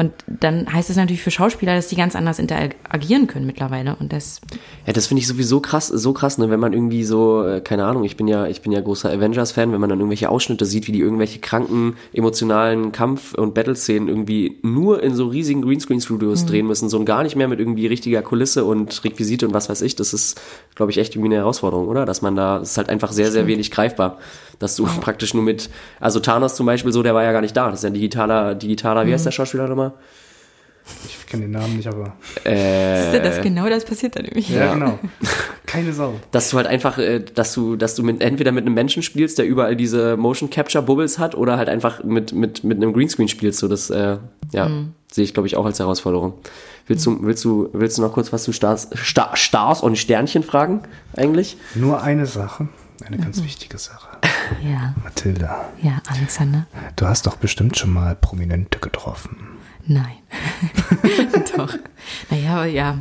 Und 0.00 0.12
dann 0.26 0.72
heißt 0.72 0.88
es 0.88 0.96
natürlich 0.96 1.20
für 1.20 1.30
Schauspieler, 1.30 1.74
dass 1.74 1.88
die 1.88 1.94
ganz 1.94 2.16
anders 2.16 2.38
interagieren 2.38 3.26
können 3.26 3.44
mittlerweile. 3.44 3.96
Und 4.00 4.14
das, 4.14 4.40
ja, 4.86 4.94
das 4.94 5.08
finde 5.08 5.20
ich 5.20 5.26
sowieso 5.26 5.60
krass, 5.60 5.88
so 5.88 6.14
krass, 6.14 6.38
ne? 6.38 6.48
Wenn 6.48 6.58
man 6.58 6.72
irgendwie 6.72 7.04
so, 7.04 7.44
äh, 7.46 7.60
keine 7.60 7.84
Ahnung, 7.84 8.04
ich 8.04 8.16
bin 8.16 8.26
ja, 8.26 8.46
ich 8.46 8.62
bin 8.62 8.72
ja 8.72 8.80
großer 8.80 9.10
Avengers-Fan, 9.10 9.72
wenn 9.72 9.80
man 9.80 9.90
dann 9.90 9.98
irgendwelche 9.98 10.30
Ausschnitte 10.30 10.64
sieht, 10.64 10.88
wie 10.88 10.92
die 10.92 11.00
irgendwelche 11.00 11.38
kranken, 11.40 11.96
emotionalen 12.14 12.92
Kampf- 12.92 13.34
und 13.34 13.52
Battle-Szenen 13.52 14.08
irgendwie 14.08 14.58
nur 14.62 15.02
in 15.02 15.14
so 15.14 15.26
riesigen 15.28 15.60
Greenscreen-Studios 15.60 16.46
drehen 16.46 16.66
müssen, 16.66 16.88
so 16.88 16.96
und 16.96 17.04
gar 17.04 17.22
nicht 17.22 17.36
mehr 17.36 17.48
mit 17.48 17.60
irgendwie 17.60 17.86
richtiger 17.86 18.22
Kulisse 18.22 18.64
und 18.64 19.04
Requisite 19.04 19.46
und 19.46 19.52
was 19.52 19.68
weiß 19.68 19.82
ich, 19.82 19.96
das 19.96 20.14
ist, 20.14 20.40
glaube 20.76 20.92
ich, 20.92 20.96
echt 20.96 21.14
irgendwie 21.14 21.34
eine 21.34 21.42
Herausforderung, 21.42 21.88
oder? 21.88 22.06
Dass 22.06 22.22
man 22.22 22.36
da, 22.36 22.60
das 22.60 22.70
ist 22.70 22.78
halt 22.78 22.88
einfach 22.88 23.12
sehr, 23.12 23.30
sehr 23.30 23.46
wenig 23.46 23.70
greifbar. 23.70 24.16
Dass 24.58 24.76
du 24.76 24.84
praktisch 25.00 25.34
nur 25.34 25.42
mit, 25.42 25.68
also 26.00 26.20
Thanos 26.20 26.54
zum 26.54 26.64
Beispiel 26.64 26.90
so, 26.90 27.02
der 27.02 27.14
war 27.14 27.22
ja 27.22 27.32
gar 27.32 27.42
nicht 27.42 27.56
da. 27.56 27.68
Das 27.68 27.80
ist 27.80 27.82
ja 27.82 27.90
ein 27.90 27.94
digitaler, 27.94 28.54
digitaler, 28.54 29.06
wie 29.06 29.12
heißt 29.12 29.26
der 29.26 29.30
Schauspieler 29.30 29.68
nochmal? 29.68 29.89
Ich 31.04 31.26
kenne 31.26 31.44
den 31.44 31.52
Namen 31.52 31.76
nicht, 31.76 31.86
aber. 31.86 32.16
Äh, 32.44 33.16
ist 33.16 33.24
das 33.24 33.40
genau 33.42 33.68
das 33.68 33.84
passiert 33.84 34.16
dann 34.16 34.24
nämlich. 34.24 34.48
Ja, 34.48 34.74
genau. 34.74 34.98
Keine 35.66 35.92
Sau. 35.92 36.14
dass 36.32 36.50
du 36.50 36.56
halt 36.56 36.66
einfach, 36.66 36.98
äh, 36.98 37.20
dass 37.20 37.54
du, 37.54 37.76
dass 37.76 37.94
du 37.94 38.02
mit, 38.02 38.20
entweder 38.20 38.50
mit 38.50 38.66
einem 38.66 38.74
Menschen 38.74 39.02
spielst, 39.02 39.38
der 39.38 39.46
überall 39.46 39.76
diese 39.76 40.16
Motion 40.16 40.50
Capture 40.50 40.82
Bubbles 40.82 41.18
hat, 41.18 41.36
oder 41.36 41.56
halt 41.56 41.68
einfach 41.68 42.02
mit 42.02 42.32
mit 42.32 42.64
mit 42.64 42.78
einem 42.78 42.92
Greenscreen 42.92 43.28
spielst. 43.28 43.60
So 43.60 43.68
das, 43.68 43.90
äh, 43.90 44.16
ja, 44.52 44.70
sehe 45.12 45.24
ich 45.24 45.32
glaube 45.32 45.46
ich 45.46 45.56
auch 45.56 45.64
als 45.64 45.78
Herausforderung. 45.78 46.34
Willst 46.86 47.06
du, 47.06 47.18
willst 47.22 47.44
du, 47.44 47.70
willst 47.72 47.98
du 47.98 48.02
noch 48.02 48.12
kurz 48.12 48.32
was 48.32 48.42
zu 48.42 48.52
Stars, 48.52 48.88
Star, 48.96 49.36
Stars 49.36 49.80
und 49.80 49.96
Sternchen 49.96 50.42
fragen 50.42 50.80
eigentlich? 51.16 51.56
Nur 51.76 52.02
eine 52.02 52.26
Sache, 52.26 52.68
eine 53.06 53.16
ganz 53.16 53.40
wichtige 53.44 53.78
Sache. 53.78 54.08
Ja, 54.64 54.94
Mathilda, 55.04 55.66
ja, 55.80 56.02
Alexander. 56.08 56.66
du 56.96 57.06
hast 57.06 57.28
doch 57.28 57.36
bestimmt 57.36 57.78
schon 57.78 57.92
mal 57.92 58.16
Prominente 58.16 58.80
getroffen. 58.80 59.49
Nein. 59.90 60.18
Doch. 61.56 61.76
Naja, 62.30 62.54
aber 62.54 62.66
ja. 62.66 62.96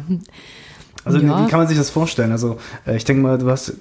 Also 1.06 1.20
Ja. 1.20 1.46
wie 1.46 1.50
kann 1.50 1.60
man 1.60 1.68
sich 1.68 1.78
das 1.78 1.92
vorstellen? 1.92 2.32
Also 2.32 2.58
äh, 2.88 2.98
ich 2.98 3.06
denke 3.06 3.22
mal, 3.22 3.38
du 3.38 3.48
hast 3.50 3.74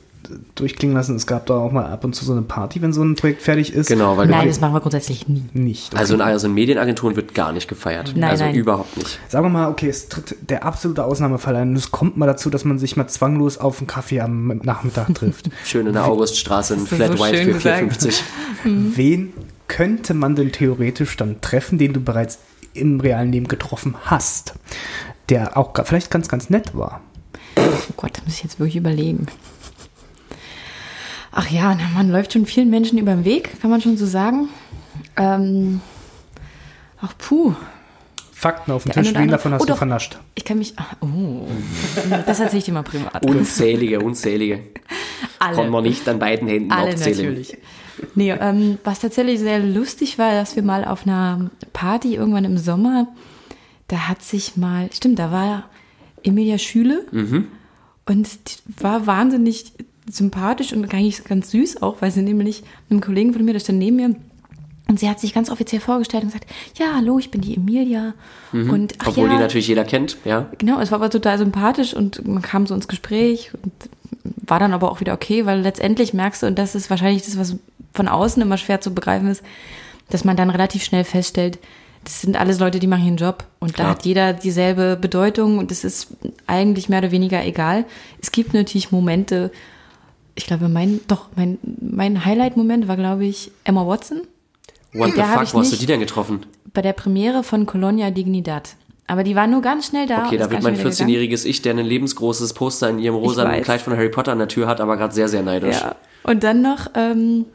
durchklingen 0.56 0.94
lassen, 0.94 1.16
es 1.16 1.26
gab 1.26 1.46
da 1.46 1.54
auch 1.54 1.72
mal 1.72 1.86
ab 1.86 2.04
und 2.04 2.14
zu 2.14 2.26
so 2.26 2.32
eine 2.32 2.42
Party, 2.42 2.82
wenn 2.82 2.92
so 2.92 3.02
ein 3.02 3.14
Projekt 3.14 3.40
fertig 3.40 3.72
ist. 3.72 3.86
Genau, 3.88 4.18
weil 4.18 4.26
Nein, 4.26 4.46
das 4.46 4.60
machen 4.60 4.74
wir 4.74 4.80
grundsätzlich 4.80 5.26
nie. 5.26 5.42
Nicht. 5.54 5.96
also 5.96 6.14
in, 6.14 6.20
also 6.20 6.48
in 6.48 6.52
Medienagenturen 6.54 7.16
wird 7.16 7.34
gar 7.34 7.52
nicht 7.52 7.66
gefeiert. 7.66 8.12
Nein, 8.14 8.28
also 8.28 8.44
nein. 8.44 8.54
überhaupt 8.54 8.94
nicht. 8.98 9.18
Sagen 9.28 9.46
wir 9.46 9.48
mal, 9.48 9.70
okay, 9.70 9.88
es 9.88 10.10
tritt 10.10 10.36
der 10.50 10.66
absolute 10.66 11.02
Ausnahmefall 11.04 11.56
ein. 11.56 11.70
Und 11.70 11.76
es 11.76 11.90
kommt 11.90 12.18
mal 12.18 12.26
dazu, 12.26 12.50
dass 12.50 12.66
man 12.66 12.78
sich 12.78 12.94
mal 12.98 13.06
zwanglos 13.08 13.56
auf 13.56 13.78
einen 13.78 13.86
Kaffee 13.86 14.20
am 14.20 14.48
Nachmittag 14.64 15.14
trifft. 15.14 15.48
Schön 15.64 15.86
in 15.86 15.94
der 15.94 16.04
Auguststraße 16.04 16.74
in 16.74 16.80
Flat 16.86 17.16
so 17.16 17.24
White 17.24 17.38
für 17.38 17.52
gesagt. 17.54 17.92
4,50. 18.02 18.20
Wen 18.64 19.32
könnte 19.66 20.12
man 20.12 20.34
denn 20.34 20.52
theoretisch 20.52 21.16
dann 21.16 21.40
treffen, 21.40 21.78
den 21.78 21.94
du 21.94 22.00
bereits 22.00 22.38
im 22.78 23.00
realen 23.00 23.32
Leben 23.32 23.48
getroffen 23.48 23.94
hast? 24.04 24.54
Der 25.28 25.56
auch 25.56 25.72
vielleicht 25.84 26.10
ganz, 26.10 26.28
ganz 26.28 26.48
nett 26.50 26.74
war. 26.76 27.00
Oh 27.56 27.92
Gott, 27.96 28.16
da 28.16 28.22
muss 28.24 28.34
ich 28.36 28.42
jetzt 28.44 28.58
wirklich 28.58 28.76
überlegen. 28.76 29.26
Ach 31.32 31.48
ja, 31.50 31.76
man 31.94 32.10
läuft 32.10 32.32
schon 32.32 32.46
vielen 32.46 32.70
Menschen 32.70 32.98
über 32.98 33.12
den 33.12 33.24
Weg, 33.24 33.60
kann 33.60 33.70
man 33.70 33.80
schon 33.80 33.96
so 33.96 34.06
sagen. 34.06 34.48
Ähm, 35.16 35.80
ach 37.00 37.12
puh, 37.18 37.54
Fakten 38.32 38.70
auf 38.72 38.84
dem 38.84 38.92
Tisch, 38.92 39.12
wen 39.14 39.28
davon 39.28 39.52
hast 39.52 39.62
Oh, 39.62 39.64
du 39.66 39.72
doch. 39.72 39.78
vernascht? 39.78 40.18
ich 40.36 40.44
kann 40.44 40.58
mich. 40.58 40.74
Oh, 41.00 41.46
das 42.24 42.38
erzähle 42.38 42.58
ich 42.58 42.64
dir 42.64 42.72
mal 42.72 42.82
privat. 42.84 43.24
Unzählige, 43.26 44.00
unzählige. 44.00 44.60
Konnten 45.40 45.72
wir 45.72 45.82
nicht 45.82 46.08
an 46.08 46.18
beiden 46.20 46.46
Händen 46.48 46.70
Alle 46.72 46.92
aufzählen. 46.92 47.16
natürlich. 47.16 47.56
Nee, 48.14 48.32
ähm, 48.32 48.78
was 48.84 49.00
tatsächlich 49.00 49.40
sehr 49.40 49.60
lustig 49.60 50.18
war, 50.18 50.32
dass 50.32 50.56
wir 50.56 50.62
mal 50.62 50.84
auf 50.84 51.06
einer 51.06 51.50
Party 51.72 52.14
irgendwann 52.14 52.44
im 52.44 52.58
Sommer, 52.58 53.08
da 53.88 54.08
hat 54.08 54.22
sich 54.22 54.56
mal, 54.56 54.90
stimmt, 54.92 55.18
da 55.18 55.30
war 55.32 55.68
Emilia 56.22 56.58
Schüle 56.58 57.06
und 58.06 58.28
die 58.48 58.82
war 58.82 59.06
wahnsinnig 59.06 59.72
sympathisch 60.10 60.72
und 60.72 60.92
eigentlich 60.92 61.24
ganz 61.24 61.50
süß 61.50 61.82
auch, 61.82 62.00
weil 62.00 62.10
sie 62.10 62.22
nämlich 62.22 62.62
mit 62.62 62.90
einem 62.90 63.00
Kollegen 63.00 63.32
von 63.32 63.44
mir, 63.44 63.52
der 63.52 63.60
stand 63.60 63.78
neben 63.78 63.96
mir, 63.96 64.16
und 64.88 64.98
sie 64.98 65.08
hat 65.08 65.20
sich 65.20 65.34
ganz 65.34 65.50
offiziell 65.50 65.82
vorgestellt 65.82 66.24
und 66.24 66.32
gesagt, 66.32 66.50
ja, 66.76 66.94
hallo, 66.96 67.18
ich 67.18 67.30
bin 67.30 67.42
die 67.42 67.56
Emilia. 67.56 68.14
Und 68.52 68.94
ach 68.98 69.08
Obwohl 69.08 69.28
ja, 69.28 69.34
die 69.34 69.38
natürlich 69.38 69.68
jeder 69.68 69.84
kennt, 69.84 70.16
ja. 70.24 70.46
Genau, 70.56 70.80
es 70.80 70.90
war 70.90 70.96
aber 70.96 71.10
total 71.10 71.36
sympathisch 71.36 71.92
und 71.92 72.26
man 72.26 72.40
kam 72.40 72.66
so 72.66 72.74
ins 72.74 72.88
Gespräch 72.88 73.52
und 73.62 73.72
war 74.24 74.58
dann 74.58 74.72
aber 74.72 74.90
auch 74.90 75.00
wieder 75.00 75.12
okay, 75.12 75.44
weil 75.44 75.60
letztendlich 75.60 76.14
merkst 76.14 76.42
du, 76.42 76.46
und 76.46 76.58
das 76.58 76.74
ist 76.74 76.88
wahrscheinlich 76.88 77.22
das, 77.22 77.38
was 77.38 77.56
von 77.92 78.08
außen 78.08 78.40
immer 78.40 78.56
schwer 78.56 78.80
zu 78.80 78.94
begreifen 78.94 79.28
ist, 79.28 79.42
dass 80.08 80.24
man 80.24 80.36
dann 80.38 80.48
relativ 80.48 80.82
schnell 80.82 81.04
feststellt, 81.04 81.58
das 82.04 82.22
sind 82.22 82.40
alles 82.40 82.58
Leute, 82.58 82.78
die 82.78 82.86
machen 82.86 83.04
ihren 83.04 83.16
Job 83.18 83.44
und 83.58 83.74
Klar. 83.74 83.88
da 83.88 83.90
hat 83.92 84.06
jeder 84.06 84.32
dieselbe 84.32 84.96
Bedeutung 84.98 85.58
und 85.58 85.70
es 85.70 85.84
ist 85.84 86.16
eigentlich 86.46 86.88
mehr 86.88 87.00
oder 87.00 87.10
weniger 87.10 87.44
egal. 87.44 87.84
Es 88.22 88.32
gibt 88.32 88.54
natürlich 88.54 88.90
Momente, 88.90 89.50
ich 90.34 90.46
glaube, 90.46 90.70
mein, 90.70 91.00
doch, 91.08 91.28
mein, 91.36 91.58
mein 91.62 92.24
Highlight-Moment 92.24 92.88
war, 92.88 92.96
glaube 92.96 93.26
ich, 93.26 93.50
Emma 93.64 93.86
Watson 93.86 94.22
What 94.92 95.12
the 95.14 95.22
fuck, 95.22 95.54
wo 95.54 95.60
hast 95.60 95.72
du 95.72 95.76
die 95.76 95.86
denn 95.86 96.00
getroffen? 96.00 96.46
bei 96.72 96.82
der 96.82 96.92
Premiere 96.92 97.42
von 97.42 97.66
Colonia 97.66 98.10
Dignidad. 98.10 98.76
Aber 99.06 99.24
die 99.24 99.34
war 99.34 99.46
nur 99.46 99.62
ganz 99.62 99.86
schnell 99.86 100.06
da. 100.06 100.26
Okay, 100.26 100.36
und 100.36 100.42
da 100.42 100.50
wird 100.50 100.62
mein 100.62 100.76
schnell 100.76 100.92
wieder 100.92 101.06
gegangen. 101.06 101.10
14-jähriges 101.10 101.46
Ich, 101.46 101.62
der 101.62 101.74
ein 101.74 101.78
lebensgroßes 101.78 102.52
Poster 102.52 102.90
in 102.90 102.98
ihrem 102.98 103.16
weiß. 103.16 103.64
Kleid 103.64 103.80
von 103.80 103.96
Harry 103.96 104.10
Potter 104.10 104.32
an 104.32 104.38
der 104.38 104.48
Tür 104.48 104.66
hat, 104.66 104.80
aber 104.80 104.96
gerade 104.96 105.14
sehr, 105.14 105.28
sehr 105.28 105.42
neidisch. 105.42 105.80
Ja. 105.80 105.96
Und 106.24 106.44
dann 106.44 106.62
noch, 106.62 106.90
ähm, 106.94 107.46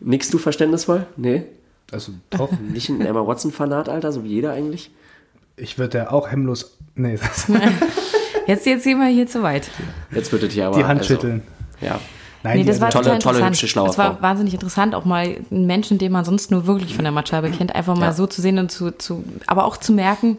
Nix 0.00 0.30
du 0.30 0.38
verständnisvoll? 0.38 1.06
Nee? 1.16 1.44
Also 1.92 2.12
doch, 2.30 2.50
Nicht 2.72 2.88
ein 2.88 3.02
Emma 3.02 3.26
Watson-Fanat, 3.26 3.88
Alter, 3.88 4.10
so 4.12 4.24
wie 4.24 4.28
jeder 4.28 4.52
eigentlich? 4.52 4.90
ich 5.56 5.78
würde 5.78 5.98
ja 5.98 6.10
auch 6.10 6.30
hemmlos. 6.30 6.76
Nee, 6.94 7.16
das, 7.16 7.46
jetzt, 8.46 8.66
jetzt 8.66 8.84
gehen 8.84 8.98
wir 8.98 9.06
hier 9.06 9.26
zu 9.26 9.42
weit. 9.42 9.70
Jetzt 10.10 10.32
wird 10.32 10.42
es 10.42 10.52
hier 10.52 10.66
aber. 10.66 10.76
die 10.76 10.84
Hand 10.84 11.00
also, 11.00 11.14
schütteln. 11.14 11.42
Ja. 11.80 12.00
Nein, 12.42 12.58
Nee, 12.58 12.64
das 12.64 12.80
war 12.80 12.90
Tolle- 12.90 13.18
tolle, 13.18 13.44
hübsche, 13.44 13.66
schlaue 13.66 13.88
Es 13.88 13.98
war 13.98 14.22
wahnsinnig 14.22 14.54
interessant, 14.54 14.94
auch 14.94 15.04
mal 15.04 15.36
einen 15.50 15.66
Menschen, 15.66 15.98
den 15.98 16.12
man 16.12 16.24
sonst 16.24 16.50
nur 16.50 16.66
wirklich 16.66 16.94
von 16.94 17.04
der 17.04 17.12
Matscheibe 17.12 17.50
kennt, 17.50 17.74
einfach 17.74 17.96
mal 17.96 18.06
Ja. 18.06 18.12
so 18.12 18.26
zu 18.26 18.40
sehen 18.40 18.58
und 18.58 18.70
zu, 18.70 18.90
zu, 18.96 19.24
aber 19.46 19.64
auch 19.64 19.76
zu 19.78 19.92
merken, 19.92 20.38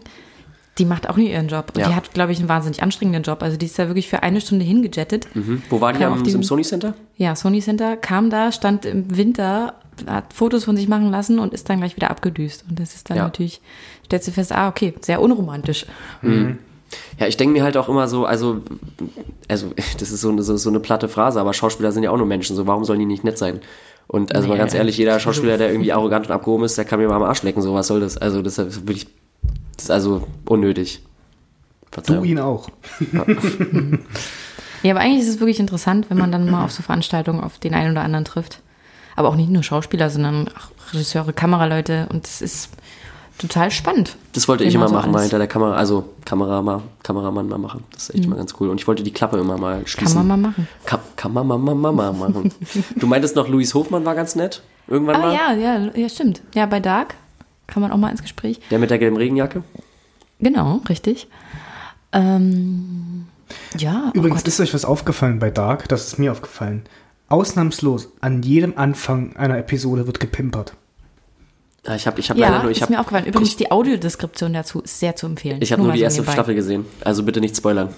die 0.77 0.85
macht 0.85 1.09
auch 1.09 1.17
nicht 1.17 1.31
ihren 1.31 1.47
Job. 1.47 1.71
Und 1.75 1.81
Ja. 1.81 1.87
die 1.89 1.95
hat, 1.95 2.13
glaube 2.13 2.31
ich, 2.31 2.39
einen 2.39 2.49
wahnsinnig 2.49 2.83
anstrengenden 2.83 3.23
Job. 3.23 3.41
Also 3.41 3.57
die 3.57 3.65
ist 3.65 3.77
da 3.79 3.87
wirklich 3.87 4.07
für 4.07 4.21
eine 4.23 4.39
Stunde 4.41 4.63
hingejettet. 4.63 5.27
Mhm. 5.35 5.63
Wo 5.71 5.81
war 5.81 5.91
die 5.91 6.03
am, 6.05 6.23
im 6.23 6.43
Sony 6.43 6.61
Center? 6.61 6.93
Ja, 7.17 7.35
Sony 7.35 7.61
Center 7.61 7.97
kam 7.97 8.29
da, 8.29 8.51
stand 8.51 8.85
im 8.85 9.17
Winter, 9.17 9.73
hat 10.05 10.31
Fotos 10.33 10.65
von 10.65 10.77
sich 10.77 10.87
machen 10.87 11.09
lassen 11.09 11.39
und 11.39 11.51
ist 11.53 11.67
dann 11.69 11.79
gleich 11.79 11.95
wieder 11.95 12.11
abgedüst. 12.11 12.63
Und 12.69 12.79
das 12.79 12.93
ist 12.93 13.09
dann 13.09 13.17
Ja. 13.17 13.23
natürlich, 13.23 13.59
stellst 14.05 14.27
du 14.27 14.31
fest, 14.31 14.51
ah, 14.51 14.67
okay, 14.69 14.93
sehr 15.01 15.19
unromantisch. 15.19 15.87
Ja, 17.19 17.27
ich 17.27 17.35
denke 17.37 17.53
mir 17.53 17.63
halt 17.63 17.75
auch 17.77 17.89
immer 17.89 18.07
so, 18.07 18.25
also, 18.25 18.61
also 19.47 19.71
das 19.99 20.11
ist 20.11 20.21
so 20.21 20.29
eine, 20.29 20.41
so, 20.43 20.55
so 20.57 20.69
eine 20.69 20.79
platte 20.79 21.09
Phrase, 21.09 21.39
aber 21.39 21.53
Schauspieler 21.53 21.91
sind 21.91 22.03
ja 22.03 22.11
auch 22.11 22.17
nur 22.17 22.25
Menschen, 22.27 22.55
so 22.55 22.65
warum 22.67 22.85
sollen 22.85 22.99
die 22.99 23.05
nicht 23.05 23.23
nett 23.23 23.37
sein? 23.37 23.59
Und 24.07 24.33
also 24.33 24.47
mal 24.47 24.53
Nee. 24.53 24.59
ganz 24.59 24.73
ehrlich, 24.73 24.97
jeder 24.97 25.19
Schauspieler, 25.19 25.57
der 25.57 25.69
irgendwie 25.71 25.91
arrogant 25.91 26.27
und 26.27 26.31
abgehoben 26.31 26.63
ist, 26.63 26.77
der 26.77 26.85
kann 26.85 26.99
mir 26.99 27.07
mal 27.09 27.15
am 27.17 27.23
Arsch 27.23 27.43
lecken, 27.43 27.61
so 27.61 27.73
was 27.73 27.87
soll 27.87 27.99
das? 27.99 28.17
Also 28.17 28.41
das 28.41 28.57
ist 28.57 28.87
wirklich, 28.87 29.07
das 29.75 29.85
ist 29.85 29.91
also 29.91 30.25
unnötig. 30.45 31.01
Du 31.91 32.01
Verzeihung. 32.01 32.23
ihn 32.25 32.39
auch. 32.39 32.69
Ja, 34.83 34.91
aber 34.93 34.99
eigentlich 35.01 35.23
ist 35.23 35.29
es 35.29 35.39
wirklich 35.39 35.59
interessant, 35.59 36.05
wenn 36.09 36.17
man 36.19 36.31
dann 36.31 36.49
mal 36.49 36.63
auf 36.63 36.71
so 36.71 36.83
Veranstaltungen 36.83 37.41
auf 37.43 37.57
den 37.57 37.73
einen 37.73 37.91
oder 37.91 38.03
anderen 38.03 38.25
trifft. 38.25 38.61
Aber 39.15 39.29
auch 39.29 39.35
nicht 39.35 39.49
nur 39.49 39.63
Schauspieler, 39.63 40.09
sondern 40.11 40.47
auch 40.49 40.93
Regisseure, 40.93 41.33
Kameraleute. 41.33 42.07
Und 42.11 42.27
es 42.27 42.41
ist 42.43 42.69
total 43.37 43.71
spannend. 43.71 44.17
Das 44.33 44.47
wollte 44.47 44.63
ich 44.63 44.73
immer 44.73 44.87
so 44.87 44.93
machen, 44.93 45.11
mal 45.11 45.19
alles- 45.19 45.29
hinter 45.29 45.37
der 45.39 45.47
Kamera, 45.47 45.75
also 45.75 46.13
Kamera 46.25 46.61
mal, 46.61 46.81
Kameramann 47.03 47.47
mal 47.47 47.57
machen. 47.57 47.83
Das 47.91 48.03
ist 48.09 48.15
echt 48.15 48.25
immer 48.25 48.35
ganz 48.35 48.53
cool. 48.59 48.69
Und 48.69 48.79
ich 48.79 48.87
wollte 48.87 49.03
die 49.03 49.11
Klappe 49.11 49.37
immer 49.37 49.57
mal 49.57 49.85
schließen. 49.87 50.17
Kann 50.17 50.27
man 50.27 50.41
mal 50.41 50.49
machen. 50.49 50.67
Kann, 50.85 50.99
kann 51.15 51.33
man 51.33 51.47
mal, 51.47 51.57
mal, 51.57 51.75
mal, 51.75 51.91
mal 51.91 52.13
machen. 52.13 52.51
du 52.95 53.07
meintest 53.07 53.35
noch, 53.35 53.47
Luis 53.47 53.73
Hofmann 53.73 54.05
war 54.05 54.15
ganz 54.15 54.35
nett? 54.35 54.61
Irgendwann 54.87 55.15
Ah 55.15 55.19
mal? 55.19 55.33
ja, 55.33 55.53
ja, 55.53 55.91
ja, 55.95 56.09
stimmt. 56.09 56.41
Ja, 56.55 56.65
bei 56.65 56.79
Dark 56.79 57.15
kann 57.67 57.81
man 57.81 57.91
auch 57.91 57.97
mal 57.97 58.09
ins 58.09 58.21
Gespräch. 58.21 58.59
Der 58.71 58.79
mit 58.79 58.89
der 58.89 58.97
gelben 58.97 59.17
Regenjacke? 59.17 59.63
Genau, 60.39 60.81
richtig. 60.87 61.27
Ähm, 62.13 63.25
ja, 63.77 64.11
Übrigens 64.13 64.43
oh 64.43 64.47
ist 64.47 64.59
euch 64.59 64.73
was 64.73 64.85
aufgefallen 64.85 65.39
bei 65.39 65.49
Dark, 65.49 65.87
das 65.89 66.07
ist 66.07 66.19
mir 66.19 66.31
aufgefallen. 66.31 66.83
Ausnahmslos, 67.29 68.09
an 68.21 68.41
jedem 68.41 68.77
Anfang 68.77 69.35
einer 69.35 69.57
Episode 69.57 70.07
wird 70.07 70.19
gepimpert. 70.19 70.73
Ja, 71.87 71.95
ich 71.95 72.05
habe 72.05 72.19
ich 72.19 72.29
hab 72.29 72.37
leider 72.37 72.55
ja, 72.57 72.61
nur, 72.63 72.71
ich 72.71 72.77
ist 72.77 72.81
hab, 72.83 72.89
mir 72.89 72.99
aufgefallen. 72.99 73.25
Übrigens, 73.25 73.55
die 73.55 73.71
Audiodeskription 73.71 74.53
dazu 74.53 74.81
ist 74.81 74.99
sehr 74.99 75.15
zu 75.15 75.25
empfehlen. 75.25 75.59
ich 75.61 75.71
hab 75.71 75.79
nur 75.79 75.87
mal 75.87 75.93
die 75.93 75.99
so 75.99 76.03
erste 76.03 76.19
nebenbei. 76.21 76.33
Staffel 76.33 76.55
gesehen. 76.55 76.85
Also 77.03 77.23
bitte 77.23 77.39
nicht 77.39 77.55
spoilern. 77.55 77.89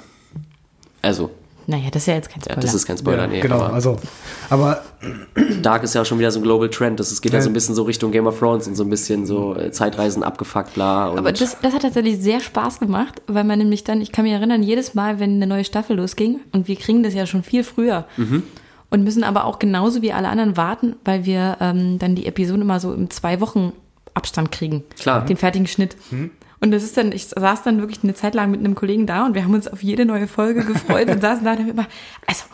Also, 1.01 1.29
Naja, 1.67 1.85
das 1.91 2.03
ist 2.03 2.07
ja 2.07 2.15
jetzt 2.15 2.29
kein 2.29 2.39
ja, 2.39 2.43
Spoiler. 2.45 2.61
das 2.61 2.73
ist 2.73 2.85
kein 2.85 2.97
Spoiler, 2.97 3.21
ja, 3.23 3.27
nee. 3.27 3.39
genau, 3.41 3.55
aber 3.61 3.73
also. 3.73 3.97
Aber 4.49 4.81
Dark 5.61 5.83
ist 5.83 5.93
ja 5.95 6.03
schon 6.03 6.19
wieder 6.19 6.31
so 6.31 6.39
ein 6.39 6.43
Global 6.43 6.69
Trend. 6.69 6.99
Das 6.99 7.21
geht 7.21 7.31
ja 7.31 7.39
Ja. 7.39 7.43
so 7.43 7.49
ein 7.49 7.53
bisschen 7.53 7.73
so 7.75 7.83
Richtung 7.83 8.11
Game 8.11 8.27
of 8.27 8.37
Thrones 8.39 8.67
und 8.67 8.75
so 8.75 8.83
ein 8.83 8.89
bisschen 8.89 9.25
so 9.25 9.55
äh, 9.55 9.71
Zeitreisen 9.71 10.23
abgefuckt, 10.23 10.73
bla. 10.73 11.07
Und 11.09 11.19
Aber 11.19 11.31
das, 11.31 11.57
das 11.61 11.73
hat 11.73 11.81
tatsächlich 11.83 12.19
sehr 12.19 12.39
Spaß 12.41 12.79
gemacht, 12.79 13.21
weil 13.27 13.43
man 13.43 13.59
nämlich 13.59 13.83
dann, 13.83 14.01
ich 14.01 14.11
kann 14.11 14.23
mich 14.25 14.33
erinnern, 14.33 14.61
jedes 14.63 14.93
Mal, 14.93 15.19
wenn 15.19 15.35
eine 15.35 15.47
neue 15.47 15.63
Staffel 15.63 15.95
losging, 15.97 16.39
und 16.51 16.67
wir 16.67 16.75
kriegen 16.75 17.03
das 17.03 17.13
ja 17.13 17.25
schon 17.25 17.43
viel 17.43 17.63
früher 17.63 18.05
Mhm. 18.17 18.43
Und 18.89 19.03
müssen 19.03 19.23
aber 19.23 19.45
auch 19.45 19.59
genauso 19.59 20.01
wie 20.01 20.13
alle 20.13 20.29
anderen 20.29 20.57
warten, 20.57 20.95
weil 21.05 21.25
wir 21.25 21.57
ähm, 21.59 21.99
dann 21.99 22.15
die 22.15 22.25
Episoden 22.25 22.61
immer 22.61 22.79
so 22.79 22.93
im 22.93 23.09
zwei 23.09 23.39
Wochen 23.39 23.73
Abstand 24.13 24.51
kriegen. 24.51 24.83
Klar. 24.99 25.25
Den 25.25 25.37
fertigen 25.37 25.67
Schnitt. 25.67 25.95
Und 26.59 26.71
das 26.71 26.83
ist 26.83 26.97
dann, 26.97 27.11
ich 27.11 27.27
saß 27.27 27.63
dann 27.63 27.79
wirklich 27.79 28.03
eine 28.03 28.13
Zeit 28.13 28.35
lang 28.35 28.51
mit 28.51 28.59
einem 28.59 28.75
Kollegen 28.75 29.05
da 29.05 29.25
und 29.25 29.33
wir 29.33 29.43
haben 29.43 29.53
uns 29.53 29.67
auf 29.67 29.81
jede 29.81 30.05
neue 30.05 30.27
Folge 30.27 30.65
gefreut 30.65 31.09
und 31.11 31.21
saßen 31.21 31.45
da 31.45 31.51
und 31.51 31.59
haben 31.59 31.69
immer, 31.69 31.87
also, 32.27 32.45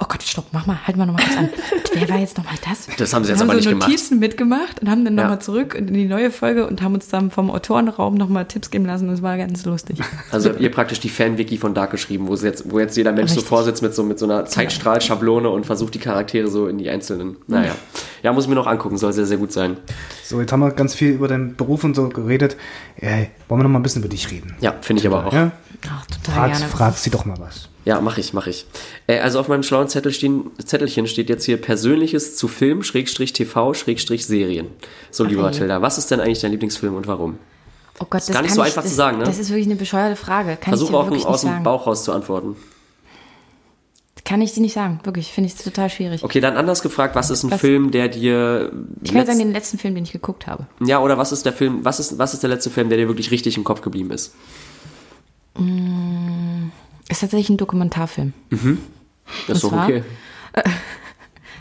oh 0.00 0.06
Gott, 0.08 0.22
stopp, 0.22 0.46
mach 0.52 0.66
mal, 0.66 0.78
halt 0.86 0.96
mal 0.96 1.06
nochmal 1.06 1.24
kurz 1.24 1.36
an. 1.36 1.48
Wer 1.94 2.08
war 2.08 2.18
jetzt 2.18 2.36
nochmal 2.38 2.54
das? 2.68 2.86
Das 2.96 3.12
haben 3.12 3.24
sie 3.24 3.30
jetzt 3.30 3.40
Wir 3.40 3.44
aber 3.44 3.50
haben 3.52 3.56
nicht 3.56 3.64
so 3.64 3.70
gemacht. 3.70 3.88
Notizen 3.88 4.18
mitgemacht 4.18 4.80
und 4.80 4.88
haben 4.90 5.04
dann 5.04 5.16
Ja. 5.16 5.24
nochmal 5.24 5.40
zurück 5.40 5.74
in 5.74 5.92
die 5.92 6.06
neue 6.06 6.30
Folge 6.30 6.66
und 6.66 6.82
haben 6.82 6.94
uns 6.94 7.08
dann 7.08 7.30
vom 7.30 7.50
Autorenraum 7.50 8.14
nochmal 8.14 8.46
Tipps 8.46 8.70
geben 8.70 8.86
lassen. 8.86 9.08
Das 9.08 9.22
war 9.22 9.36
ganz 9.36 9.64
lustig. 9.64 9.98
Also 10.30 10.50
habt 10.50 10.60
ihr 10.60 10.70
praktisch 10.70 11.00
die 11.00 11.08
Fan-Wiki 11.10 11.58
von 11.58 11.74
Dark 11.74 11.90
geschrieben, 11.90 12.28
wo, 12.28 12.36
sie 12.36 12.46
jetzt, 12.46 12.70
wo 12.70 12.78
jetzt 12.78 12.96
jeder 12.96 13.12
Mensch 13.12 13.30
so 13.30 13.36
Richtig. 13.36 13.48
vorsitzt 13.48 13.82
mit 13.82 13.94
so, 13.94 14.02
mit 14.02 14.18
so 14.18 14.24
einer 14.26 14.46
Zeitstrahlschablone 14.46 15.48
und 15.50 15.66
versucht 15.66 15.94
die 15.94 15.98
Charaktere 15.98 16.48
so 16.48 16.66
in 16.66 16.78
die 16.78 16.88
einzelnen. 16.88 17.36
Naja. 17.46 17.74
Ja, 18.22 18.32
muss 18.32 18.44
ich 18.44 18.48
mir 18.50 18.54
noch 18.56 18.66
angucken, 18.66 18.96
soll 18.98 19.12
sehr, 19.12 19.26
sehr 19.26 19.38
gut 19.38 19.52
sein. 19.52 19.76
so, 20.24 20.40
jetzt 20.40 20.52
haben 20.52 20.60
wir 20.60 20.70
ganz 20.70 20.94
viel 20.94 21.10
über 21.12 21.28
deinen 21.28 21.56
Beruf 21.56 21.84
und 21.84 21.94
so 21.96 22.08
geredet. 22.08 22.56
Ey, 22.96 23.30
wollen 23.48 23.60
wir 23.60 23.64
noch 23.64 23.70
mal 23.70 23.78
ein 23.78 23.82
bisschen 23.82 24.02
über 24.02 24.08
dich 24.10 24.30
reden? 24.30 24.54
Ja, 24.60 24.74
finde 24.80 25.00
ich 25.00 25.06
aber 25.06 25.26
auch. 25.26 25.32
Ja? 25.32 25.52
Ach, 25.88 26.06
total 26.06 26.34
Fragst, 26.34 26.60
gerne. 26.60 26.72
fragst 26.74 27.02
sie 27.04 27.10
doch 27.10 27.24
mal 27.24 27.38
was. 27.38 27.68
Ja, 27.84 28.00
mache 28.00 28.20
ich, 28.20 28.34
mache 28.34 28.50
ich. 28.50 28.66
Äh, 29.06 29.20
also 29.20 29.40
auf 29.40 29.48
meinem 29.48 29.62
schlauen 29.62 29.88
Zettel 29.88 30.12
stehen, 30.12 30.50
Zettelchen 30.64 31.06
steht 31.06 31.28
jetzt 31.30 31.44
hier 31.44 31.56
Persönliches 31.60 32.36
zu 32.36 32.46
Film, 32.48 32.82
Schrägstrich 32.82 33.32
TV, 33.32 33.72
Schrägstrich 33.74 34.26
Serien. 34.26 34.66
So, 35.10 35.24
lieber 35.24 35.44
Ach, 35.44 35.52
ey. 35.52 35.58
Tilda, 35.58 35.80
was 35.82 35.96
ist 35.98 36.10
denn 36.10 36.20
eigentlich 36.20 36.40
dein 36.40 36.50
Lieblingsfilm 36.50 36.94
und 36.94 37.06
warum? 37.06 37.38
Oh 37.98 38.06
Gott, 38.08 38.20
das 38.20 38.30
gar 38.30 38.42
nicht 38.42 38.48
kann 38.50 38.56
so 38.56 38.62
ich, 38.62 38.66
einfach 38.68 38.82
das, 38.82 38.90
zu 38.90 38.96
sagen, 38.96 39.18
ne? 39.18 39.24
Das 39.24 39.38
ist 39.38 39.48
wirklich 39.48 39.66
eine 39.66 39.76
bescheuerte 39.76 40.16
Frage. 40.16 40.56
Kann 40.56 40.72
Versuch 40.72 40.86
ich 40.86 40.90
dir 40.90 40.96
auch 40.98 41.04
wirklich 41.06 41.26
aus 41.26 41.42
nicht 41.42 41.50
dem 41.50 41.54
sagen. 41.56 41.64
Bauch 41.64 41.86
raus 41.86 42.04
zu 42.04 42.12
antworten. 42.12 42.56
Kann 44.24 44.42
ich 44.42 44.52
dir 44.52 44.60
nicht 44.60 44.74
sagen. 44.74 45.00
Wirklich, 45.04 45.32
finde 45.32 45.48
ich 45.48 45.54
es 45.56 45.64
total 45.64 45.88
schwierig. 45.90 46.22
Okay, 46.22 46.40
dann 46.40 46.56
anders 46.56 46.82
gefragt, 46.82 47.14
was 47.16 47.30
ist 47.30 47.42
ein 47.42 47.50
Was- 47.50 47.60
Film, 47.60 47.90
der 47.90 48.08
dir. 48.08 48.70
Ich 49.02 49.12
kann 49.12 49.26
sagen, 49.26 49.38
den 49.38 49.52
letzten 49.52 49.78
Film, 49.78 49.94
den 49.94 50.04
ich 50.04 50.12
geguckt 50.12 50.46
habe. 50.46 50.66
ja, 50.84 51.00
oder 51.00 51.18
was 51.18 51.32
ist 51.32 51.44
der 51.46 51.52
Film, 51.52 51.84
was 51.84 51.98
ist, 51.98 52.18
was 52.18 52.34
ist 52.34 52.42
der 52.42 52.50
letzte 52.50 52.70
Film, 52.70 52.90
der 52.90 52.98
dir 52.98 53.08
wirklich 53.08 53.30
richtig 53.30 53.56
im 53.56 53.64
Kopf 53.64 53.80
geblieben 53.80 54.10
ist? 54.10 54.34
Ist 57.08 57.20
tatsächlich 57.20 57.50
ein 57.50 57.56
Dokumentarfilm. 57.56 58.32
Das 59.46 59.58
ist 59.58 59.64
okay. 59.64 60.02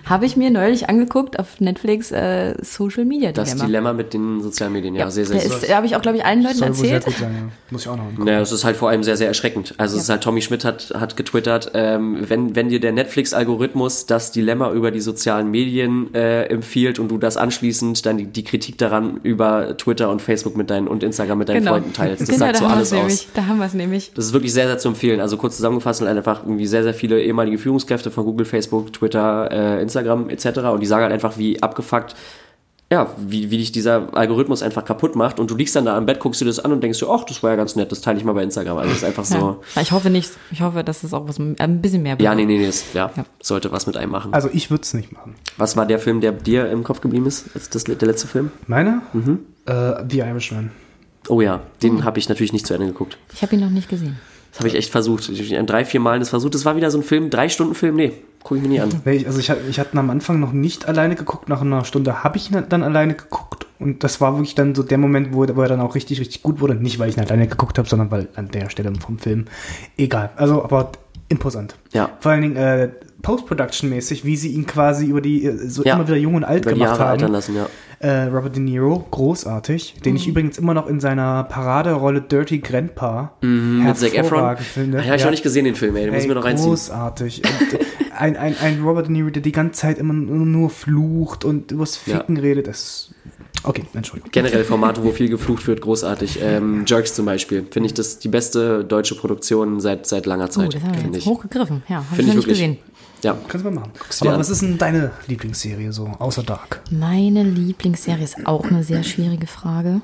Habe 0.10 0.26
ich 0.26 0.36
mir 0.36 0.50
neulich 0.50 0.90
angeguckt 0.90 1.38
auf 1.38 1.60
Netflix 1.62 2.12
äh, 2.12 2.56
Social 2.64 3.06
Media 3.06 3.32
Das 3.32 3.50
Dilemma. 3.52 3.66
Dilemma 3.68 3.94
mit 3.94 4.14
den 4.14 4.42
sozialen 4.42 4.74
Medien, 4.74 4.96
ja, 4.96 5.10
sehr, 5.12 5.26
sehr 5.26 5.38
Der 5.38 5.46
ist, 5.46 5.74
habe 5.76 5.86
ich 5.86 5.96
auch, 5.96 6.02
glaube 6.02 6.18
ich, 6.18 6.26
allen 6.26 6.42
Leuten 6.42 6.56
Soll 6.58 6.70
wohl 6.70 6.76
sehr 6.76 6.94
erzählt. 6.96 7.16
gut 7.18 7.24
sein, 7.26 7.36
ja. 7.36 7.52
Muss 7.70 7.82
ich 7.84 7.88
auch 7.90 7.96
noch 7.96 8.06
angucken. 8.06 8.26
Naja, 8.26 8.40
es 8.42 8.52
ist 8.52 8.64
halt 8.64 8.76
vor 8.76 8.90
allem 8.90 9.04
sehr, 9.04 9.18
sehr 9.18 9.28
erschreckend. 9.28 9.76
Also 9.78 9.98
es 9.98 10.04
ist 10.04 10.10
halt, 10.10 10.24
Tommy 10.24 10.42
Schmidt 10.42 10.66
hat, 10.66 10.92
hat 10.96 11.16
getwittert, 11.16 11.72
ähm, 11.76 12.26
wenn, 12.28 12.56
wenn 12.56 12.70
dir 12.70 12.80
der 12.80 12.92
Netflix-Algorithmus 12.92 14.08
das 14.08 14.32
Dilemma 14.32 14.72
über 14.72 14.90
die 14.90 15.00
sozialen 15.00 15.52
Medien 15.52 16.12
äh, 16.16 16.46
empfiehlt 16.46 16.98
und 16.98 17.10
du 17.10 17.20
das 17.20 17.38
anschließend 17.38 18.04
dann 18.06 18.18
die, 18.18 18.26
die 18.26 18.44
Kritik 18.44 18.80
daran 18.80 19.20
über 19.22 19.78
Twitter 19.78 20.10
und 20.10 20.24
Facebook 20.24 20.58
mit 20.58 20.72
deinen 20.72 20.88
und 20.88 21.04
Instagram 21.04 21.38
mit 21.38 21.50
deinen 21.50 21.60
Genau. 21.60 21.72
Freunden 21.74 21.94
teilst. 21.94 22.22
Das 22.24 22.30
genau, 22.30 22.40
sagt 22.40 22.56
da 22.56 22.60
so 22.60 22.66
haben 22.66 22.72
wir 22.72 22.76
alles 22.78 22.88
es 22.88 22.94
aus. 22.94 22.98
nämlich. 23.00 23.28
Da 23.36 23.46
haben 23.46 23.58
wir 23.60 23.66
es 23.68 23.74
nämlich. 23.76 24.12
Das 24.16 24.26
ist 24.26 24.34
wirklich 24.34 24.54
sehr, 24.54 24.66
sehr 24.66 24.80
zu 24.80 24.88
empfehlen. 24.88 25.20
Also 25.20 25.38
kurz 25.38 25.58
zusammengefasst 25.58 26.00
sind 26.00 26.08
einfach 26.08 26.44
irgendwie 26.44 26.66
sehr, 26.66 26.82
sehr 26.82 26.96
viele 26.96 27.22
ehemalige 27.22 27.60
Führungskräfte 27.60 28.10
von 28.10 28.26
Google, 28.26 28.46
Facebook, 28.48 28.92
Twitter, 28.92 29.52
äh, 29.52 29.82
Instagram 29.84 29.99
etc. 30.08 30.60
Und 30.74 30.80
die 30.82 30.86
sagen 30.88 31.04
halt 31.04 31.14
einfach, 31.14 31.38
wie 31.38 31.62
abgefuckt, 31.62 32.16
ja, 32.92 33.08
wie, 33.20 33.52
wie 33.52 33.58
dich 33.60 33.72
dieser 33.72 34.18
Algorithmus 34.18 34.64
einfach 34.64 34.84
kaputt 34.84 35.16
macht. 35.16 35.40
Und 35.40 35.52
du 35.52 35.56
liegst 35.56 35.76
dann 35.76 35.86
da 35.86 35.96
am 35.96 36.08
Bett, 36.08 36.20
guckst 36.20 36.42
dir 36.42 36.46
das 36.46 36.58
an 36.60 36.72
und 36.72 36.82
denkst 36.82 36.98
dir, 36.98 37.08
ach, 37.08 37.24
das 37.24 37.44
war 37.44 37.52
ja 37.52 37.56
ganz 37.56 37.76
nett, 37.76 37.92
das 37.92 38.02
teile 38.02 38.18
ich 38.18 38.24
mal 38.24 38.34
bei 38.34 38.42
Instagram. 38.42 38.78
Also 38.80 38.90
es 38.92 38.98
ist 38.98 39.04
einfach 39.04 39.26
so, 39.26 39.58
Ja. 39.76 39.82
Ich 39.82 39.92
hoffe 39.92 40.10
nicht. 40.10 40.32
Ich 40.52 40.62
hoffe, 40.62 40.84
dass 40.84 41.04
es 41.04 41.14
auch 41.14 41.28
was 41.28 41.38
ein 41.38 41.82
bisschen 41.82 42.02
mehr 42.02 42.14
ja, 42.20 42.32
bewirkt. 42.34 42.36
nee, 42.38 42.46
nee, 42.46 42.58
nee, 42.58 42.66
das, 42.66 42.86
ja, 42.96 43.12
Ja. 43.16 43.26
sollte 43.44 43.72
was 43.72 43.86
mit 43.86 43.96
einem 43.96 44.12
machen. 44.12 44.34
Also 44.34 44.50
ich 44.52 44.72
würde 44.72 44.82
es 44.82 44.96
nicht 44.96 45.12
machen. 45.12 45.36
Was 45.58 45.78
war 45.78 45.86
der 45.86 46.00
Film, 46.00 46.20
der 46.20 46.32
dir 46.32 46.68
im 46.72 46.84
Kopf 46.84 47.00
geblieben 47.02 47.28
ist, 47.28 47.46
als 47.54 47.70
das, 47.70 47.84
der 47.84 47.96
letzte 48.08 48.28
Film? 48.28 48.52
Meiner? 48.66 49.04
Äh, 49.68 50.04
The 50.10 50.20
Irishman. 50.22 50.72
Oh 51.28 51.42
ja, 51.42 51.62
den 51.84 52.06
habe 52.06 52.18
ich 52.18 52.28
natürlich 52.28 52.54
nicht 52.54 52.66
zu 52.66 52.74
Ende 52.74 52.88
geguckt. 52.88 53.20
Ich 53.36 53.44
habe 53.44 53.54
ihn 53.56 53.62
noch 53.62 53.70
nicht 53.70 53.88
gesehen. 53.88 54.18
Das 54.52 54.62
habe 54.62 54.68
ich 54.70 54.74
echt 54.74 54.90
versucht. 54.90 55.30
Ich 55.30 55.54
habe 55.54 55.64
drei, 55.66 55.86
vier 55.86 56.00
Mal 56.00 56.18
das 56.18 56.30
versucht. 56.30 56.56
Das 56.56 56.66
war 56.66 56.76
wieder 56.76 56.90
so 56.90 56.98
ein 56.98 57.04
Film, 57.04 57.30
drei 57.30 57.50
Stunden 57.50 57.76
Film. 57.76 57.96
Nee, 57.98 58.14
gucke 58.50 58.58
ich 58.58 58.64
mir 58.68 58.70
nie 58.74 58.82
an. 58.82 58.90
Also 59.26 59.40
ich, 59.40 59.50
hatte- 59.50 59.62
ich 59.70 59.80
hatte 59.80 59.96
ihn 59.96 60.00
am 60.00 60.10
Anfang 60.10 60.40
noch 60.40 60.52
nicht 60.54 60.88
alleine 60.88 61.16
geguckt, 61.16 61.48
nach 61.50 61.62
einer 61.62 61.86
Stunde 61.86 62.24
habe 62.24 62.38
ich 62.38 62.52
ihn 62.52 62.64
dann 62.68 62.84
alleine 62.84 63.14
geguckt 63.14 63.68
und 63.80 64.04
das 64.04 64.20
war 64.20 64.34
wirklich 64.36 64.56
dann 64.56 64.74
so 64.76 64.82
der 64.84 64.98
Moment, 64.98 65.34
wo, 65.34 65.46
wo 65.56 65.62
er 65.62 65.68
dann 65.70 65.80
auch 65.82 65.94
richtig, 65.96 66.20
richtig 66.20 66.42
gut 66.44 66.60
wurde. 66.60 66.74
Nicht, 66.76 66.98
weil 67.00 67.10
ich 67.10 67.18
ihn 67.18 67.24
alleine 67.24 67.48
geguckt 67.48 67.78
habe, 67.78 67.88
sondern 67.88 68.10
weil 68.12 68.28
an 68.36 68.50
der 68.50 68.70
Stelle 68.72 68.92
vom 69.00 69.20
Film. 69.20 69.46
Egal, 69.98 70.32
also 70.36 70.64
aber 70.64 70.92
imposant. 71.30 71.76
Ja. 71.94 72.10
Vor 72.20 72.32
allen 72.32 72.42
Dingen 72.42 72.56
äh, 72.56 72.90
Post-Production-mäßig, 73.22 74.26
wie 74.26 74.36
sie 74.36 74.50
ihn 74.50 74.66
quasi 74.66 75.06
über 75.06 75.22
die, 75.22 75.46
äh, 75.46 75.56
so 75.70 75.84
Ja. 75.84 75.94
immer 75.96 76.08
wieder 76.08 76.18
jung 76.18 76.34
und 76.36 76.44
alt 76.44 76.64
Über 76.64 76.74
die 76.74 76.80
gemacht 76.80 76.98
Jahre 76.98 77.04
haben. 77.04 77.12
altern 77.20 77.32
lassen, 77.32 77.56
ja. 77.56 77.68
Äh, 78.00 78.24
Robert 78.28 78.56
De 78.56 78.64
Niro, 78.64 79.06
großartig, 79.12 79.96
den 80.06 80.16
ich 80.16 80.28
übrigens 80.28 80.58
immer 80.58 80.74
noch 80.74 80.88
in 80.88 81.00
seiner 81.02 81.44
Paraderolle 81.44 82.22
Dirty 82.22 82.60
Grandpa 82.60 83.34
Mhm, 83.42 83.84
Mit 83.86 83.98
Zac 83.98 84.16
Efron. 84.16 84.58
finde. 84.58 84.98
Ja, 85.00 85.04
ich 85.04 85.10
habe 85.10 85.20
Ja. 85.20 85.26
noch 85.26 85.32
nicht 85.32 85.44
gesehen, 85.44 85.66
den 85.66 85.76
Film, 85.76 85.96
ey. 85.98 86.06
Den 86.06 86.14
muss 86.14 86.20
ich 86.20 86.24
Ey, 86.24 86.30
mir 86.30 86.36
noch 86.36 86.46
reinziehen. 86.46 86.70
großartig. 86.70 87.42
Und, 87.44 87.74
äh, 87.74 87.80
ein, 88.20 88.36
ein, 88.38 88.56
ein 88.60 88.82
Robert 88.84 89.08
De 89.08 89.12
Niro, 89.14 89.30
der 89.30 89.42
die 89.42 89.52
ganze 89.52 89.80
Zeit 89.82 89.98
immer 89.98 90.14
nur 90.14 90.70
flucht 90.70 91.46
und 91.46 91.72
übers 91.72 91.96
Ficken 91.98 92.38
redet, 92.38 92.68
das. 92.68 93.14
Okay, 93.64 93.84
Entschuldigung. 93.94 94.32
Generell 94.32 94.64
Formate, 94.66 95.04
wo 95.04 95.12
viel 95.12 95.30
geflucht 95.30 95.68
wird, 95.68 95.82
großartig. 95.82 96.40
Ähm, 96.42 96.86
Jerks 96.88 97.14
zum 97.16 97.26
Beispiel. 97.26 97.66
Finde 97.70 97.88
ich 97.88 97.94
das 97.94 98.20
die 98.20 98.28
beste 98.30 98.86
deutsche 98.86 99.16
Produktion 99.16 99.80
seit, 99.82 100.06
seit 100.08 100.26
langer 100.26 100.46
Oh, 100.46 100.48
Zeit. 100.48 100.76
das 100.76 100.82
haben 100.84 100.96
wir 100.96 101.04
jetzt 101.06 101.18
ich. 101.18 101.26
hochgegriffen. 101.26 101.84
Ja, 101.90 101.98
habe 101.98 102.06
ich 102.12 102.12
noch 102.12 102.20
ich 102.20 102.26
nicht 102.28 102.36
wirklich. 102.38 102.58
gesehen. 102.60 102.78
Ja. 103.22 103.38
Kannst 103.50 103.66
du 103.66 103.70
mal 103.72 103.80
machen. 103.82 103.92
Aber 104.22 104.34
an. 104.34 104.40
was 104.40 104.50
ist 104.50 104.62
denn 104.62 104.78
deine 104.78 105.12
Lieblingsserie 105.28 105.92
so, 105.92 106.06
außer 106.20 106.44
Dark? 106.44 106.82
Meine 106.90 107.44
Lieblingsserie 107.44 108.24
ist 108.24 108.46
auch 108.48 108.64
eine 108.66 108.84
sehr 108.84 109.04
schwierige 109.04 109.46
Frage. 109.48 110.02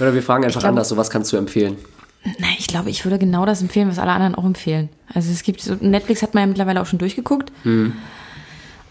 Oder 0.00 0.12
wir 0.12 0.22
fragen 0.22 0.42
einfach 0.44 0.58
glaube- 0.60 0.70
anders, 0.70 0.88
so 0.88 0.96
was 0.96 1.08
kannst 1.10 1.32
du 1.32 1.36
empfehlen? 1.36 1.76
Nein, 2.24 2.54
ich 2.58 2.66
glaube, 2.66 2.90
ich 2.90 3.04
würde 3.04 3.18
genau 3.18 3.44
das 3.44 3.60
empfehlen, 3.60 3.88
was 3.88 3.98
alle 3.98 4.12
anderen 4.12 4.34
auch 4.34 4.44
empfehlen. 4.44 4.88
Also 5.12 5.30
es 5.30 5.42
gibt 5.42 5.60
so, 5.60 5.74
Netflix 5.80 6.22
hat 6.22 6.34
man 6.34 6.42
ja 6.42 6.46
mittlerweile 6.46 6.80
auch 6.80 6.86
schon 6.86 6.98
durchgeguckt. 6.98 7.52
Hm. 7.62 7.92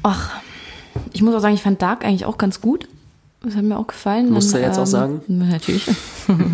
Ach, 0.04 0.32
ich 1.14 1.22
muss 1.22 1.34
auch 1.34 1.40
sagen, 1.40 1.56
ich 1.56 1.62
fand 1.62 1.82
Dark 1.82 2.06
eigentlich 2.06 2.26
auch 2.26 2.38
ganz 2.38 2.62
gut. 2.62 2.88
Das 3.42 3.56
hat 3.56 3.64
mir 3.64 3.78
auch 3.78 3.88
gefallen. 3.88 4.30
Musst 4.30 4.54
du 4.54 4.60
jetzt 4.60 4.78
auch 4.78 4.86
sagen? 4.86 5.22
Natürlich. 5.28 5.88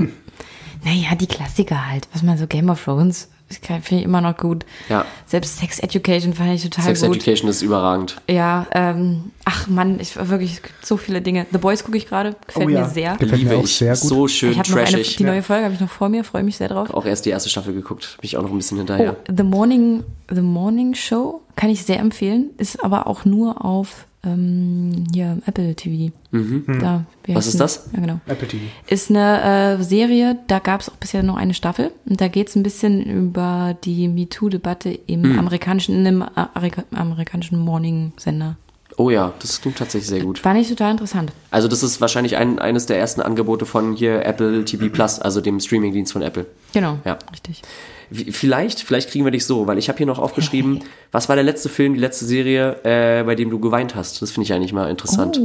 naja, 0.83 1.15
die 1.19 1.27
Klassiker 1.27 1.87
halt. 1.87 2.07
Was 2.13 2.23
man 2.23 2.37
so 2.37 2.47
Game 2.47 2.69
of 2.69 2.83
Thrones, 2.83 3.27
finde 3.57 3.95
ich 3.99 4.03
immer 4.03 4.21
noch 4.21 4.37
gut. 4.37 4.65
Ja. 4.89 5.05
Selbst 5.25 5.57
Sex 5.59 5.79
Education 5.79 6.33
fand 6.33 6.53
ich 6.53 6.63
total 6.63 6.83
Sex 6.85 7.01
gut. 7.01 7.15
Education 7.17 7.49
ist 7.49 7.61
überragend. 7.61 8.21
Ja, 8.29 8.67
ähm, 8.71 9.31
ach 9.45 9.67
Mann, 9.67 9.99
ich 9.99 10.15
wirklich, 10.29 10.53
es 10.55 10.61
gibt 10.61 10.85
so 10.85 10.97
viele 10.97 11.21
Dinge. 11.21 11.45
The 11.51 11.57
Boys 11.57 11.83
gucke 11.83 11.97
ich 11.97 12.07
gerade, 12.07 12.35
gefällt 12.47 12.65
Oh 12.67 12.69
ja. 12.69 12.81
mir 12.81 12.89
sehr. 12.89 13.13
Gefällt 13.13 13.31
mir 13.31 13.37
Liebe 13.37 13.57
auch 13.57 13.63
ich. 13.63 13.75
sehr 13.75 13.93
gut. 13.93 13.99
So 14.09 14.27
schön 14.27 14.51
Ich 14.51 14.59
habe 14.59 14.69
noch 14.69 14.77
eine, 14.77 14.87
trashig. 14.87 15.17
die 15.17 15.23
neue 15.23 15.43
Folge 15.43 15.63
habe 15.65 15.73
ich 15.73 15.79
noch 15.79 15.89
vor 15.89 16.09
mir, 16.09 16.23
freue 16.23 16.43
mich 16.43 16.57
sehr 16.57 16.67
drauf. 16.69 16.89
Auch 16.91 17.05
erst 17.05 17.25
die 17.25 17.29
erste 17.31 17.49
Staffel 17.49 17.73
geguckt. 17.73 18.17
Bin 18.21 18.25
ich 18.27 18.37
auch 18.37 18.43
noch 18.43 18.51
ein 18.51 18.57
bisschen 18.57 18.77
hinterher. 18.77 19.15
Oh, 19.19 19.33
The 19.35 19.43
Morning, 19.43 20.03
The 20.31 20.41
Morning 20.41 20.93
Show 20.95 21.41
kann 21.55 21.69
ich 21.69 21.83
sehr 21.85 21.99
empfehlen, 21.99 22.51
ist 22.57 22.83
aber 22.83 23.07
auch 23.07 23.25
nur 23.25 23.65
auf 23.65 24.05
ähm, 24.25 25.05
hier 25.13 25.37
Apple 25.45 25.75
TV. 25.75 26.11
Da, 26.31 27.05
wie 27.23 27.31
Mhm. 27.31 27.35
Was 27.35 27.47
ist 27.47 27.59
das? 27.59 27.89
Ja, 27.93 27.99
genau. 28.01 28.19
Apple 28.27 28.47
TV. 28.47 28.63
Ist 28.87 29.09
eine 29.09 29.77
äh, 29.79 29.83
Serie, 29.83 30.37
da 30.47 30.59
gab 30.59 30.81
es 30.81 30.89
auch 30.89 30.95
bisher 30.97 31.23
nur 31.23 31.37
eine 31.37 31.53
Staffel. 31.53 31.91
Und 32.07 32.19
da 32.21 32.27
geht 32.27 32.49
es 32.49 32.55
ein 32.55 32.63
bisschen 32.63 33.01
über 33.03 33.77
die 33.83 34.07
MeToo-Debatte 34.07 34.89
im 35.07 35.21
Mhm. 35.21 35.39
amerikanischen, 35.39 35.95
in 35.95 36.05
dem 36.05 36.21
äh, 36.21 36.25
Amerika 36.53 36.83
amerikanischen 36.91 37.59
Morning-Sender. 37.59 38.57
Oh 39.01 39.09
ja, 39.09 39.31
das 39.39 39.61
klingt 39.61 39.77
tatsächlich 39.77 40.09
sehr 40.09 40.19
gut. 40.19 40.39
Fand 40.39 40.59
ich 40.59 40.67
total 40.67 40.91
interessant. 40.91 41.31
Also 41.51 41.69
das 41.69 41.83
ist 41.83 42.01
wahrscheinlich 42.01 42.35
ein, 42.35 42.59
eines 42.59 42.85
der 42.85 42.99
ersten 42.99 43.21
Angebote 43.21 43.65
von 43.65 43.93
hier 43.95 44.25
Apple 44.25 44.65
TV 44.65 44.89
Plus, 44.89 45.19
also 45.19 45.39
dem 45.39 45.61
Streamingdienst 45.61 46.11
von 46.11 46.21
Apple. 46.21 46.45
Genau, 46.73 46.97
Ja. 47.05 47.17
richtig. 47.31 47.61
Wie- 48.09 48.29
Vielleicht, 48.33 48.81
vielleicht 48.81 49.09
kriegen 49.09 49.23
wir 49.23 49.31
dich 49.31 49.45
so, 49.45 49.67
weil 49.67 49.77
ich 49.77 49.87
habe 49.87 49.97
hier 49.97 50.05
noch 50.05 50.19
aufgeschrieben, 50.19 50.81
was 51.13 51.29
war 51.29 51.37
der 51.37 51.45
letzte 51.45 51.69
Film, 51.69 51.93
die 51.93 51.99
letzte 52.01 52.25
Serie, 52.25 52.75
äh, 52.83 53.23
bei 53.23 53.35
dem 53.35 53.49
du 53.49 53.59
geweint 53.59 53.95
hast? 53.95 54.21
Das 54.21 54.31
finde 54.31 54.43
ich 54.43 54.53
eigentlich 54.53 54.73
mal 54.73 54.89
interessant. 54.89 55.39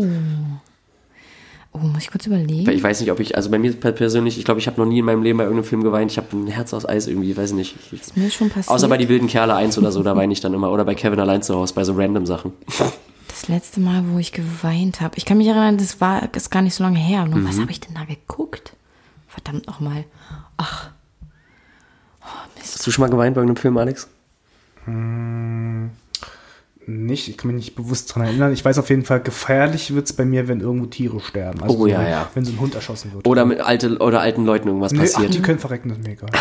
Oh, 1.72 1.78
muss 1.78 2.02
ich 2.02 2.10
kurz 2.10 2.26
überlegen. 2.26 2.68
Ich 2.68 2.82
weiß 2.82 3.00
nicht, 3.02 3.12
ob 3.12 3.20
ich, 3.20 3.36
also 3.36 3.50
bei 3.50 3.58
mir 3.60 3.72
per- 3.72 3.92
persönlich, 3.92 4.36
ich 4.36 4.44
glaube, 4.44 4.58
ich 4.58 4.66
habe 4.66 4.80
noch 4.80 4.86
nie 4.88 4.98
in 4.98 5.04
meinem 5.04 5.22
Leben 5.22 5.38
bei 5.38 5.44
irgendeinem 5.44 5.66
Film 5.68 5.84
geweint. 5.84 6.10
Ich 6.10 6.16
habe 6.18 6.26
ein 6.36 6.48
Herz 6.48 6.74
aus 6.74 6.88
Eis 6.88 7.06
irgendwie, 7.06 7.36
weiß 7.36 7.52
nicht. 7.52 7.76
Ich, 7.92 8.00
Mir 8.16 8.26
ist 8.26 8.34
schon 8.34 8.48
passiert. 8.48 8.68
außer 8.74 8.88
bei 8.88 8.96
die 8.96 9.08
wilden 9.08 9.28
Kerle 9.28 9.54
1 9.54 9.78
oder 9.78 9.92
so, 9.92 10.02
da 10.02 10.16
weine 10.16 10.32
ich 10.32 10.40
dann 10.40 10.54
immer. 10.54 10.72
Oder 10.72 10.84
bei 10.84 10.96
Kevin 10.96 11.20
allein 11.20 11.42
zu 11.42 11.54
Hause, 11.54 11.74
bei 11.74 11.84
so 11.84 11.92
random 11.94 12.26
Sachen. 12.26 12.52
Das 13.46 13.48
letzte 13.50 13.80
Mal, 13.80 14.04
wo 14.08 14.18
ich 14.18 14.32
geweint 14.32 15.02
habe. 15.02 15.18
Ich 15.18 15.26
kann 15.26 15.36
mich 15.36 15.46
erinnern, 15.48 15.76
das 15.76 16.00
war 16.00 16.34
ist 16.34 16.50
gar 16.50 16.62
nicht 16.62 16.74
so 16.74 16.82
lange 16.82 16.98
her. 16.98 17.26
Nur 17.26 17.40
Mhm. 17.40 17.48
was 17.48 17.58
habe 17.60 17.70
ich 17.70 17.78
denn 17.80 17.94
da 17.94 18.04
geguckt? 18.04 18.74
Verdammt 19.28 19.66
nochmal. 19.66 20.04
Ach, 20.56 20.90
Hast 22.58 22.86
du 22.86 22.90
schon 22.90 23.02
mal 23.02 23.10
geweint 23.10 23.34
bei 23.34 23.42
irgendeinem 23.42 23.60
Film, 23.60 23.76
Alex? 23.76 24.08
Nicht, 26.86 27.28
ich 27.28 27.36
kann 27.36 27.48
mich 27.48 27.56
nicht 27.66 27.74
bewusst 27.76 28.10
daran 28.10 28.22
erinnern. 28.28 28.52
Ich 28.52 28.64
weiß 28.64 28.78
auf 28.78 28.88
jeden 28.88 29.04
Fall, 29.04 29.20
gefährlich 29.20 29.94
wird 29.94 30.06
es 30.06 30.12
bei 30.14 30.24
mir, 30.24 30.48
wenn 30.48 30.60
irgendwo 30.60 30.86
Tiere 30.86 31.20
sterben. 31.20 31.62
Also 31.62 31.76
Oh, 31.78 31.86
ja, 31.86 32.00
so, 32.02 32.08
ja. 32.10 32.30
Wenn 32.34 32.44
so 32.46 32.52
ein 32.52 32.60
Hund 32.60 32.74
erschossen 32.74 33.12
wird. 33.12 33.26
Oder 33.28 33.44
mit 33.44 33.60
alte, 33.60 33.98
oder 33.98 34.20
alten 34.20 34.44
Leuten 34.46 34.68
irgendwas 34.68 34.92
nee, 34.92 35.00
ach, 35.00 35.02
passiert. 35.04 35.34
die 35.34 35.42
können 35.42 35.58
verrecken, 35.58 35.90
das 35.90 35.98
ist 35.98 36.04
mir 36.06 36.12
egal. 36.12 36.30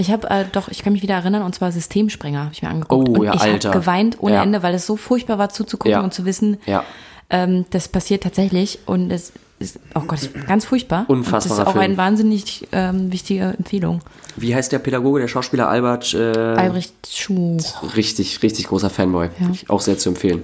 ich 0.00 0.10
habe 0.10 0.28
äh, 0.30 0.44
doch, 0.50 0.68
ich 0.68 0.82
kann 0.82 0.92
mich 0.92 1.02
wieder 1.02 1.14
erinnern, 1.14 1.42
und 1.42 1.54
zwar 1.54 1.70
Systemsprenger 1.72 2.40
habe 2.44 2.52
ich 2.52 2.62
mir 2.62 2.68
angeguckt. 2.70 3.08
Oh, 3.08 3.12
und 3.20 3.24
ja, 3.24 3.34
ich 3.34 3.42
habe 3.42 3.58
geweint 3.78 4.16
ohne 4.20 4.34
Ja. 4.36 4.42
Ende, 4.42 4.62
weil 4.62 4.74
es 4.74 4.86
so 4.86 4.96
furchtbar 4.96 5.38
war 5.38 5.48
zuzugucken 5.50 5.92
Ja. 5.92 6.00
und 6.00 6.12
zu 6.14 6.24
wissen, 6.24 6.58
Ja. 6.66 6.84
ähm, 7.30 7.66
das 7.70 7.88
passiert 7.88 8.22
tatsächlich 8.22 8.80
und 8.86 9.10
es 9.10 9.32
ist, 9.58 9.78
oh 9.94 10.00
Gott, 10.00 10.22
ist 10.22 10.46
ganz 10.46 10.64
furchtbar. 10.64 11.04
Und 11.08 11.30
das 11.30 11.44
ist 11.46 11.60
auch 11.60 11.72
Film. 11.72 11.84
eine 11.84 11.96
wahnsinnig 11.98 12.66
ähm, 12.72 13.12
wichtige 13.12 13.54
Empfehlung. 13.58 14.00
Wie 14.36 14.54
heißt 14.54 14.72
der 14.72 14.78
Pädagoge, 14.78 15.20
der 15.20 15.28
Schauspieler 15.28 15.68
Albert? 15.68 16.14
Äh, 16.14 16.32
Albrecht 16.34 16.94
Schuh. 17.12 17.58
Richtig, 17.94 18.42
richtig 18.42 18.68
großer 18.68 18.88
Fanboy. 18.88 19.28
Ja. 19.38 19.50
Auch 19.68 19.82
sehr 19.82 19.98
zu 19.98 20.08
empfehlen. 20.08 20.42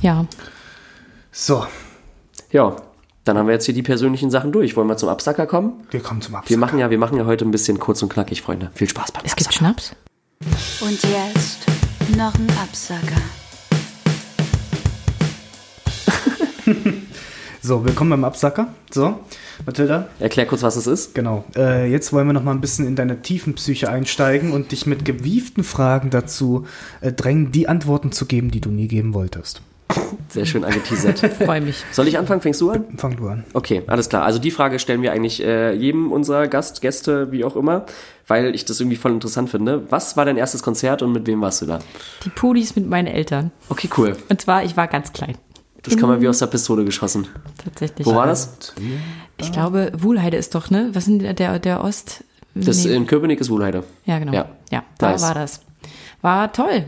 Ja. 0.00 0.26
So, 1.32 1.66
Ja, 2.52 2.76
dann 3.24 3.38
haben 3.38 3.46
wir 3.46 3.54
jetzt 3.54 3.64
hier 3.64 3.74
die 3.74 3.82
persönlichen 3.82 4.30
Sachen 4.30 4.52
durch. 4.52 4.76
Wollen 4.76 4.86
wir 4.88 4.96
zum 4.96 5.08
Absacker 5.08 5.46
kommen? 5.46 5.72
wir 5.90 6.00
kommen 6.00 6.20
zum 6.20 6.34
Abschluss. 6.34 6.50
Wir 6.50 6.58
machen 6.58 6.78
ja, 6.78 6.90
wir 6.90 6.98
machen 6.98 7.16
ja 7.16 7.24
heute 7.24 7.44
ein 7.44 7.50
bisschen 7.50 7.78
kurz 7.78 8.02
und 8.02 8.10
knackig, 8.12 8.42
Freunde. 8.42 8.70
Viel 8.74 8.88
Spaß 8.88 9.12
beim 9.12 9.22
Es 9.24 9.34
gibt 9.34 9.48
Absacker. 9.48 9.74
Schnaps. 9.74 9.96
Und 10.82 11.02
jetzt 11.02 11.60
noch 12.16 12.34
ein 12.34 12.48
Absacker. 12.62 13.20
So, 17.66 17.82
willkommen 17.82 18.10
beim 18.10 18.24
Absacker. 18.24 18.74
So, 18.90 19.20
Mathilda, 19.64 20.08
Erklär 20.20 20.44
kurz, 20.44 20.62
was 20.62 20.76
es 20.76 20.86
ist. 20.86 21.14
genau. 21.14 21.46
Äh, 21.56 21.90
jetzt 21.90 22.12
wollen 22.12 22.26
wir 22.26 22.34
noch 22.34 22.42
mal 22.42 22.50
ein 22.50 22.60
bisschen 22.60 22.86
in 22.86 22.94
deine 22.94 23.22
tiefen 23.22 23.54
Psyche 23.54 23.88
einsteigen 23.88 24.52
und 24.52 24.70
dich 24.70 24.84
mit 24.84 25.06
gewieften 25.06 25.64
Fragen 25.64 26.10
dazu 26.10 26.66
äh, 27.00 27.10
drängen, 27.10 27.52
die 27.52 27.66
Antworten 27.66 28.12
zu 28.12 28.26
geben, 28.26 28.50
die 28.50 28.60
du 28.60 28.68
nie 28.68 28.86
geben 28.86 29.14
wolltest. 29.14 29.62
Sehr 30.28 30.46
schön 30.46 30.64
angeteasert. 30.64 31.18
Freue 31.44 31.60
mich. 31.60 31.84
Soll 31.92 32.08
ich 32.08 32.18
anfangen? 32.18 32.40
Fängst 32.40 32.60
du 32.60 32.70
an? 32.70 32.84
Fang 32.96 33.16
du 33.16 33.28
an. 33.28 33.44
Okay, 33.54 33.82
alles 33.86 34.08
klar. 34.08 34.24
Also 34.24 34.38
die 34.38 34.50
Frage 34.50 34.78
stellen 34.78 35.02
wir 35.02 35.12
eigentlich 35.12 35.42
äh, 35.42 35.72
jedem 35.74 36.10
unserer 36.10 36.48
Gast, 36.48 36.80
Gäste, 36.80 37.30
wie 37.30 37.44
auch 37.44 37.54
immer, 37.56 37.86
weil 38.26 38.54
ich 38.54 38.64
das 38.64 38.80
irgendwie 38.80 38.96
voll 38.96 39.12
interessant 39.12 39.50
finde. 39.50 39.82
Was 39.90 40.16
war 40.16 40.24
dein 40.24 40.36
erstes 40.36 40.62
Konzert 40.62 41.02
und 41.02 41.12
mit 41.12 41.26
wem 41.26 41.40
warst 41.40 41.62
du 41.62 41.66
da? 41.66 41.78
Die 42.24 42.30
Pudis 42.30 42.74
mit 42.74 42.88
meinen 42.88 43.06
Eltern. 43.06 43.52
Okay, 43.68 43.88
cool. 43.96 44.16
Und 44.28 44.40
zwar, 44.40 44.64
ich 44.64 44.76
war 44.76 44.88
ganz 44.88 45.12
klein. 45.12 45.36
Das 45.82 45.96
kann 45.98 46.08
man 46.08 46.20
wie 46.22 46.28
aus 46.28 46.38
der 46.38 46.46
Pistole 46.46 46.84
geschossen. 46.84 47.26
Tatsächlich. 47.62 48.06
Wo 48.06 48.14
war 48.14 48.26
das? 48.26 48.72
Ich 49.36 49.52
glaube, 49.52 49.92
Wuhlheide 49.96 50.36
ist 50.38 50.54
doch, 50.54 50.70
ne? 50.70 50.88
Was 50.94 51.04
sind 51.04 51.18
die- 51.20 51.34
der, 51.34 51.58
der 51.58 51.84
Ost? 51.84 52.24
Das 52.54 52.84
Nee. 52.84 52.94
in 52.94 53.06
Köpenick 53.06 53.40
ist 53.40 53.50
Wuhlheide. 53.50 53.84
Ja, 54.06 54.18
genau. 54.18 54.32
Ja. 54.32 54.48
Ja, 54.70 54.82
da 54.98 55.10
Nice. 55.10 55.22
war 55.22 55.34
das. 55.34 55.60
War 56.22 56.52
toll. 56.52 56.84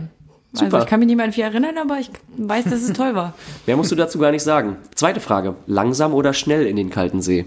Super. 0.59 0.75
Also 0.75 0.85
ich 0.85 0.91
kann 0.91 1.01
mich 1.01 1.07
nicht 1.07 1.17
mehr 1.17 1.25
an 1.27 1.33
viel 1.33 1.45
erinnern, 1.45 1.77
aber 1.79 1.99
ich 1.99 2.11
weiß, 2.37 2.65
dass 2.65 2.83
es 2.83 2.93
toll 2.93 3.15
war. 3.15 3.35
Mehr 3.67 3.77
musst 3.77 3.91
du 3.93 3.95
dazu 3.97 4.19
gar 4.19 4.31
nicht 4.33 4.43
sagen. 4.43 4.77
Zweite 4.95 5.21
Frage. 5.21 5.55
Langsam 5.67 6.13
oder 6.15 6.33
schnell 6.33 6.67
in 6.67 6.77
den 6.77 6.91
kalten 6.91 7.23
See? 7.23 7.45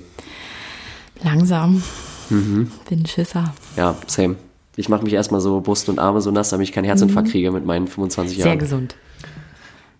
Langsam. 1.24 1.84
Mhm. 2.30 2.72
Bin 2.90 3.00
ein 3.02 3.06
Schisser. 3.06 3.54
Ja, 3.76 3.96
same. 4.08 4.36
Ich 4.76 4.88
mache 4.88 5.04
mich 5.04 5.14
erstmal 5.14 5.42
so 5.42 5.60
Brust 5.60 5.90
und 5.90 6.00
Arme 6.00 6.22
so 6.22 6.32
nass, 6.32 6.50
damit 6.50 6.68
ich 6.68 6.74
keinen 6.74 6.86
Herzinfarkt 6.86 7.30
kriege 7.32 7.52
mit 7.52 7.66
meinen 7.66 7.88
25 7.88 8.38
Mhm. 8.38 8.42
Sehr 8.42 8.48
Jahren. 8.52 8.60
gesund. 8.60 8.96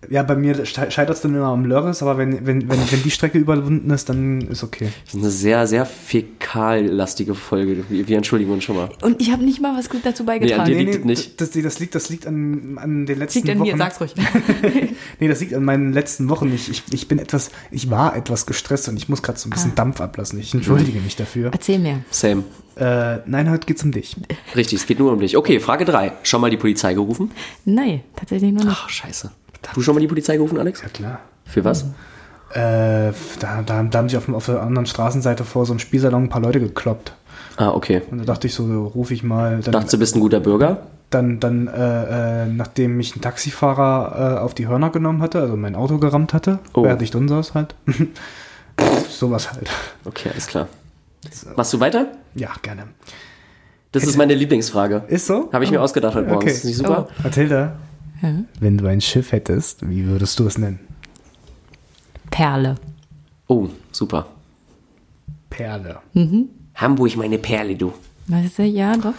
Ja, 0.10 0.24
bei 0.24 0.36
mir 0.36 0.66
scheitert 0.66 1.10
es 1.10 1.22
dann 1.22 1.36
immer 1.36 1.48
am 1.48 1.66
Lörres, 1.66 2.02
aber 2.02 2.18
wenn, 2.18 2.46
wenn, 2.48 2.70
wenn, 2.70 2.80
wenn 2.92 3.04
die 3.04 3.12
Strecke 3.12 3.38
überwunden 3.38 3.90
ist, 3.92 4.08
dann 4.08 4.40
ist 4.42 4.64
okay. 4.64 4.88
Das 5.06 5.14
ist 5.14 5.20
eine 5.20 5.30
sehr, 5.30 5.68
sehr 5.68 5.86
fäkallastige 5.86 7.36
Folge. 7.36 7.84
Wir, 7.90 8.08
wir 8.08 8.16
entschuldigen 8.18 8.50
uns 8.52 8.64
schon 8.64 8.78
mal. 8.78 8.90
Und 9.02 9.22
ich 9.22 9.30
habe 9.32 9.44
nicht 9.44 9.62
mal 9.62 9.78
was 9.78 9.90
dazu 9.90 10.24
Nee, 10.24 10.32
an 10.32 10.40
beigetragen. 10.40 10.66
dir 10.72 10.78
liegt 10.80 10.96
es 11.00 11.04
nicht. 11.06 11.42
Das, 11.42 11.52
das 11.52 11.80
liegt, 11.80 11.96
das 11.96 12.10
liegt 12.10 12.26
an, 12.28 12.78
an 12.82 13.06
den 13.06 13.20
letzten 13.20 13.40
liegt 13.40 13.50
an 13.50 13.60
Wochen. 13.60 13.68
mir, 13.72 13.78
sag's 13.78 14.00
ruhig. 14.00 14.14
Nee, 15.20 15.28
das 15.28 15.42
liegt 15.42 15.54
an 15.54 15.64
meinen 15.66 15.92
letzten 15.92 16.30
Wochen. 16.30 16.54
Ich, 16.54 16.70
ich, 16.70 16.84
ich 16.92 17.08
bin 17.10 17.20
etwas, 17.20 17.52
ich 17.72 17.90
war 17.90 18.16
etwas 18.16 18.46
gestresst 18.46 18.88
und 18.88 18.96
ich 18.96 19.10
muss 19.10 19.22
gerade 19.22 19.38
so 19.38 19.50
ein 19.50 19.52
Ah. 19.52 19.56
bisschen 19.56 19.76
Dampf 19.76 20.00
ablassen. 20.00 20.40
Ich 20.40 20.54
entschuldige 20.54 21.00
mich 21.02 21.18
dafür. 21.18 21.50
Erzähl 21.52 21.78
mir. 21.80 22.04
Same. 22.10 22.44
Äh, 22.78 23.18
nein, 23.26 23.50
heute 23.50 23.66
geht's 23.68 23.84
um 23.84 23.92
dich. 23.92 24.16
Richtig, 24.56 24.80
es 24.80 24.88
geht 24.88 25.00
nur 25.00 25.12
um 25.12 25.20
dich. 25.20 25.36
Okay, 25.36 25.60
Frage 25.60 25.84
3. 25.84 26.14
Schon 26.24 26.40
mal 26.40 26.50
die 26.50 26.56
Polizei 26.58 26.94
gerufen? 26.94 27.32
Nein, 27.66 28.02
tatsächlich 28.16 28.54
nur 28.54 28.64
nicht. 28.64 28.78
Ach, 28.80 28.88
scheiße. 28.90 29.32
Du 29.74 29.82
schon 29.82 29.96
mal 29.96 30.00
die 30.02 30.08
Polizei 30.08 30.36
gerufen, 30.38 30.58
Alex? 30.58 30.82
Ja 30.82 30.90
klar. 30.90 31.20
Für 31.46 31.64
was? 31.66 31.84
Äh, 32.52 33.12
da, 33.40 33.62
da, 33.66 33.84
da 33.84 33.98
haben 34.00 34.10
sich 34.10 34.18
auf, 34.18 34.28
auf 34.30 34.46
der 34.48 34.62
anderen 34.62 34.86
Straßenseite 34.86 35.44
vor 35.44 35.66
so 35.66 35.74
einem 35.74 35.80
Spielsalon 35.80 36.24
ein 36.24 36.30
paar 36.30 36.42
Leute 36.42 36.60
gekloppt. 36.60 37.14
Ah, 37.58 37.70
okay. 37.72 38.02
Und 38.10 38.20
da 38.20 38.24
dachte 38.26 38.48
ich 38.48 38.54
so, 38.54 38.88
rufe 38.88 39.14
ich 39.14 39.24
mal. 39.24 39.60
Dann, 39.62 39.72
Dachtest 39.74 39.94
du, 39.94 39.98
bist 40.00 40.16
ein 40.16 40.20
guter 40.22 40.40
Bürger? 40.40 40.84
dann, 41.12 41.40
dann 41.40 41.68
äh, 41.68 42.44
äh, 42.44 42.46
nachdem 42.46 42.96
mich 42.98 43.16
ein 43.16 43.22
Taxifahrer 43.22 44.36
äh, 44.38 44.40
auf 44.40 44.54
die 44.54 44.68
Hörner 44.68 44.92
genommen 44.92 45.24
hatte, 45.24 45.40
also 45.42 45.58
mein 45.58 45.76
Auto 45.76 45.98
gerammt 45.98 46.34
hatte, 46.36 46.60
Oh. 46.74 46.84
während 46.84 47.02
ich 47.02 47.10
drin 47.10 47.28
saß 47.28 47.56
halt. 47.56 47.74
Sowas 49.10 49.52
halt. 49.52 49.70
Okay, 50.06 50.30
alles 50.32 50.46
klar. 50.48 50.68
Machst 51.56 51.74
du 51.74 51.80
weiter? 51.80 52.08
Ja, 52.36 52.50
gerne. 52.62 52.84
Das 53.92 54.04
ist 54.04 54.18
meine 54.18 54.36
Lieblingsfrage. 54.36 55.04
Ist 55.08 55.26
so? 55.26 55.50
Habe 55.52 55.64
ich 55.64 55.72
mir 55.72 55.82
ausgedacht 55.82 56.14
heute 56.16 56.28
Morgen. 56.28 56.44
Okay. 56.44 56.52
Ist 56.52 56.64
nicht 56.64 56.78
super? 56.78 57.08
Mathilda, 57.24 57.74
Ja. 58.22 58.34
wenn 58.60 58.78
du 58.78 58.88
ein 58.88 59.02
Schiff 59.02 59.32
hättest, 59.32 59.88
wie 59.90 60.06
würdest 60.06 60.40
du 60.40 60.48
es 60.48 60.58
nennen? 60.58 60.80
Perle. 62.30 62.76
Oh, 63.48 63.70
super. 63.92 64.28
Perle. 65.50 66.00
Hamburg, 66.76 67.16
meine 67.16 67.38
Perle, 67.38 67.76
du. 67.76 67.94
Weißt 68.28 68.60
du, 68.60 68.64
ja, 68.64 68.96
doch. 68.96 69.14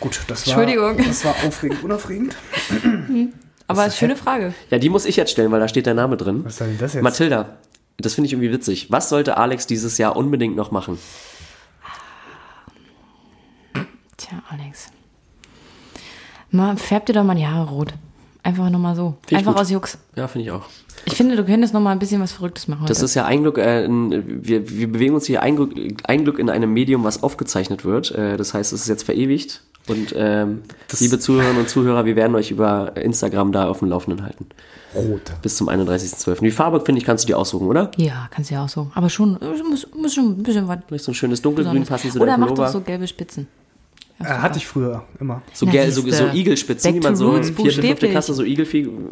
Gut, 0.00 0.20
das 0.28 0.46
war, 0.46 0.58
Entschuldigung. 0.58 0.96
das 0.98 1.24
war 1.24 1.34
aufregend, 1.44 1.82
unaufregend. 1.82 2.36
Aber 3.66 3.90
schöne 3.90 4.14
Frage. 4.16 4.54
Ja, 4.70 4.78
die 4.78 4.88
muss 4.88 5.04
ich 5.06 5.16
jetzt 5.16 5.32
stellen, 5.32 5.50
weil 5.50 5.60
da 5.60 5.68
steht 5.68 5.86
der 5.86 5.94
Name 5.94 6.16
drin. 6.16 6.44
Was 6.44 6.58
soll 6.58 6.68
denn 6.68 6.78
das 6.78 6.94
jetzt? 6.94 7.02
Mathilda, 7.02 7.56
das 7.96 8.14
finde 8.14 8.26
ich 8.26 8.32
irgendwie 8.34 8.52
witzig. 8.52 8.92
Was 8.92 9.08
sollte 9.08 9.36
Alex 9.38 9.66
dieses 9.66 9.98
Jahr 9.98 10.14
unbedingt 10.16 10.54
noch 10.54 10.70
machen? 10.70 10.98
Tja, 14.16 14.42
Alex. 14.48 14.88
Mal, 16.50 16.76
färb 16.76 17.06
dir 17.06 17.14
doch 17.14 17.24
mal 17.24 17.34
die 17.34 17.46
Haare 17.46 17.68
rot. 17.68 17.94
Einfach 18.46 18.70
nochmal 18.70 18.94
so. 18.94 19.14
ich 19.28 19.36
Einfach 19.36 19.56
aus 19.56 19.70
Jux. 19.70 19.98
Ja, 20.14 20.28
finde 20.28 20.44
ich 20.46 20.50
auch. 20.52 20.62
Ich 21.04 21.14
finde, 21.14 21.36
du 21.36 21.44
könntest 21.44 21.74
noch 21.74 21.80
mal 21.80 21.92
ein 21.92 21.98
bisschen 21.98 22.20
was 22.20 22.32
Verrücktes 22.32 22.68
machen. 22.68 22.86
Das 22.86 22.98
heute. 22.98 23.04
ist 23.06 23.14
ja 23.14 23.24
ein 23.26 23.42
Glück, 23.42 23.58
äh, 23.58 23.84
ein- 23.84 24.24
wir, 24.44 24.68
wir 24.70 24.90
bewegen 24.90 25.14
uns 25.14 25.26
hier 25.26 25.42
ein 25.42 25.56
Glück, 25.56 25.72
ein 26.04 26.24
Glück 26.24 26.38
in 26.38 26.48
einem 26.48 26.72
Medium, 26.72 27.04
was 27.04 27.22
aufgezeichnet 27.22 27.84
wird. 27.84 28.12
Äh, 28.12 28.36
das 28.36 28.54
heißt, 28.54 28.72
es 28.72 28.82
ist 28.82 28.88
jetzt 28.88 29.02
verewigt. 29.04 29.62
Und 29.88 30.14
ähm, 30.16 30.62
liebe 30.98 31.18
Zuhörerinnen 31.18 31.58
und 31.62 31.68
Zuhörer, 31.68 32.04
wir 32.06 32.16
werden 32.16 32.34
euch 32.34 32.50
über 32.50 32.96
Instagram 32.96 33.52
da 33.52 33.68
auf 33.68 33.78
dem 33.80 33.88
Laufenden 33.88 34.24
halten. 34.24 34.46
Rot. 34.96 35.20
Bis 35.42 35.56
zum 35.56 35.68
31.12. 35.68 36.40
Die 36.40 36.50
Farbe, 36.50 36.80
finde 36.80 37.00
ich, 37.00 37.04
kannst 37.04 37.22
du 37.24 37.26
dir 37.26 37.38
aussuchen, 37.38 37.68
oder? 37.68 37.90
ja, 37.96 38.28
kannst 38.32 38.50
du 38.50 38.54
ja 38.54 38.64
auch 38.64 38.68
so. 38.68 38.90
Aber 38.94 39.08
schon, 39.10 39.40
äh, 39.40 39.62
muss, 39.68 39.86
muss 39.96 40.14
schon 40.14 40.38
ein 40.38 40.42
bisschen 40.42 40.66
was. 40.66 40.78
Vielleicht 40.88 41.04
so 41.04 41.12
ein 41.12 41.14
schönes 41.14 41.40
dunkelgrün 41.42 41.84
passend 41.84 42.12
zu 42.14 42.20
Oder 42.20 42.36
mach 42.38 42.50
doch 42.52 42.68
so 42.68 42.80
gelbe 42.80 43.06
Spitzen. 43.06 43.46
Äh, 44.18 44.24
hatte 44.24 44.58
ich 44.58 44.66
früher 44.66 45.02
immer. 45.20 45.42
So, 45.52 45.66
Na, 45.66 45.90
so, 45.90 46.00
so 46.10 46.28
Igelspitzen, 46.28 46.92
Back 46.92 47.02
wie 47.02 47.04
man 47.04 47.16
so 47.16 47.30
roots, 47.30 47.50
vierte, 47.50 47.82
fünfte. 47.82 48.08
Klasse, 48.08 48.32
so 48.32 48.44
Igel, 48.44 48.66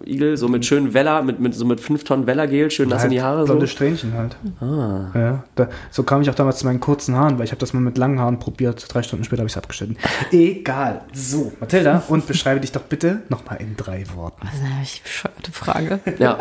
Igel 0.07 0.37
so 0.39 0.49
mit 0.49 0.65
schönen 0.65 0.95
Weller, 0.95 1.23
mit, 1.23 1.41
mit, 1.41 1.55
so 1.55 1.67
mit 1.67 1.81
fünf 1.81 2.05
Tonnen 2.05 2.27
Wellergel, 2.27 2.71
schön 2.71 2.89
nass 2.89 3.05
in 3.05 3.11
die 3.11 3.21
Haare. 3.21 3.41
So. 3.41 3.47
Blonde 3.53 3.67
Strähnchen 3.67 4.15
halt. 4.15 4.37
Ah. 4.61 5.11
Ja, 5.15 5.45
da, 5.57 5.69
so 5.91 6.05
kam 6.05 6.23
ich 6.23 6.31
auch 6.31 6.35
damals 6.35 6.59
zu 6.59 6.67
meinen 6.67 6.81
kurzen 6.81 7.15
Haaren, 7.17 7.39
weil 7.39 7.45
ich 7.45 7.51
habe 7.51 7.61
das 7.61 7.75
mal 7.75 7.81
mit 7.81 7.99
langen 7.99 8.19
Haaren 8.19 8.39
probiert. 8.39 8.87
Drei 8.89 9.03
Stunden 9.03 9.25
später 9.25 9.41
habe 9.41 9.49
ich 9.49 9.53
es 9.53 9.59
abgeschnitten. 9.59 9.99
Egal. 10.33 11.03
So, 11.13 11.53
Mathilda, 11.61 12.05
und 12.09 12.27
beschreibe 12.27 12.61
dich 12.61 12.73
doch 12.73 12.83
bitte 12.83 13.23
nochmal 13.29 13.61
in 13.61 13.77
drei 13.77 14.05
Worten. 14.15 14.47
Das 14.47 14.55
ist 14.55 14.63
eine 14.65 15.03
bescheuerte 15.03 15.53
Frage. 15.53 16.01
Ja, 16.19 16.39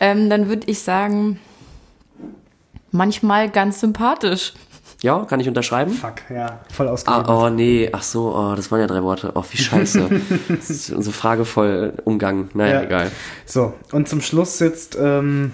ähm, 0.00 0.30
dann 0.30 0.48
würde 0.48 0.70
ich 0.70 0.80
sagen, 0.80 1.38
manchmal 2.90 3.50
ganz 3.50 3.80
sympathisch. 3.80 4.54
Ja, 5.02 5.24
kann 5.24 5.38
ich 5.40 5.48
unterschreiben? 5.48 5.92
Fuck, 5.92 6.28
ja, 6.30 6.60
voll 6.72 6.88
ausgegeben. 6.88 7.24
Ah, 7.26 7.46
oh 7.46 7.50
nee, 7.50 7.88
ach 7.92 8.02
so, 8.02 8.34
oh, 8.34 8.54
das 8.56 8.70
waren 8.70 8.80
ja 8.80 8.86
drei 8.86 9.02
Worte. 9.02 9.32
Oh, 9.34 9.44
wie 9.50 9.56
scheiße. 9.58 10.08
das 10.48 10.70
ist 10.70 10.90
unsere 10.90 11.14
Frage 11.14 11.44
voll 11.44 11.94
Umgang. 12.04 12.48
Naja, 12.54 12.74
Ja. 12.74 12.82
egal. 12.82 13.10
So, 13.46 13.74
und 13.92 14.08
zum 14.08 14.20
Schluss 14.20 14.58
jetzt, 14.58 14.96
ähm, 15.00 15.52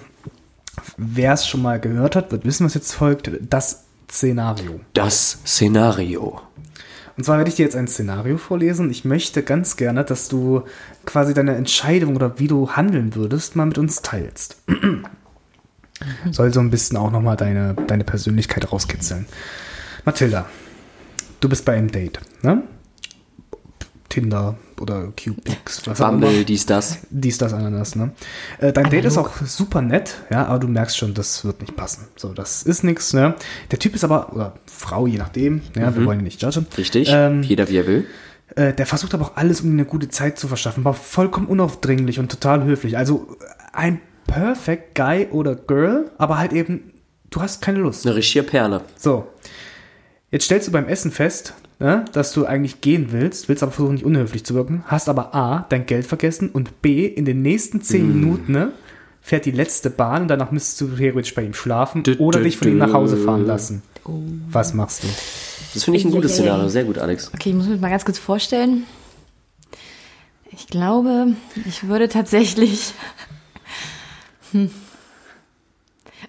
wer 0.97 1.33
es 1.33 1.47
schon 1.47 1.61
mal 1.61 1.79
gehört 1.79 2.15
hat, 2.15 2.31
wird 2.31 2.45
wissen, 2.45 2.65
was 2.65 2.73
jetzt 2.73 2.93
folgt. 2.93 3.29
Das 3.49 3.83
Szenario. 4.09 4.79
Das 4.93 5.39
Szenario. 5.45 6.41
Und 7.17 7.23
zwar 7.23 7.37
werde 7.37 7.49
ich 7.49 7.55
dir 7.55 7.63
jetzt 7.63 7.77
ein 7.77 7.87
Szenario 7.87 8.37
vorlesen. 8.37 8.91
Ich 8.91 9.05
möchte 9.05 9.41
ganz 9.41 9.77
gerne, 9.77 10.03
dass 10.03 10.27
du 10.27 10.63
quasi 11.05 11.33
deine 11.33 11.55
Entscheidung 11.55 12.15
oder 12.15 12.39
wie 12.39 12.47
du 12.47 12.71
handeln 12.71 13.15
würdest, 13.15 13.55
mal 13.55 13.65
mit 13.65 13.77
uns 13.77 14.01
teilst. 14.01 14.57
Soll 16.31 16.53
so 16.53 16.59
ein 16.59 16.69
bisschen 16.69 16.97
auch 16.97 17.11
nochmal 17.11 17.37
deine, 17.37 17.73
deine 17.87 18.03
Persönlichkeit 18.03 18.71
rauskitzeln. 18.71 19.25
Mathilda, 20.03 20.45
du 21.39 21.49
bist 21.49 21.65
bei 21.65 21.73
einem 21.73 21.91
Date, 21.91 22.19
ne? 22.41 22.63
Tinder 24.09 24.57
oder 24.79 25.11
Qpix, 25.15 25.87
was 25.87 25.99
auch 25.99 26.09
immer. 26.09 26.19
Bumble, 26.27 26.45
dies, 26.45 26.65
das. 26.65 26.99
Dies, 27.09 27.37
das, 27.37 27.53
Ananas, 27.53 27.95
ne? 27.95 28.11
Äh, 28.59 28.71
dein 28.71 28.89
Date 28.89 29.05
ist 29.05 29.17
auch 29.17 29.29
super 29.45 29.81
nett, 29.81 30.15
ja, 30.29 30.45
aber 30.45 30.59
du 30.59 30.67
merkst 30.67 30.97
schon, 30.97 31.13
das 31.13 31.43
wird 31.43 31.61
nicht 31.61 31.75
passen. 31.75 32.07
So, 32.15 32.33
das 32.33 32.63
ist 32.63 32.83
nichts, 32.83 33.13
ne? 33.13 33.35
Der 33.71 33.79
Typ 33.79 33.95
ist 33.95 34.03
aber, 34.03 34.33
oder 34.33 34.53
Frau, 34.67 35.07
je 35.07 35.17
nachdem, 35.17 35.61
ja, 35.75 35.95
wir 35.95 36.05
wollen 36.05 36.19
ihn 36.19 36.23
nicht 36.25 36.41
judgen. 36.41 36.65
Richtig. 36.77 37.09
Ähm, 37.11 37.41
Jeder 37.41 37.67
wie 37.69 37.77
er 37.77 37.87
will. 37.87 38.05
äh, 38.55 38.73
der 38.73 38.85
versucht 38.85 39.13
aber 39.13 39.25
auch 39.25 39.35
alles, 39.37 39.61
um 39.61 39.67
ihm 39.69 39.73
eine 39.73 39.85
gute 39.85 40.07
Zeit 40.09 40.37
zu 40.39 40.47
verschaffen, 40.47 40.85
war 40.85 40.93
vollkommen 40.93 41.47
unaufdringlich 41.47 42.19
und 42.19 42.29
total 42.29 42.63
höflich. 42.63 42.97
Also 42.97 43.35
ein 43.73 43.99
perfect 44.27 44.95
Guy 44.95 45.27
oder 45.31 45.55
Girl, 45.55 46.11
aber 46.17 46.37
halt 46.37 46.53
eben, 46.53 46.91
du 47.29 47.41
hast 47.41 47.61
keine 47.61 47.79
Lust. 47.79 48.05
Eine 48.05 48.15
richtige 48.15 48.43
Perle. 48.43 48.81
So, 48.97 49.27
jetzt 50.31 50.45
stellst 50.45 50.67
du 50.67 50.71
beim 50.71 50.87
Essen 50.87 51.11
fest, 51.11 51.53
ne, 51.79 52.05
dass 52.13 52.33
du 52.33 52.45
eigentlich 52.45 52.81
gehen 52.81 53.07
willst, 53.11 53.49
willst 53.49 53.63
aber 53.63 53.71
versuchen, 53.71 53.95
nicht 53.95 54.05
unhöflich 54.05 54.45
zu 54.45 54.53
wirken, 54.55 54.83
hast 54.87 55.09
aber 55.09 55.33
A, 55.35 55.65
dein 55.69 55.85
Geld 55.85 56.05
vergessen 56.07 56.49
und 56.49 56.81
B, 56.81 57.05
in 57.05 57.25
den 57.25 57.41
nächsten 57.41 57.81
zehn 57.81 58.07
Mm. 58.07 58.13
Minuten 58.19 58.51
ne, 58.51 58.71
fährt 59.21 59.45
die 59.45 59.51
letzte 59.51 59.89
Bahn 59.89 60.23
und 60.23 60.27
danach 60.27 60.51
müsstest 60.51 60.81
du 60.81 60.87
theoretisch 60.95 61.33
bei 61.33 61.43
ihm 61.43 61.53
schlafen 61.53 62.03
Dü, 62.03 62.15
oder 62.17 62.39
dü, 62.39 62.45
dich 62.45 62.57
von 62.57 62.67
ihm 62.67 62.75
dü. 62.75 62.79
nach 62.79 62.93
Hause 62.93 63.17
fahren 63.17 63.45
lassen. 63.45 63.81
Was 64.51 64.73
machst 64.75 65.03
du? 65.03 65.07
Das 65.73 65.83
finde 65.83 65.99
ich 65.99 66.05
ein 66.05 66.11
gutes. 66.11 66.33
Szenario. 66.33 66.69
Sehr 66.69 66.83
gut, 66.83 66.99
Alex. 66.99 67.31
Okay, 67.33 67.49
ich 67.49 67.55
muss 67.55 67.65
mir 67.67 67.77
mal 67.77 67.89
ganz 67.89 68.05
kurz 68.05 68.19
vorstellen. 68.19 68.83
Ich 70.51 70.67
glaube, 70.67 71.33
ich 71.67 71.87
würde 71.87 72.07
tatsächlich. 72.07 72.93
Hm. 74.55 74.71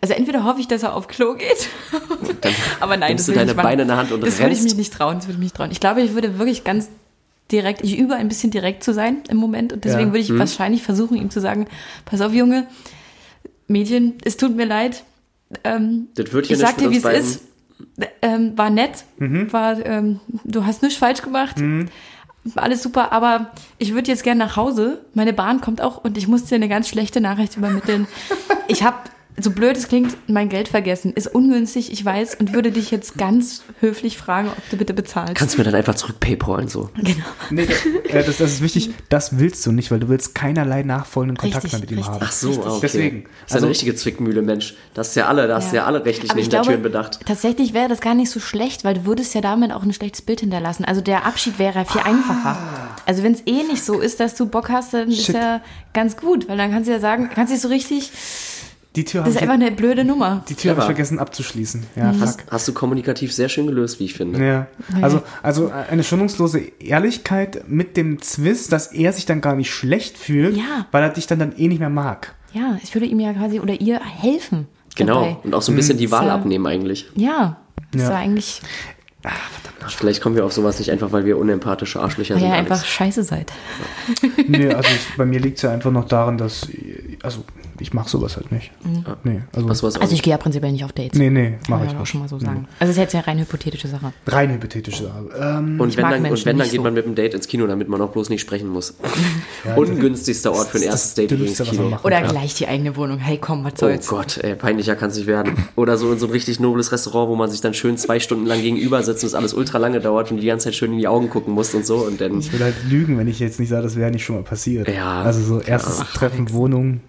Also 0.00 0.14
entweder 0.14 0.44
hoffe 0.44 0.60
ich, 0.60 0.68
dass 0.68 0.82
er 0.82 0.94
auf 0.94 1.06
Klo 1.08 1.34
geht. 1.34 1.68
Aber 2.80 2.96
nein, 2.96 3.16
das 3.16 3.26
du 3.26 3.32
würde 3.32 3.40
deine 3.40 3.50
ich 3.52 3.56
machen. 3.56 3.64
Beine 3.66 3.82
in 3.82 3.88
der 3.88 3.96
Hand 3.96 4.12
und 4.12 4.20
Das 4.26 4.38
würde 4.38 4.52
ich 4.52 4.62
mich 4.62 4.76
nicht 4.76 4.92
trauen. 4.92 5.16
Das 5.16 5.24
würde 5.26 5.32
ich 5.34 5.38
mich 5.38 5.44
nicht 5.46 5.56
trauen. 5.56 5.70
Ich 5.70 5.80
glaube, 5.80 6.02
ich 6.02 6.12
würde 6.14 6.38
wirklich 6.38 6.64
ganz 6.64 6.88
direkt, 7.52 7.82
ich 7.84 7.96
übe 7.96 8.14
ein 8.14 8.28
bisschen 8.28 8.50
direkt 8.50 8.82
zu 8.82 8.92
sein 8.92 9.18
im 9.28 9.36
Moment 9.36 9.72
und 9.72 9.84
deswegen 9.84 10.08
Ja. 10.08 10.12
würde 10.14 10.18
ich 10.18 10.30
Mhm. 10.30 10.38
wahrscheinlich 10.40 10.82
versuchen, 10.82 11.16
ihm 11.16 11.30
zu 11.30 11.40
sagen, 11.40 11.68
pass 12.04 12.20
auf, 12.20 12.32
Junge, 12.34 12.66
Mädchen, 13.68 14.14
es 14.24 14.36
tut 14.36 14.54
mir 14.56 14.66
leid. 14.66 15.04
Ähm, 15.62 16.08
Das 16.16 16.32
wird 16.32 16.46
hier 16.46 16.56
ich 16.56 16.62
nicht 16.62 16.68
sag 16.68 16.78
dir, 16.78 16.90
wie 16.90 16.96
es 16.98 17.04
ist. 17.04 17.42
Ähm, 18.22 18.58
war 18.58 18.70
nett, 18.70 19.04
Mhm. 19.18 19.52
war, 19.52 19.84
ähm, 19.86 20.18
du 20.44 20.66
hast 20.66 20.82
nichts 20.82 20.98
falsch 20.98 21.22
gemacht. 21.22 21.56
Alles 22.54 22.82
super, 22.82 23.12
aber 23.12 23.50
ich 23.78 23.92
würde 23.94 24.10
jetzt 24.10 24.22
gerne 24.22 24.44
nach 24.44 24.56
Hause. 24.56 25.04
Meine 25.14 25.32
Bahn 25.32 25.60
kommt 25.60 25.80
auch 25.80 26.02
und 26.04 26.16
ich 26.16 26.28
muss 26.28 26.44
dir 26.44 26.54
eine 26.54 26.68
ganz 26.68 26.88
schlechte 26.88 27.20
Nachricht 27.20 27.56
übermitteln. 27.56 28.06
ich 28.68 28.82
habe, 28.82 28.96
so 29.38 29.50
blöd 29.50 29.76
es 29.76 29.88
klingt, 29.88 30.16
mein 30.28 30.48
Geld 30.48 30.68
vergessen. 30.68 31.12
Ist 31.12 31.26
ungünstig, 31.26 31.92
ich 31.92 32.04
weiß, 32.04 32.36
und 32.36 32.54
würde 32.54 32.70
dich 32.72 32.90
jetzt 32.90 33.18
ganz 33.18 33.62
höflich 33.80 34.16
fragen, 34.16 34.48
ob 34.48 34.70
du 34.70 34.76
bitte 34.76 34.94
bezahlst. 34.94 35.34
Kannst 35.34 35.54
du 35.54 35.58
mir 35.58 35.64
dann 35.64 35.74
einfach 35.74 35.94
zurück 35.94 36.20
Paypalen 36.20 36.68
so. 36.68 36.90
genau. 36.96 37.24
Nee, 37.50 37.66
das, 38.12 38.38
das 38.38 38.40
ist 38.52 38.62
wichtig, 38.62 38.90
das 39.08 39.38
willst 39.38 39.64
du 39.66 39.72
nicht, 39.72 39.90
weil 39.90 40.00
du 40.00 40.08
willst 40.08 40.34
keinerlei 40.34 40.82
nachfolgenden 40.82 41.36
Kontakt 41.36 41.64
Richtig, 41.64 41.72
mehr 41.72 41.80
mit 41.82 41.90
ihm 41.90 41.98
richtig. 41.98 42.14
haben. 42.14 42.24
Ach 42.26 42.32
so, 42.32 42.50
okay. 42.50 42.78
Deswegen. 42.82 43.22
Das 43.24 43.30
ist 43.50 43.54
Also- 43.54 43.66
eine 43.66 43.70
richtige 43.72 43.94
Zwickmühle, 43.94 44.42
Mensch. 44.42 44.74
Das 44.94 45.08
ist 45.08 45.16
ja 45.16 45.26
alle, 45.26 45.46
das 45.48 45.66
ist 45.66 45.72
ja 45.74 45.84
alle 45.84 46.04
rechtlichen 46.04 46.30
Aber 46.30 46.40
ich 46.40 46.46
Hintertüren 46.46 46.80
glaube, 46.82 46.88
bedacht. 46.88 47.20
Tatsächlich 47.26 47.74
wäre 47.74 47.88
das 47.88 48.00
gar 48.00 48.14
nicht 48.14 48.30
so 48.30 48.40
schlecht, 48.40 48.84
weil 48.84 48.94
du 48.94 49.04
würdest 49.04 49.34
ja 49.34 49.40
damit 49.42 49.72
auch 49.72 49.82
ein 49.82 49.92
schlechtes 49.92 50.22
Bild 50.22 50.40
hinterlassen. 50.40 50.84
Also 50.84 51.00
der 51.02 51.26
Abschied 51.26 51.58
wäre 51.58 51.84
viel 51.84 52.00
einfacher. 52.00 52.58
Also 53.04 53.22
wenn 53.22 53.32
es 53.34 53.42
eh 53.46 53.62
nicht 53.64 53.84
so 53.84 54.00
ist, 54.00 54.18
dass 54.20 54.34
du 54.34 54.46
Bock 54.46 54.70
hast, 54.70 54.94
dann 54.94 55.08
ist 55.10 55.26
Shit. 55.26 55.34
ja 55.34 55.60
ganz 55.92 56.16
gut, 56.16 56.48
weil 56.48 56.56
dann 56.56 56.70
kannst 56.72 56.88
du 56.88 56.92
ja 56.92 57.00
sagen, 57.00 57.30
kannst 57.34 57.52
du 57.52 57.58
so 57.58 57.68
richtig, 57.68 58.10
Die 58.96 59.04
Tür 59.04 59.22
das 59.22 59.34
ist 59.34 59.40
habe 59.42 59.52
einfach 59.52 59.66
eine 59.66 59.76
blöde 59.76 60.04
Nummer. 60.04 60.42
die 60.48 60.54
Tür 60.54 60.72
hab 60.72 60.78
ich 60.78 60.84
vergessen 60.84 61.18
abzuschließen. 61.18 61.84
Ja, 61.96 62.12
fuck. 62.12 62.22
Hast, 62.22 62.44
hast 62.50 62.68
du 62.68 62.72
kommunikativ 62.72 63.32
sehr 63.32 63.48
schön 63.48 63.66
gelöst, 63.66 64.00
wie 64.00 64.04
ich 64.06 64.14
finde. 64.14 64.44
Ja, 64.44 64.66
also, 65.02 65.22
also 65.42 65.70
eine 65.70 66.02
schonungslose 66.02 66.60
Ehrlichkeit 66.80 67.64
mit 67.68 67.96
dem 67.96 68.20
Zwist, 68.22 68.72
dass 68.72 68.88
er 68.92 69.12
sich 69.12 69.26
dann 69.26 69.40
gar 69.40 69.54
nicht 69.54 69.70
schlecht 69.70 70.16
fühlt, 70.18 70.56
Ja. 70.56 70.86
weil 70.90 71.02
er 71.02 71.10
dich 71.10 71.26
dann, 71.26 71.38
dann 71.38 71.52
eh 71.56 71.68
nicht 71.68 71.78
mehr 71.80 71.90
mag. 71.90 72.34
Ja, 72.52 72.78
ich 72.82 72.94
würde 72.94 73.06
ihm 73.06 73.20
ja 73.20 73.32
quasi 73.34 73.60
oder 73.60 73.74
ihr 73.80 74.00
helfen. 74.00 74.66
Genau. 74.94 75.14
Dabei. 75.20 75.36
Und 75.44 75.54
auch 75.54 75.60
so 75.62 75.72
ein 75.72 75.76
bisschen 75.76 75.98
die 75.98 76.10
Wahl 76.10 76.26
Ja. 76.28 76.34
abnehmen 76.34 76.66
eigentlich. 76.66 77.06
Ja, 77.14 77.58
das 77.92 78.02
Ja. 78.02 78.08
war 78.10 78.16
eigentlich, 78.16 78.62
Vielleicht 79.88 80.20
kommen 80.20 80.34
wir 80.36 80.44
auf 80.44 80.52
sowas 80.52 80.78
nicht 80.78 80.90
einfach, 80.90 81.12
weil 81.12 81.24
wir 81.24 81.36
unempathische 81.38 82.00
Arschlöcher 82.00 82.34
weil 82.34 82.40
sind. 82.40 82.48
ihr 82.50 82.54
Alex. 82.56 82.70
einfach 82.70 82.84
scheiße 82.86 83.22
seid. 83.22 83.52
Nee, 84.48 84.68
also 84.74 84.88
ich, 84.88 85.16
bei 85.16 85.24
mir 85.24 85.38
liegt 85.40 85.56
es 85.58 85.62
ja 85.62 85.70
einfach 85.72 85.90
noch 85.92 86.06
daran, 86.06 86.38
dass, 86.38 86.68
also 87.22 87.44
ich 87.80 87.92
mache 87.94 88.08
sowas 88.08 88.36
halt 88.36 88.50
nicht. 88.52 88.70
Nee, 89.24 89.42
also, 89.54 89.68
Was, 89.68 89.82
was 89.82 90.00
Also 90.00 90.14
ich 90.14 90.22
gehe 90.22 90.30
ja 90.32 90.38
prinzipiell 90.38 90.72
nicht 90.72 90.84
auf 90.84 90.92
Dates. 90.92 91.18
nee, 91.18 91.30
nee, 91.30 91.58
Kann 91.66 91.78
mache 91.78 91.86
ich 91.86 91.92
ja 91.92 92.00
auch 92.00 92.06
schon 92.06 92.20
mal 92.20 92.28
so 92.28 92.38
sagen. 92.38 92.66
Also 92.78 92.90
es 92.90 92.96
ist 92.96 93.02
jetzt 93.02 93.14
eine 93.14 93.26
rein 93.26 93.38
hypothetische 93.38 93.88
Sache. 93.88 94.12
Rein 94.26 94.52
hypothetische 94.52 95.04
Sache. 95.04 95.24
Ähm, 95.38 95.80
und 95.80 95.96
wenn, 95.96 96.04
dann, 96.10 96.26
und 96.26 96.44
wenn, 96.46 96.58
dann 96.58 96.68
geht 96.68 96.76
so. 96.76 96.82
man 96.82 96.94
mit 96.94 97.04
dem 97.06 97.14
Date 97.14 97.34
ins 97.34 97.48
Kino, 97.48 97.66
damit 97.66 97.88
man 97.88 98.00
auch 98.00 98.10
bloß 98.10 98.28
nicht 98.30 98.40
sprechen 98.40 98.68
muss. 98.68 98.94
Ungünstigster 99.76 100.52
Ort 100.52 100.68
für 100.68 100.78
ein 100.78 100.84
erstes 100.84 101.14
Date 101.14 101.32
übrigens 101.32 101.58
Kino. 101.58 101.90
machen 101.90 102.04
Oder 102.04 102.20
kann. 102.22 102.30
gleich 102.30 102.54
die 102.54 102.68
eigene 102.68 102.96
Wohnung. 102.96 103.18
Hey, 103.18 103.38
komm, 103.40 103.64
was 103.64 103.74
Oh 103.74 103.86
soll's. 103.86 104.08
Gott, 104.08 104.38
ey, 104.38 104.54
peinlicher 104.54 104.96
kann 104.96 105.10
es 105.10 105.16
nicht 105.16 105.26
werden. 105.26 105.52
Oder 105.76 105.96
so 105.96 106.12
in 106.12 106.18
so 106.18 106.26
ein 106.26 106.32
richtig 106.32 106.60
nobles 106.60 106.92
Restaurant, 106.92 107.28
wo 107.30 107.36
man 107.36 107.50
sich 107.50 107.60
dann 107.60 107.74
schön 107.74 107.96
zwei 107.96 108.20
Stunden 108.20 108.46
lang 108.46 108.60
gegenüber 108.62 109.02
sitzt 109.02 109.22
und 109.24 109.28
es 109.28 109.34
alles 109.34 109.54
ultra 109.54 109.78
lange 109.78 110.00
dauert 110.00 110.30
und 110.30 110.38
die 110.38 110.46
ganze 110.46 110.64
Zeit 110.64 110.74
schön 110.74 110.92
in 110.92 110.98
die 110.98 111.08
Augen 111.08 111.30
gucken 111.30 111.52
muss 111.54 111.74
und 111.74 111.84
so. 111.86 111.96
Und 111.98 112.20
dann 112.20 112.38
Ich 112.40 112.52
will 112.52 112.60
halt 112.60 112.74
lügen, 112.88 113.18
wenn 113.18 113.28
ich 113.28 113.38
jetzt 113.38 113.58
nicht 113.60 113.68
sage, 113.68 113.82
das 113.82 113.96
wäre 113.96 114.10
nicht 114.10 114.24
schon 114.24 114.36
mal 114.36 114.42
passiert. 114.44 114.88
Ja. 114.88 115.22
Also 115.22 115.40
so 115.42 115.60
erstes 115.60 115.98
Treffen, 116.14 116.52
Wohnung. 116.52 117.00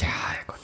Ja, 0.00 0.08
Herrgott. 0.08 0.55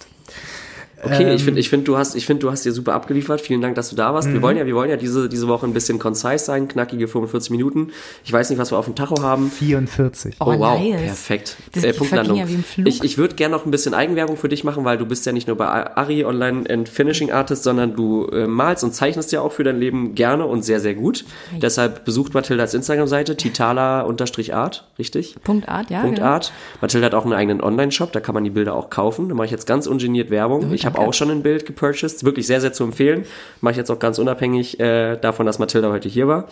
Okay, 1.04 1.24
Ähm, 1.24 1.34
ich 1.34 1.42
finde, 1.44 1.58
ich 1.60 1.68
finde, 1.68 1.84
du 1.84 1.96
hast, 1.98 2.14
ich 2.14 2.26
finde, 2.26 2.40
du 2.42 2.50
hast 2.50 2.64
dir 2.64 2.72
super 2.72 2.94
abgeliefert. 2.94 3.40
Vielen 3.40 3.60
Dank, 3.60 3.74
dass 3.74 3.90
du 3.90 3.96
da 3.96 4.14
warst. 4.14 4.28
Wir 4.28 4.36
Mhm. 4.38 4.42
wollen 4.42 4.56
ja, 4.56 4.66
wir 4.66 4.74
wollen 4.76 4.88
ja 4.90 4.96
diese, 4.96 5.28
diese 5.28 5.48
Woche 5.48 5.66
ein 5.66 5.72
bisschen 5.72 5.98
concise 5.98 6.44
sein, 6.44 6.68
knackige 6.68 7.08
45 7.08 7.50
Minuten. 7.50 7.88
Ich 8.24 8.32
weiß 8.32 8.50
nicht, 8.50 8.58
was 8.60 8.70
wir 8.72 8.78
auf 8.78 8.84
dem 8.84 8.94
Tacho 8.94 9.20
haben. 9.22 9.50
44. 9.50 10.36
Oh, 10.40 10.44
Oh, 10.46 10.58
wow, 10.58 10.78
nice. 10.80 11.00
perfekt. 11.02 11.56
Das 11.72 11.82
äh, 11.84 11.92
Punktlandung. 11.92 12.36
ja 12.38 12.48
wie 12.48 12.54
im 12.54 12.62
Flug. 12.64 12.86
Ich, 12.86 13.02
ich 13.02 13.18
würde 13.18 13.34
gerne 13.34 13.54
noch 13.56 13.64
ein 13.64 13.70
bisschen 13.72 13.94
Eigenwerbung 13.94 14.36
für 14.36 14.48
dich 14.48 14.62
machen, 14.64 14.84
weil 14.84 14.96
du 14.98 15.04
bist 15.06 15.26
ja 15.26 15.32
nicht 15.32 15.48
nur 15.48 15.56
bei 15.56 15.66
Ari 15.66 16.24
Online 16.24 16.68
and 16.70 16.88
Finishing 16.88 17.32
Artist, 17.32 17.64
sondern 17.64 17.96
du 17.96 18.26
äh, 18.26 18.46
malst 18.46 18.84
und 18.84 18.94
zeichnest 18.94 19.32
ja 19.32 19.40
auch 19.40 19.52
für 19.52 19.64
dein 19.64 19.80
Leben 19.80 20.14
gerne 20.14 20.46
und 20.46 20.62
sehr, 20.64 20.78
sehr 20.80 20.94
gut. 20.94 21.24
Deshalb 21.60 22.04
besucht 22.04 22.34
Mathildas 22.34 22.74
Instagram-Seite, 22.74 23.36
titala-art, 23.36 24.84
richtig? 24.98 25.36
Punkt 25.42 25.68
Art, 25.68 25.90
ja. 25.90 26.00
Punkt 26.02 26.16
genau. 26.16 26.28
Art. 26.28 26.52
Mathilda 26.80 27.06
hat 27.06 27.14
auch 27.14 27.24
einen 27.24 27.32
eigenen 27.34 27.60
Online-Shop, 27.60 28.12
da 28.12 28.20
kann 28.20 28.34
man 28.34 28.44
die 28.44 28.50
Bilder 28.50 28.74
auch 28.74 28.90
kaufen. 28.90 29.28
Da 29.28 29.34
mache 29.34 29.46
ich 29.46 29.50
jetzt 29.50 29.66
ganz 29.66 29.86
ungeniert 29.86 30.30
Werbung. 30.30 30.72
ich 30.72 30.86
habe 30.86 30.91
danke. 30.94 31.08
auch 31.08 31.14
schon 31.14 31.30
ein 31.30 31.42
Bild 31.42 31.66
gepurchased, 31.66 32.24
wirklich 32.24 32.46
sehr, 32.46 32.60
sehr 32.60 32.72
zu 32.72 32.84
empfehlen. 32.84 33.24
Mache 33.60 33.72
ich 33.72 33.76
jetzt 33.78 33.90
auch 33.90 33.98
ganz 33.98 34.18
unabhängig 34.18 34.80
äh, 34.80 35.16
davon, 35.16 35.46
dass 35.46 35.58
Mathilda 35.58 35.90
heute 35.90 36.08
hier 36.08 36.28
war. 36.28 36.48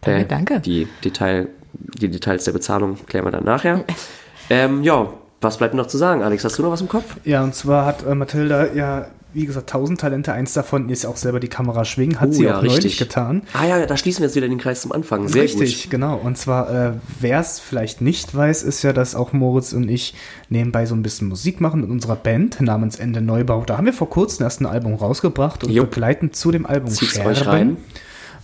Danke, 0.00 0.26
danke. 0.26 0.60
Die, 0.60 0.86
Detail, 1.04 1.48
die 1.72 2.08
Details 2.08 2.44
der 2.44 2.52
Bezahlung 2.52 2.98
klären 3.06 3.24
wir 3.24 3.30
dann 3.30 3.44
nachher. 3.44 3.84
ähm, 4.50 4.82
ja, 4.82 5.12
was 5.40 5.58
bleibt 5.58 5.74
noch 5.74 5.86
zu 5.86 5.98
sagen? 5.98 6.22
Alex, 6.22 6.44
hast 6.44 6.58
du 6.58 6.62
noch 6.62 6.70
was 6.70 6.80
im 6.80 6.88
Kopf? 6.88 7.16
Ja, 7.24 7.42
und 7.42 7.54
zwar 7.54 7.86
hat 7.86 8.04
äh, 8.06 8.14
Mathilda 8.14 8.72
ja, 8.72 9.06
wie 9.34 9.46
gesagt, 9.46 9.70
tausend 9.70 10.00
Talente. 10.00 10.32
Eins 10.32 10.52
davon 10.54 10.88
ist 10.88 11.04
auch 11.04 11.16
selber 11.16 11.38
die 11.40 11.48
Kamera 11.48 11.84
schwingen. 11.84 12.20
Hat 12.20 12.30
Oh 12.30 12.32
sie 12.32 12.44
ja, 12.44 12.58
auch 12.58 12.62
neulich 12.62 12.76
richtig. 12.84 12.98
getan. 12.98 13.42
Ah 13.52 13.66
ja, 13.66 13.84
da 13.86 13.96
schließen 13.96 14.20
wir 14.22 14.26
jetzt 14.28 14.36
wieder 14.36 14.48
den 14.48 14.58
Kreis 14.58 14.80
zum 14.82 14.92
Anfang. 14.92 15.28
Sehr 15.28 15.42
Richtig, 15.42 15.82
gut. 15.84 15.90
genau. 15.90 16.16
Und 16.16 16.38
zwar, 16.38 16.70
äh, 16.70 16.92
wer 17.20 17.40
es 17.40 17.60
vielleicht 17.60 18.00
nicht 18.00 18.34
weiß, 18.34 18.62
ist 18.62 18.82
ja, 18.82 18.92
dass 18.92 19.14
auch 19.14 19.32
Moritz 19.32 19.72
und 19.72 19.88
ich 19.88 20.14
nebenbei 20.48 20.86
so 20.86 20.94
ein 20.94 21.02
bisschen 21.02 21.28
Musik 21.28 21.60
machen 21.60 21.82
mit 21.82 21.90
unserer 21.90 22.16
Band 22.16 22.60
namens 22.60 22.96
Ende 22.96 23.20
Neubau. 23.20 23.64
Da 23.66 23.76
haben 23.76 23.86
wir 23.86 23.92
vor 23.92 24.08
kurzem 24.10 24.44
erst 24.44 24.60
ein 24.60 24.66
Album 24.66 24.94
rausgebracht 24.94 25.62
und 25.64 25.70
Jupp. 25.70 25.90
begleitend 25.90 26.34
zu 26.34 26.50
dem 26.50 26.64
Album 26.66 26.90
Zieht's 26.90 27.18
euch 27.18 27.46
rein. 27.46 27.76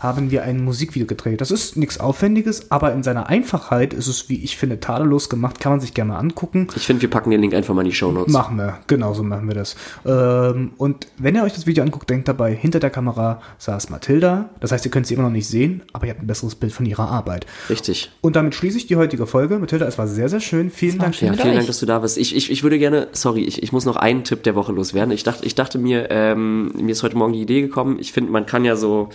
Haben 0.04 0.30
wir 0.30 0.44
ein 0.44 0.62
Musikvideo 0.62 1.06
gedreht. 1.06 1.40
Das 1.40 1.50
ist 1.50 1.76
nichts 1.76 1.98
Aufwendiges, 1.98 2.70
aber 2.70 2.92
in 2.92 3.02
seiner 3.02 3.28
Einfachheit 3.28 3.94
ist 3.94 4.06
es, 4.06 4.28
wie 4.28 4.44
ich 4.44 4.56
finde, 4.56 4.78
tadellos 4.78 5.28
gemacht. 5.28 5.58
Kann 5.58 5.72
man 5.72 5.80
sich 5.80 5.94
gerne 5.94 6.12
mal 6.12 6.18
angucken. 6.18 6.68
Ich 6.76 6.86
finde, 6.86 7.02
wir 7.02 7.10
packen 7.10 7.30
den 7.30 7.40
Link 7.40 7.54
einfach 7.54 7.74
mal 7.74 7.80
in 7.80 7.88
die 7.88 7.94
Show 7.94 8.12
Notes. 8.12 8.32
Machen 8.32 8.56
wir, 8.58 8.78
genauso 8.86 9.22
machen 9.22 9.48
wir 9.48 9.54
das. 9.54 9.76
Ähm, 10.04 10.72
und 10.76 11.08
wenn 11.18 11.34
ihr 11.34 11.42
euch 11.42 11.54
das 11.54 11.66
Video 11.66 11.82
anguckt, 11.82 12.08
denkt 12.10 12.28
dabei, 12.28 12.54
hinter 12.54 12.80
der 12.80 12.90
Kamera 12.90 13.40
saß 13.58 13.88
Mathilda. 13.88 14.50
Das 14.60 14.72
heißt, 14.72 14.84
ihr 14.84 14.90
könnt 14.90 15.06
sie 15.06 15.14
immer 15.14 15.24
noch 15.24 15.30
nicht 15.30 15.48
sehen, 15.48 15.82
aber 15.94 16.06
ihr 16.06 16.12
habt 16.12 16.22
ein 16.22 16.26
besseres 16.26 16.54
Bild 16.54 16.72
von 16.72 16.84
ihrer 16.84 17.08
Arbeit. 17.08 17.46
Richtig. 17.70 18.12
Und 18.20 18.36
damit 18.36 18.54
schließe 18.54 18.76
ich 18.76 18.86
die 18.86 18.96
heutige 18.96 19.26
Folge. 19.26 19.58
Mathilda, 19.58 19.86
es 19.86 19.96
war 19.96 20.06
sehr, 20.06 20.28
sehr 20.28 20.40
schön. 20.40 20.70
Vielen 20.70 20.98
Dank. 20.98 21.14
schön. 21.14 21.28
Ja, 21.28 21.34
vielen 21.34 21.48
euch. 21.48 21.54
Dank, 21.56 21.66
dass 21.66 21.80
du 21.80 21.86
da 21.86 22.00
bist. 22.00 22.18
Ich, 22.18 22.36
ich, 22.36 22.50
ich 22.50 22.62
würde 22.62 22.78
gerne, 22.78 23.08
sorry, 23.12 23.44
ich, 23.44 23.62
ich 23.62 23.72
muss 23.72 23.86
noch 23.86 23.96
einen 23.96 24.24
Tipp 24.24 24.42
der 24.42 24.54
Woche 24.54 24.72
loswerden. 24.72 25.12
Ich 25.12 25.22
dachte, 25.22 25.46
ich 25.46 25.54
dachte 25.54 25.78
mir, 25.78 26.10
ähm, 26.10 26.72
mir 26.78 26.92
ist 26.92 27.02
heute 27.02 27.16
Morgen 27.16 27.32
die 27.32 27.40
Idee 27.40 27.62
gekommen, 27.62 27.98
ich 27.98 28.12
finde, 28.12 28.30
man 28.30 28.44
kann 28.44 28.66
ja 28.66 28.76
so 28.76 29.08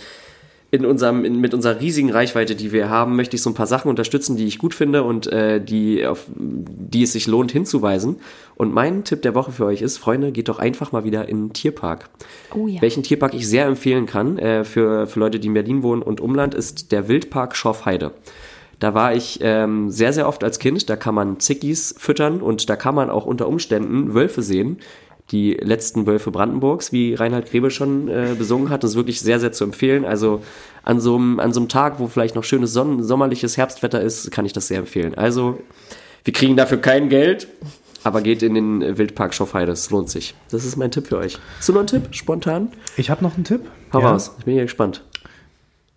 in 0.70 0.86
unserem, 0.86 1.24
in, 1.24 1.40
mit 1.40 1.52
unserer 1.52 1.80
riesigen 1.80 2.10
Reichweite, 2.10 2.54
die 2.54 2.70
wir 2.70 2.88
haben, 2.88 3.16
möchte 3.16 3.34
ich 3.34 3.42
so 3.42 3.50
ein 3.50 3.54
paar 3.54 3.66
Sachen 3.66 3.88
unterstützen, 3.88 4.36
die 4.36 4.46
ich 4.46 4.58
gut 4.58 4.72
finde 4.72 5.02
und 5.02 5.26
äh, 5.26 5.60
die, 5.60 6.06
auf 6.06 6.26
die 6.36 7.02
es 7.02 7.12
sich 7.12 7.26
lohnt 7.26 7.50
hinzuweisen. 7.50 8.16
Und 8.54 8.72
mein 8.72 9.02
Tipp 9.04 9.22
der 9.22 9.34
Woche 9.34 9.50
für 9.50 9.64
euch 9.64 9.82
ist, 9.82 9.98
Freunde, 9.98 10.30
geht 10.30 10.48
doch 10.48 10.58
einfach 10.58 10.92
mal 10.92 11.04
wieder 11.04 11.28
in 11.28 11.48
den 11.48 11.52
Tierpark. 11.52 12.08
Oh 12.54 12.68
ja. 12.68 12.80
Welchen 12.82 13.02
Tierpark 13.02 13.34
ich 13.34 13.48
sehr 13.48 13.66
empfehlen 13.66 14.06
kann 14.06 14.38
äh, 14.38 14.64
für, 14.64 15.06
für 15.08 15.18
Leute, 15.18 15.40
die 15.40 15.48
in 15.48 15.54
Berlin 15.54 15.82
wohnen 15.82 16.02
und 16.02 16.20
Umland, 16.20 16.54
ist 16.54 16.92
der 16.92 17.08
Wildpark 17.08 17.56
Schorfheide. 17.56 18.12
Da 18.78 18.94
war 18.94 19.14
ich 19.14 19.40
ähm, 19.42 19.90
sehr, 19.90 20.12
sehr 20.12 20.26
oft 20.26 20.42
als 20.44 20.58
Kind. 20.58 20.88
Da 20.88 20.96
kann 20.96 21.14
man 21.14 21.38
Zickis 21.40 21.94
füttern 21.98 22.40
und 22.40 22.70
da 22.70 22.76
kann 22.76 22.94
man 22.94 23.10
auch 23.10 23.26
unter 23.26 23.46
Umständen 23.46 24.14
Wölfe 24.14 24.42
sehen. 24.42 24.78
Die 25.30 25.52
letzten 25.54 26.06
Wölfe 26.06 26.30
Brandenburgs, 26.30 26.90
wie 26.92 27.14
Reinhard 27.14 27.50
Grebe 27.50 27.70
schon 27.70 28.08
äh, 28.08 28.34
besungen 28.36 28.68
hat. 28.68 28.82
Das 28.82 28.90
ist 28.92 28.96
wirklich 28.96 29.20
sehr, 29.20 29.38
sehr 29.38 29.52
zu 29.52 29.62
empfehlen. 29.64 30.04
Also 30.04 30.42
an 30.82 30.98
so 31.00 31.14
einem, 31.16 31.38
an 31.38 31.52
so 31.52 31.60
einem 31.60 31.68
Tag, 31.68 32.00
wo 32.00 32.08
vielleicht 32.08 32.34
noch 32.34 32.42
schönes 32.44 32.72
Sonnen 32.72 33.02
sommerliches 33.02 33.56
Herbstwetter 33.56 34.00
ist, 34.00 34.30
kann 34.32 34.44
ich 34.44 34.52
das 34.52 34.66
sehr 34.68 34.78
empfehlen. 34.78 35.14
Also, 35.14 35.60
wir 36.24 36.32
kriegen 36.32 36.56
dafür 36.56 36.78
kein 36.78 37.08
Geld, 37.08 37.46
aber 38.02 38.22
geht 38.22 38.42
in 38.42 38.54
den 38.54 38.98
Wildpark 38.98 39.32
Schorfheide. 39.34 39.72
Es 39.72 39.90
lohnt 39.90 40.10
sich. 40.10 40.34
Das 40.50 40.64
ist 40.64 40.76
mein 40.76 40.90
Tipp 40.90 41.06
für 41.06 41.18
euch. 41.18 41.38
Hast 41.58 41.68
du 41.68 41.72
noch 41.74 41.80
einen 41.80 41.86
Tipp? 41.88 42.08
Spontan? 42.10 42.72
Ich 42.96 43.08
habe 43.10 43.22
noch 43.22 43.34
einen 43.34 43.44
Tipp. 43.44 43.60
Hau 43.92 44.00
Ja. 44.00 44.10
raus. 44.10 44.32
Ich 44.38 44.44
bin 44.46 44.54
hier 44.54 44.64
gespannt. 44.64 45.04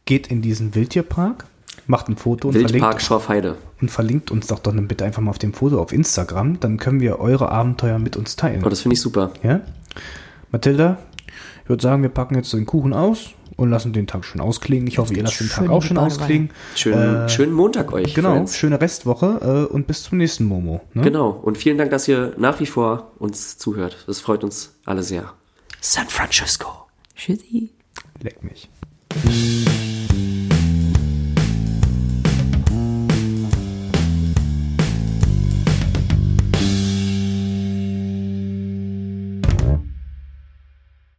Geht 0.05 0.27
in 0.27 0.41
diesen 0.41 0.75
Wildtierpark, 0.75 1.45
macht 1.87 2.07
ein 2.09 2.15
Foto 2.15 2.49
und 2.49 2.53
Wildpark 2.55 2.81
verlinkt, 2.81 3.01
Schorfheide. 3.01 3.57
und 3.81 3.91
verlinkt 3.91 4.31
uns 4.31 4.47
doch 4.47 4.59
doch 4.59 4.73
bitte 4.73 5.05
einfach 5.05 5.21
mal 5.21 5.31
auf 5.31 5.39
dem 5.39 5.53
Foto 5.53 5.81
auf 5.81 5.91
Instagram. 5.91 6.59
Dann 6.59 6.77
können 6.77 6.99
wir 6.99 7.19
eure 7.19 7.49
Abenteuer 7.49 7.99
mit 7.99 8.17
uns 8.17 8.35
teilen. 8.35 8.63
Oh, 8.65 8.69
das 8.69 8.81
finde 8.81 8.93
ich 8.93 9.01
super. 9.01 9.31
Ja? 9.43 9.61
Mathilda, 10.51 10.97
ich 11.63 11.69
würde 11.69 11.81
sagen, 11.81 12.01
wir 12.01 12.09
packen 12.09 12.35
jetzt 12.35 12.53
den 12.53 12.65
Kuchen 12.65 12.93
aus 12.93 13.31
und 13.55 13.69
lassen 13.69 13.93
den 13.93 14.07
Tag 14.07 14.25
schön 14.25 14.41
ausklingen. 14.41 14.87
Ich 14.87 14.97
hoffe, 14.97 15.13
ihr 15.13 15.23
lasst 15.23 15.39
den 15.39 15.49
Tag 15.49 15.69
auch 15.69 15.83
schon 15.83 15.97
ausklingen. 15.97 16.49
Schönen, 16.75 17.29
schönen 17.29 17.53
Montag 17.53 17.91
euch. 17.93 18.13
Genau, 18.13 18.33
Friends. 18.33 18.57
schöne 18.57 18.79
Restwoche 18.79 19.67
äh, 19.69 19.73
und 19.73 19.87
bis 19.87 20.03
zum 20.03 20.17
nächsten 20.17 20.45
Momo. 20.45 20.81
Ne? 20.93 21.03
Genau. 21.03 21.29
Und 21.29 21.57
vielen 21.57 21.77
Dank, 21.77 21.91
dass 21.91 22.07
ihr 22.07 22.33
nach 22.37 22.59
wie 22.59 22.65
vor 22.65 23.11
uns 23.19 23.57
zuhört. 23.57 24.03
Das 24.07 24.19
freut 24.19 24.43
uns 24.43 24.75
alle 24.85 25.03
sehr. 25.03 25.33
San 25.81 26.07
Francisco. 26.07 26.67
Tschüssi. 27.15 27.71
Leck 28.21 28.43
mich. 28.43 28.69